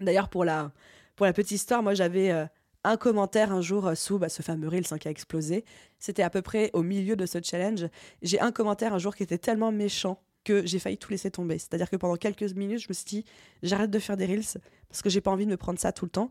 D'ailleurs, 0.00 0.28
pour 0.28 0.44
la, 0.44 0.72
pour 1.16 1.26
la 1.26 1.32
petite 1.32 1.52
histoire, 1.52 1.82
moi 1.82 1.94
j'avais 1.94 2.30
euh, 2.30 2.46
un 2.84 2.96
commentaire 2.96 3.52
un 3.52 3.60
jour 3.60 3.90
sous 3.94 4.18
bah, 4.18 4.28
ce 4.28 4.42
fameux 4.42 4.68
Reels 4.68 4.98
qui 4.98 5.08
a 5.08 5.10
explosé. 5.10 5.64
C'était 5.98 6.22
à 6.22 6.30
peu 6.30 6.40
près 6.40 6.70
au 6.72 6.82
milieu 6.82 7.16
de 7.16 7.26
ce 7.26 7.38
challenge. 7.42 7.86
J'ai 8.22 8.40
un 8.40 8.52
commentaire 8.52 8.94
un 8.94 8.98
jour 8.98 9.14
qui 9.14 9.22
était 9.22 9.38
tellement 9.38 9.72
méchant 9.72 10.22
que 10.46 10.64
j'ai 10.64 10.78
failli 10.78 10.96
tout 10.96 11.10
laisser 11.10 11.30
tomber. 11.30 11.58
C'est-à-dire 11.58 11.90
que 11.90 11.96
pendant 11.96 12.16
quelques 12.16 12.54
minutes, 12.54 12.78
je 12.78 12.86
me 12.88 12.94
suis 12.94 13.04
dit, 13.04 13.24
j'arrête 13.62 13.90
de 13.90 13.98
faire 13.98 14.16
des 14.16 14.26
reels 14.26 14.60
parce 14.88 15.02
que 15.02 15.10
j'ai 15.10 15.20
pas 15.20 15.32
envie 15.32 15.44
de 15.44 15.50
me 15.50 15.56
prendre 15.56 15.78
ça 15.78 15.92
tout 15.92 16.04
le 16.04 16.10
temps. 16.10 16.30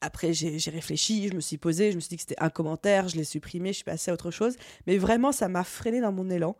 Après, 0.00 0.32
j'ai 0.32 0.70
réfléchi, 0.70 1.28
je 1.28 1.34
me 1.34 1.40
suis 1.40 1.58
posé, 1.58 1.90
je 1.90 1.96
me 1.96 2.00
suis 2.00 2.10
dit 2.10 2.16
que 2.16 2.22
c'était 2.22 2.42
un 2.42 2.50
commentaire, 2.50 3.08
je 3.08 3.16
l'ai 3.16 3.24
supprimé, 3.24 3.70
je 3.70 3.76
suis 3.76 3.84
passée 3.84 4.10
à 4.10 4.14
autre 4.14 4.30
chose. 4.30 4.56
Mais 4.86 4.96
vraiment, 4.96 5.32
ça 5.32 5.48
m'a 5.48 5.64
freiné 5.64 6.00
dans 6.00 6.12
mon 6.12 6.30
élan. 6.30 6.56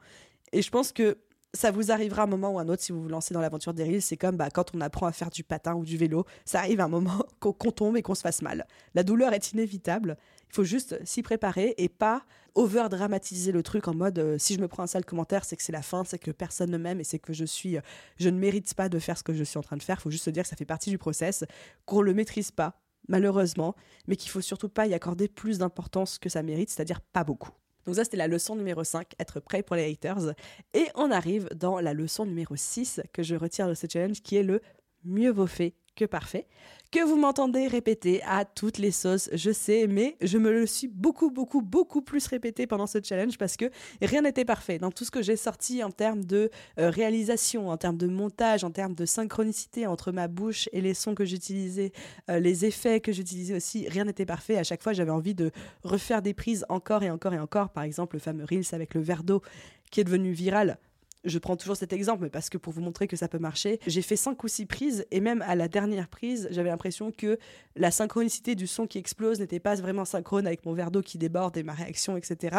Et 0.52 0.62
je 0.62 0.70
pense 0.70 0.92
que 0.92 1.18
ça 1.54 1.70
vous 1.70 1.90
arrivera 1.90 2.24
un 2.24 2.26
moment 2.26 2.50
ou 2.50 2.58
un 2.58 2.68
autre 2.68 2.82
si 2.82 2.92
vous 2.92 3.02
vous 3.02 3.08
lancez 3.08 3.32
dans 3.32 3.40
l'aventure 3.40 3.72
des 3.72 3.84
reels. 3.84 4.02
C'est 4.02 4.16
comme 4.18 4.36
bah, 4.36 4.50
quand 4.50 4.74
on 4.74 4.80
apprend 4.82 5.06
à 5.06 5.12
faire 5.12 5.30
du 5.30 5.44
patin 5.44 5.74
ou 5.74 5.84
du 5.84 5.96
vélo. 5.96 6.26
Ça 6.44 6.58
arrive 6.58 6.80
un 6.80 6.88
moment 6.88 7.24
qu'on 7.40 7.52
tombe 7.52 7.96
et 7.96 8.02
qu'on 8.02 8.14
se 8.14 8.20
fasse 8.20 8.42
mal. 8.42 8.66
La 8.94 9.02
douleur 9.02 9.32
est 9.32 9.52
inévitable. 9.52 10.16
Il 10.48 10.54
faut 10.54 10.64
juste 10.64 10.98
s'y 11.04 11.22
préparer 11.22 11.74
et 11.78 11.88
pas 11.88 12.24
over-dramatiser 12.54 13.52
le 13.52 13.62
truc 13.62 13.86
en 13.86 13.94
mode 13.94 14.18
euh, 14.18 14.38
si 14.38 14.54
je 14.54 14.60
me 14.60 14.68
prends 14.68 14.82
un 14.82 14.86
sale 14.86 15.04
commentaire, 15.04 15.44
c'est 15.44 15.56
que 15.56 15.62
c'est 15.62 15.72
la 15.72 15.82
fin, 15.82 16.04
c'est 16.04 16.18
que 16.18 16.30
personne 16.30 16.70
ne 16.70 16.78
m'aime 16.78 17.00
et 17.00 17.04
c'est 17.04 17.18
que 17.18 17.32
je 17.34 17.44
suis, 17.44 17.76
euh, 17.76 17.80
je 18.18 18.30
ne 18.30 18.38
mérite 18.38 18.72
pas 18.74 18.88
de 18.88 18.98
faire 18.98 19.18
ce 19.18 19.22
que 19.22 19.34
je 19.34 19.44
suis 19.44 19.58
en 19.58 19.62
train 19.62 19.76
de 19.76 19.82
faire. 19.82 19.98
Il 20.00 20.02
faut 20.02 20.10
juste 20.10 20.24
se 20.24 20.30
dire 20.30 20.42
que 20.42 20.48
ça 20.48 20.56
fait 20.56 20.64
partie 20.64 20.90
du 20.90 20.96
process, 20.96 21.44
qu'on 21.84 22.00
le 22.00 22.14
maîtrise 22.14 22.50
pas, 22.50 22.80
malheureusement, 23.08 23.76
mais 24.06 24.16
qu'il 24.16 24.30
faut 24.30 24.40
surtout 24.40 24.70
pas 24.70 24.86
y 24.86 24.94
accorder 24.94 25.28
plus 25.28 25.58
d'importance 25.58 26.18
que 26.18 26.30
ça 26.30 26.42
mérite, 26.42 26.70
c'est-à-dire 26.70 27.00
pas 27.00 27.24
beaucoup. 27.24 27.52
Donc 27.84 27.94
ça, 27.94 28.04
c'était 28.04 28.16
la 28.16 28.26
leçon 28.26 28.56
numéro 28.56 28.82
5, 28.82 29.12
être 29.20 29.38
prêt 29.38 29.62
pour 29.62 29.76
les 29.76 29.90
haters. 29.92 30.34
Et 30.74 30.86
on 30.96 31.10
arrive 31.10 31.48
dans 31.54 31.78
la 31.78 31.94
leçon 31.94 32.26
numéro 32.26 32.56
6 32.56 33.02
que 33.12 33.22
je 33.22 33.36
retire 33.36 33.68
de 33.68 33.74
ce 33.74 33.86
challenge, 33.90 34.22
qui 34.22 34.36
est 34.36 34.42
le 34.42 34.60
mieux 35.04 35.30
vaut 35.30 35.46
fait 35.46 35.74
que 35.96 36.04
parfait, 36.04 36.46
que 36.92 37.04
vous 37.04 37.16
m'entendez 37.16 37.66
répéter 37.66 38.22
à 38.24 38.44
toutes 38.44 38.78
les 38.78 38.90
sauces, 38.90 39.28
je 39.32 39.50
sais, 39.50 39.86
mais 39.88 40.16
je 40.20 40.38
me 40.38 40.52
le 40.52 40.66
suis 40.66 40.86
beaucoup, 40.86 41.30
beaucoup, 41.30 41.60
beaucoup 41.60 42.00
plus 42.00 42.26
répété 42.28 42.66
pendant 42.66 42.86
ce 42.86 42.98
challenge 43.02 43.38
parce 43.38 43.56
que 43.56 43.70
rien 44.00 44.22
n'était 44.22 44.44
parfait. 44.44 44.78
Dans 44.78 44.92
tout 44.92 45.04
ce 45.04 45.10
que 45.10 45.22
j'ai 45.22 45.36
sorti 45.36 45.82
en 45.82 45.90
termes 45.90 46.24
de 46.24 46.50
euh, 46.78 46.90
réalisation, 46.90 47.70
en 47.70 47.76
termes 47.76 47.96
de 47.96 48.06
montage, 48.06 48.62
en 48.62 48.70
termes 48.70 48.94
de 48.94 49.04
synchronicité 49.04 49.86
entre 49.86 50.12
ma 50.12 50.28
bouche 50.28 50.68
et 50.72 50.80
les 50.80 50.94
sons 50.94 51.14
que 51.14 51.24
j'utilisais, 51.24 51.92
euh, 52.30 52.38
les 52.38 52.64
effets 52.64 53.00
que 53.00 53.12
j'utilisais 53.12 53.56
aussi, 53.56 53.88
rien 53.88 54.04
n'était 54.04 54.26
parfait. 54.26 54.56
À 54.56 54.64
chaque 54.64 54.82
fois, 54.82 54.92
j'avais 54.92 55.10
envie 55.10 55.34
de 55.34 55.50
refaire 55.82 56.22
des 56.22 56.34
prises 56.34 56.64
encore 56.68 57.02
et 57.02 57.10
encore 57.10 57.34
et 57.34 57.40
encore. 57.40 57.70
Par 57.70 57.82
exemple, 57.82 58.16
le 58.16 58.20
fameux 58.20 58.44
Reels 58.44 58.72
avec 58.72 58.94
le 58.94 59.00
verre 59.00 59.24
d'eau 59.24 59.42
qui 59.90 60.00
est 60.00 60.04
devenu 60.04 60.32
viral 60.32 60.78
je 61.26 61.38
prends 61.38 61.56
toujours 61.56 61.76
cet 61.76 61.92
exemple, 61.92 62.22
mais 62.22 62.30
parce 62.30 62.48
que 62.48 62.58
pour 62.58 62.72
vous 62.72 62.80
montrer 62.80 63.06
que 63.06 63.16
ça 63.16 63.28
peut 63.28 63.38
marcher, 63.38 63.78
j'ai 63.86 64.02
fait 64.02 64.16
cinq 64.16 64.42
ou 64.44 64.48
six 64.48 64.66
prises 64.66 65.06
et 65.10 65.20
même 65.20 65.42
à 65.42 65.54
la 65.54 65.68
dernière 65.68 66.08
prise, 66.08 66.48
j'avais 66.50 66.70
l'impression 66.70 67.10
que 67.10 67.38
la 67.74 67.90
synchronicité 67.90 68.54
du 68.54 68.66
son 68.66 68.86
qui 68.86 68.98
explose 68.98 69.40
n'était 69.40 69.60
pas 69.60 69.74
vraiment 69.74 70.04
synchrone 70.04 70.46
avec 70.46 70.64
mon 70.64 70.72
verre 70.72 70.90
d'eau 70.90 71.02
qui 71.02 71.18
déborde 71.18 71.56
et 71.56 71.62
ma 71.62 71.74
réaction, 71.74 72.16
etc. 72.16 72.56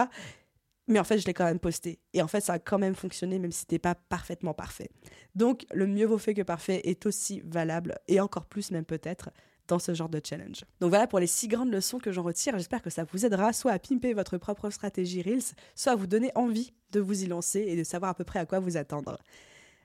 Mais 0.87 0.99
en 0.99 1.03
fait, 1.03 1.17
je 1.17 1.25
l'ai 1.25 1.33
quand 1.33 1.45
même 1.45 1.59
posté. 1.59 1.99
Et 2.13 2.21
en 2.21 2.27
fait, 2.27 2.41
ça 2.41 2.53
a 2.53 2.59
quand 2.59 2.79
même 2.79 2.95
fonctionné, 2.95 3.39
même 3.39 3.51
si 3.51 3.61
c'était 3.61 3.79
pas 3.79 3.95
parfaitement 3.95 4.53
parfait. 4.53 4.89
Donc, 5.35 5.65
le 5.73 5.85
mieux 5.85 6.05
vaut 6.05 6.17
fait 6.17 6.33
que 6.33 6.41
parfait 6.41 6.81
est 6.85 7.05
aussi 7.05 7.41
valable, 7.45 7.97
et 8.07 8.19
encore 8.21 8.45
plus 8.45 8.71
même 8.71 8.85
peut-être, 8.85 9.29
dans 9.67 9.79
ce 9.79 9.93
genre 9.93 10.09
de 10.09 10.21
challenge. 10.23 10.63
Donc 10.79 10.89
voilà 10.89 11.07
pour 11.07 11.19
les 11.19 11.27
six 11.27 11.47
grandes 11.47 11.71
leçons 11.71 11.99
que 11.99 12.11
j'en 12.11 12.23
retire. 12.23 12.53
J'espère 12.57 12.81
que 12.81 12.89
ça 12.89 13.03
vous 13.11 13.25
aidera 13.25 13.53
soit 13.53 13.71
à 13.71 13.79
pimper 13.79 14.13
votre 14.13 14.37
propre 14.37 14.69
stratégie 14.69 15.21
Reels, 15.21 15.53
soit 15.75 15.93
à 15.93 15.95
vous 15.95 16.07
donner 16.07 16.31
envie 16.35 16.73
de 16.91 16.99
vous 16.99 17.23
y 17.23 17.27
lancer 17.27 17.59
et 17.59 17.75
de 17.75 17.83
savoir 17.83 18.11
à 18.11 18.13
peu 18.13 18.23
près 18.23 18.39
à 18.39 18.45
quoi 18.45 18.59
vous 18.59 18.77
attendre. 18.77 19.17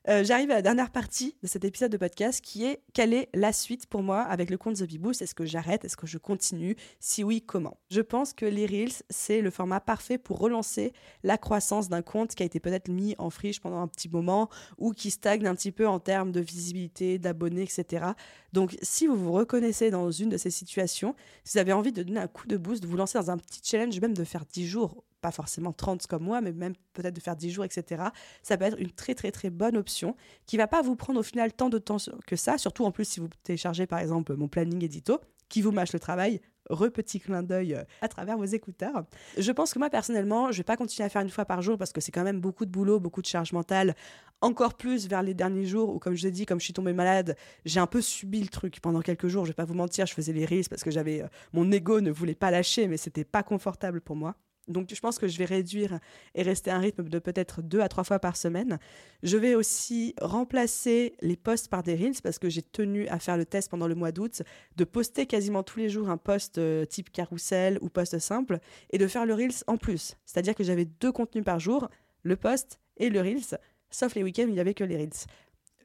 Euh, 0.08 0.24
j'arrive 0.24 0.50
à 0.50 0.54
la 0.54 0.62
dernière 0.62 0.90
partie 0.90 1.36
de 1.44 1.46
cet 1.46 1.64
épisode 1.64 1.92
de 1.92 1.96
podcast 1.96 2.40
qui 2.40 2.64
est 2.64 2.82
quelle 2.92 3.14
est 3.14 3.28
la 3.34 3.52
suite 3.52 3.86
pour 3.86 4.02
moi 4.02 4.22
avec 4.22 4.50
le 4.50 4.58
compte 4.58 4.76
The 4.76 4.82
Beboost 4.82 5.22
Est-ce 5.22 5.34
que 5.34 5.46
j'arrête? 5.46 5.84
Est-ce 5.84 5.96
que 5.96 6.08
je 6.08 6.18
continue? 6.18 6.74
Si 6.98 7.22
oui, 7.22 7.40
comment? 7.40 7.76
Je 7.88 8.00
pense 8.00 8.32
que 8.32 8.44
les 8.44 8.66
Reels, 8.66 9.04
c'est 9.10 9.40
le 9.40 9.50
format 9.50 9.78
parfait 9.78 10.18
pour 10.18 10.40
relancer 10.40 10.92
la 11.22 11.38
croissance 11.38 11.88
d'un 11.88 12.02
compte 12.02 12.34
qui 12.34 12.42
a 12.42 12.46
été 12.46 12.58
peut-être 12.58 12.88
mis 12.88 13.14
en 13.18 13.30
friche 13.30 13.60
pendant 13.60 13.80
un 13.80 13.86
petit 13.86 14.08
moment 14.08 14.48
ou 14.76 14.90
qui 14.90 15.12
stagne 15.12 15.46
un 15.46 15.54
petit 15.54 15.70
peu 15.70 15.86
en 15.86 16.00
termes 16.00 16.32
de 16.32 16.40
visibilité, 16.40 17.20
d'abonnés, 17.20 17.62
etc. 17.62 18.06
Donc, 18.52 18.76
si 18.82 19.06
vous 19.06 19.16
vous 19.16 19.32
reconnaissez 19.32 19.90
dans 19.92 20.10
une 20.10 20.30
de 20.30 20.36
ces 20.36 20.50
situations, 20.50 21.14
si 21.44 21.54
vous 21.54 21.60
avez 21.60 21.72
envie 21.72 21.92
de 21.92 22.02
donner 22.02 22.20
un 22.20 22.26
coup 22.28 22.48
de 22.48 22.56
boost, 22.56 22.82
de 22.82 22.88
vous 22.88 22.96
lancer 22.96 23.18
dans 23.18 23.30
un 23.30 23.38
petit 23.38 23.60
challenge, 23.62 24.00
même 24.00 24.14
de 24.14 24.24
faire 24.24 24.44
10 24.52 24.66
jours 24.66 25.04
pas 25.22 25.30
forcément 25.30 25.72
30 25.72 26.06
comme 26.06 26.24
moi, 26.24 26.42
mais 26.42 26.52
même 26.52 26.74
peut-être 26.92 27.14
de 27.14 27.20
faire 27.20 27.36
10 27.36 27.50
jours, 27.50 27.64
etc. 27.64 28.04
Ça 28.42 28.58
peut 28.58 28.66
être 28.66 28.78
une 28.78 28.90
très 28.90 29.14
très 29.14 29.30
très 29.30 29.48
bonne 29.48 29.76
option 29.78 30.16
qui 30.44 30.58
va 30.58 30.66
pas 30.66 30.82
vous 30.82 30.96
prendre 30.96 31.20
au 31.20 31.22
final 31.22 31.52
tant 31.52 31.70
de 31.70 31.78
temps 31.78 31.96
que 32.26 32.36
ça, 32.36 32.58
surtout 32.58 32.84
en 32.84 32.90
plus 32.90 33.06
si 33.06 33.20
vous 33.20 33.28
téléchargez 33.42 33.86
par 33.86 34.00
exemple 34.00 34.34
mon 34.34 34.48
planning 34.48 34.84
édito 34.84 35.20
qui 35.48 35.62
vous 35.62 35.70
mâche 35.70 35.92
le 35.92 36.00
travail, 36.00 36.40
re 36.70 36.90
petit 36.90 37.20
clin 37.20 37.42
d'œil 37.42 37.74
euh, 37.74 37.84
à 38.00 38.08
travers 38.08 38.38
vos 38.38 38.44
écouteurs. 38.44 39.04
Je 39.36 39.52
pense 39.52 39.74
que 39.74 39.78
moi 39.78 39.90
personnellement, 39.90 40.50
je 40.50 40.58
vais 40.58 40.64
pas 40.64 40.76
continuer 40.76 41.04
à 41.06 41.08
faire 41.08 41.22
une 41.22 41.30
fois 41.30 41.44
par 41.44 41.62
jour 41.62 41.76
parce 41.76 41.92
que 41.92 42.00
c'est 42.00 42.12
quand 42.12 42.24
même 42.24 42.40
beaucoup 42.40 42.64
de 42.64 42.70
boulot, 42.70 42.98
beaucoup 43.00 43.20
de 43.20 43.26
charge 43.26 43.52
mentale, 43.52 43.94
encore 44.40 44.74
plus 44.74 45.08
vers 45.08 45.22
les 45.22 45.34
derniers 45.34 45.66
jours 45.66 45.94
où 45.94 45.98
comme 45.98 46.14
je 46.14 46.22
l'ai 46.24 46.30
dit, 46.30 46.46
comme 46.46 46.58
je 46.58 46.64
suis 46.64 46.72
tombée 46.72 46.94
malade, 46.94 47.36
j'ai 47.64 47.80
un 47.80 47.86
peu 47.86 48.00
subi 48.00 48.40
le 48.40 48.48
truc 48.48 48.80
pendant 48.80 49.02
quelques 49.02 49.28
jours, 49.28 49.44
je 49.44 49.50
vais 49.50 49.54
pas 49.54 49.66
vous 49.66 49.74
mentir, 49.74 50.06
je 50.06 50.14
faisais 50.14 50.32
les 50.32 50.46
risques 50.46 50.70
parce 50.70 50.82
que 50.82 50.90
j'avais 50.90 51.22
euh, 51.22 51.28
mon 51.52 51.70
ego 51.70 52.00
ne 52.00 52.10
voulait 52.10 52.34
pas 52.34 52.50
lâcher 52.50 52.88
mais 52.88 52.96
c'était 52.96 53.24
pas 53.24 53.42
confortable 53.42 54.00
pour 54.00 54.16
moi. 54.16 54.34
Donc 54.68 54.92
je 54.94 55.00
pense 55.00 55.18
que 55.18 55.26
je 55.26 55.38
vais 55.38 55.44
réduire 55.44 55.98
et 56.34 56.42
rester 56.42 56.70
à 56.70 56.76
un 56.76 56.78
rythme 56.78 57.08
de 57.08 57.18
peut-être 57.18 57.62
deux 57.62 57.80
à 57.80 57.88
trois 57.88 58.04
fois 58.04 58.18
par 58.18 58.36
semaine. 58.36 58.78
Je 59.22 59.36
vais 59.36 59.54
aussi 59.54 60.14
remplacer 60.20 61.14
les 61.20 61.36
posts 61.36 61.68
par 61.68 61.82
des 61.82 61.94
reels 61.94 62.20
parce 62.22 62.38
que 62.38 62.48
j'ai 62.48 62.62
tenu 62.62 63.08
à 63.08 63.18
faire 63.18 63.36
le 63.36 63.44
test 63.44 63.70
pendant 63.70 63.88
le 63.88 63.94
mois 63.94 64.12
d'août 64.12 64.42
de 64.76 64.84
poster 64.84 65.26
quasiment 65.26 65.62
tous 65.62 65.78
les 65.80 65.88
jours 65.88 66.08
un 66.08 66.16
post 66.16 66.58
euh, 66.58 66.84
type 66.84 67.10
carrousel 67.10 67.78
ou 67.80 67.88
post 67.88 68.18
simple 68.18 68.58
et 68.90 68.98
de 68.98 69.06
faire 69.08 69.26
le 69.26 69.34
reels 69.34 69.64
en 69.66 69.76
plus. 69.76 70.16
C'est-à-dire 70.24 70.54
que 70.54 70.64
j'avais 70.64 70.84
deux 70.84 71.12
contenus 71.12 71.44
par 71.44 71.58
jour, 71.58 71.88
le 72.22 72.36
post 72.36 72.78
et 72.98 73.10
le 73.10 73.20
reels, 73.20 73.58
sauf 73.90 74.14
les 74.14 74.22
week-ends 74.22 74.44
où 74.44 74.48
il 74.48 74.54
n'y 74.54 74.60
avait 74.60 74.74
que 74.74 74.84
les 74.84 74.96
reels. 74.96 75.10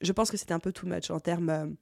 Je 0.01 0.11
pense 0.11 0.29
que 0.29 0.37
c'était 0.37 0.53
un 0.53 0.59
peu 0.59 0.71
too 0.71 0.87
much 0.87 1.09
en 1.09 1.19
termes... 1.19 1.75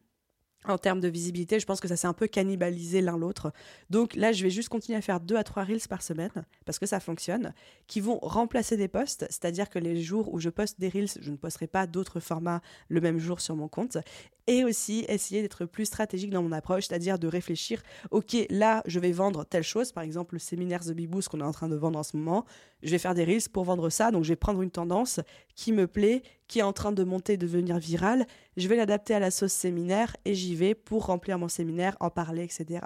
En 0.67 0.77
termes 0.77 0.99
de 0.99 1.07
visibilité, 1.07 1.59
je 1.59 1.65
pense 1.65 1.79
que 1.79 1.87
ça 1.87 1.95
s'est 1.95 2.07
un 2.07 2.13
peu 2.13 2.27
cannibalisé 2.27 3.01
l'un 3.01 3.17
l'autre. 3.17 3.51
Donc 3.89 4.15
là, 4.15 4.31
je 4.31 4.43
vais 4.43 4.49
juste 4.49 4.69
continuer 4.69 4.97
à 4.97 5.01
faire 5.01 5.19
deux 5.19 5.35
à 5.35 5.43
trois 5.43 5.63
reels 5.63 5.87
par 5.87 6.01
semaine 6.01 6.31
parce 6.65 6.79
que 6.79 6.85
ça 6.85 6.99
fonctionne, 6.99 7.53
qui 7.87 7.99
vont 7.99 8.17
remplacer 8.21 8.77
des 8.77 8.87
posts, 8.87 9.25
c'est-à-dire 9.29 9.69
que 9.69 9.79
les 9.79 10.01
jours 10.01 10.33
où 10.33 10.39
je 10.39 10.49
poste 10.49 10.79
des 10.79 10.89
reels, 10.89 11.09
je 11.19 11.29
ne 11.29 11.37
posterai 11.37 11.67
pas 11.67 11.85
d'autres 11.85 12.19
formats 12.19 12.61
le 12.89 13.01
même 13.01 13.19
jour 13.19 13.41
sur 13.41 13.55
mon 13.55 13.67
compte 13.67 13.97
et 14.47 14.63
aussi 14.63 15.05
essayer 15.07 15.41
d'être 15.41 15.65
plus 15.65 15.85
stratégique 15.85 16.29
dans 16.29 16.43
mon 16.43 16.51
approche, 16.51 16.87
c'est-à-dire 16.87 17.17
de 17.17 17.27
réfléchir, 17.27 17.81
ok, 18.11 18.35
là, 18.49 18.83
je 18.85 18.99
vais 18.99 19.11
vendre 19.11 19.43
telle 19.43 19.63
chose, 19.63 19.91
par 19.91 20.03
exemple 20.03 20.35
le 20.35 20.39
séminaire 20.39 20.81
The 20.81 20.91
Bee 20.91 21.09
qu'on 21.29 21.39
est 21.39 21.43
en 21.43 21.51
train 21.51 21.69
de 21.69 21.75
vendre 21.75 21.97
en 21.99 22.03
ce 22.03 22.15
moment, 22.17 22.45
je 22.83 22.91
vais 22.91 22.97
faire 22.97 23.15
des 23.15 23.23
reels 23.23 23.49
pour 23.51 23.63
vendre 23.63 23.89
ça, 23.89 24.11
donc 24.11 24.23
je 24.23 24.29
vais 24.29 24.35
prendre 24.35 24.61
une 24.61 24.71
tendance 24.71 25.19
qui 25.55 25.71
me 25.71 25.87
plaît, 25.87 26.21
qui 26.47 26.59
est 26.59 26.63
en 26.63 26.73
train 26.73 26.91
de 26.91 27.03
monter, 27.03 27.37
de 27.37 27.47
devenir 27.47 27.79
virale, 27.79 28.25
je 28.57 28.67
vais 28.67 28.75
l'adapter 28.75 29.13
à 29.13 29.19
la 29.19 29.31
sauce 29.31 29.53
séminaire 29.53 30.15
et 30.25 30.35
j'y 30.35 30.55
vais 30.55 30.75
pour 30.75 31.07
remplir 31.07 31.39
mon 31.39 31.47
séminaire, 31.47 31.97
en 31.99 32.09
parler, 32.09 32.43
etc. 32.43 32.81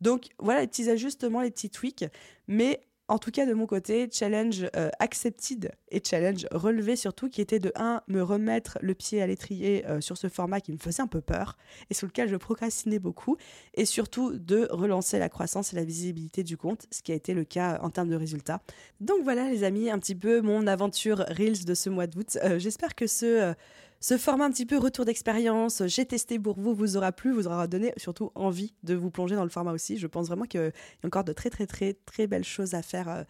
Donc 0.00 0.30
voilà 0.38 0.62
les 0.62 0.66
petits 0.66 0.88
ajustements, 0.88 1.42
les 1.42 1.50
petits 1.50 1.70
tweaks, 1.70 2.04
mais 2.48 2.80
en 3.12 3.18
tout 3.18 3.30
cas 3.30 3.44
de 3.44 3.52
mon 3.52 3.66
côté, 3.66 4.08
challenge 4.10 4.66
euh, 4.74 4.88
accepted 4.98 5.70
et 5.90 6.02
challenge 6.02 6.46
relevé 6.50 6.96
surtout, 6.96 7.28
qui 7.28 7.42
était 7.42 7.58
de 7.58 7.70
1, 7.76 8.00
me 8.08 8.22
remettre 8.22 8.78
le 8.80 8.94
pied 8.94 9.20
à 9.20 9.26
l'étrier 9.26 9.84
euh, 9.86 10.00
sur 10.00 10.16
ce 10.16 10.28
format 10.28 10.62
qui 10.62 10.72
me 10.72 10.78
faisait 10.78 11.02
un 11.02 11.06
peu 11.06 11.20
peur 11.20 11.58
et 11.90 11.94
sur 11.94 12.06
lequel 12.06 12.30
je 12.30 12.36
procrastinais 12.36 12.98
beaucoup, 12.98 13.36
et 13.74 13.84
surtout 13.84 14.38
de 14.38 14.66
relancer 14.70 15.18
la 15.18 15.28
croissance 15.28 15.74
et 15.74 15.76
la 15.76 15.84
visibilité 15.84 16.42
du 16.42 16.56
compte, 16.56 16.86
ce 16.90 17.02
qui 17.02 17.12
a 17.12 17.14
été 17.14 17.34
le 17.34 17.44
cas 17.44 17.78
en 17.82 17.90
termes 17.90 18.08
de 18.08 18.16
résultats. 18.16 18.62
Donc 19.00 19.22
voilà 19.24 19.50
les 19.50 19.62
amis, 19.62 19.90
un 19.90 19.98
petit 19.98 20.14
peu 20.14 20.40
mon 20.40 20.66
aventure 20.66 21.18
Reels 21.28 21.66
de 21.66 21.74
ce 21.74 21.90
mois 21.90 22.06
d'août. 22.06 22.38
Euh, 22.42 22.58
j'espère 22.58 22.94
que 22.94 23.06
ce 23.06 23.54
ce 24.02 24.18
format 24.18 24.46
un 24.46 24.50
petit 24.50 24.66
peu 24.66 24.78
retour 24.78 25.04
d'expérience, 25.04 25.84
j'ai 25.86 26.04
testé 26.04 26.36
pour 26.36 26.58
vous, 26.58 26.74
vous 26.74 26.96
aura 26.96 27.12
plu, 27.12 27.30
vous 27.30 27.46
aura 27.46 27.68
donné 27.68 27.92
surtout 27.96 28.32
envie 28.34 28.74
de 28.82 28.94
vous 28.94 29.12
plonger 29.12 29.36
dans 29.36 29.44
le 29.44 29.48
format 29.48 29.70
aussi. 29.72 29.96
Je 29.96 30.08
pense 30.08 30.26
vraiment 30.26 30.44
qu'il 30.44 30.60
y 30.60 30.64
a 30.64 31.06
encore 31.06 31.22
de 31.22 31.32
très 31.32 31.50
très 31.50 31.68
très 31.68 31.94
très 31.94 32.26
belles 32.26 32.44
choses 32.44 32.74
à 32.74 32.82
faire 32.82 33.08
euh, 33.08 33.22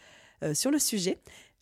euh, 0.43 0.55
sur 0.55 0.71
le 0.71 0.79
sujet. 0.79 1.19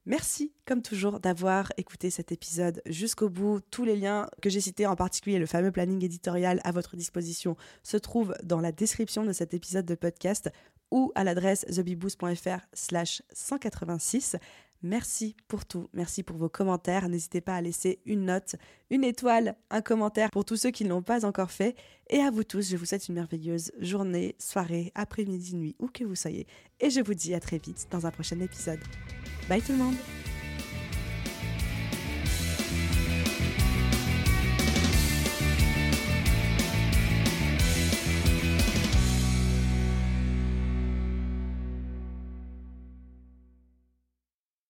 Merci, 0.06 0.52
comme 0.64 0.80
toujours, 0.80 1.18
d'avoir 1.18 1.72
écouté 1.76 2.08
cet 2.08 2.30
épisode 2.30 2.82
jusqu'au 2.86 3.28
bout. 3.28 3.60
Tous 3.72 3.84
les 3.84 3.96
liens 3.96 4.28
que 4.42 4.48
j'ai 4.48 4.60
cités, 4.60 4.86
en 4.86 4.94
particulier 4.94 5.40
le 5.40 5.46
fameux 5.46 5.72
planning 5.72 6.04
éditorial 6.04 6.60
à 6.62 6.70
votre 6.70 6.94
disposition, 6.94 7.56
se 7.82 7.96
trouvent 7.96 8.34
dans 8.44 8.60
la 8.60 8.70
description 8.70 9.24
de 9.24 9.32
cet 9.32 9.54
épisode 9.54 9.86
de 9.86 9.96
podcast 9.96 10.52
ou 10.92 11.10
à 11.16 11.24
l'adresse 11.24 11.66
thebiboost.fr 11.66 12.60
slash 12.72 13.22
186. 13.32 14.36
Merci 14.82 15.36
pour 15.46 15.66
tout, 15.66 15.88
merci 15.92 16.22
pour 16.22 16.36
vos 16.36 16.48
commentaires. 16.48 17.08
N'hésitez 17.08 17.40
pas 17.40 17.54
à 17.54 17.60
laisser 17.60 18.00
une 18.06 18.24
note, 18.24 18.56
une 18.88 19.04
étoile, 19.04 19.56
un 19.70 19.82
commentaire 19.82 20.30
pour 20.30 20.44
tous 20.44 20.56
ceux 20.56 20.70
qui 20.70 20.84
ne 20.84 20.88
l'ont 20.88 21.02
pas 21.02 21.26
encore 21.26 21.50
fait. 21.50 21.76
Et 22.08 22.20
à 22.20 22.30
vous 22.30 22.44
tous, 22.44 22.70
je 22.70 22.76
vous 22.76 22.86
souhaite 22.86 23.08
une 23.08 23.14
merveilleuse 23.14 23.72
journée, 23.78 24.36
soirée, 24.38 24.90
après-midi, 24.94 25.54
nuit, 25.54 25.76
où 25.78 25.88
que 25.88 26.04
vous 26.04 26.16
soyez. 26.16 26.46
Et 26.80 26.88
je 26.88 27.00
vous 27.00 27.14
dis 27.14 27.34
à 27.34 27.40
très 27.40 27.58
vite 27.58 27.88
dans 27.90 28.06
un 28.06 28.10
prochain 28.10 28.40
épisode. 28.40 28.80
Bye 29.48 29.60
tout 29.60 29.72
le 29.72 29.78
monde 29.78 29.96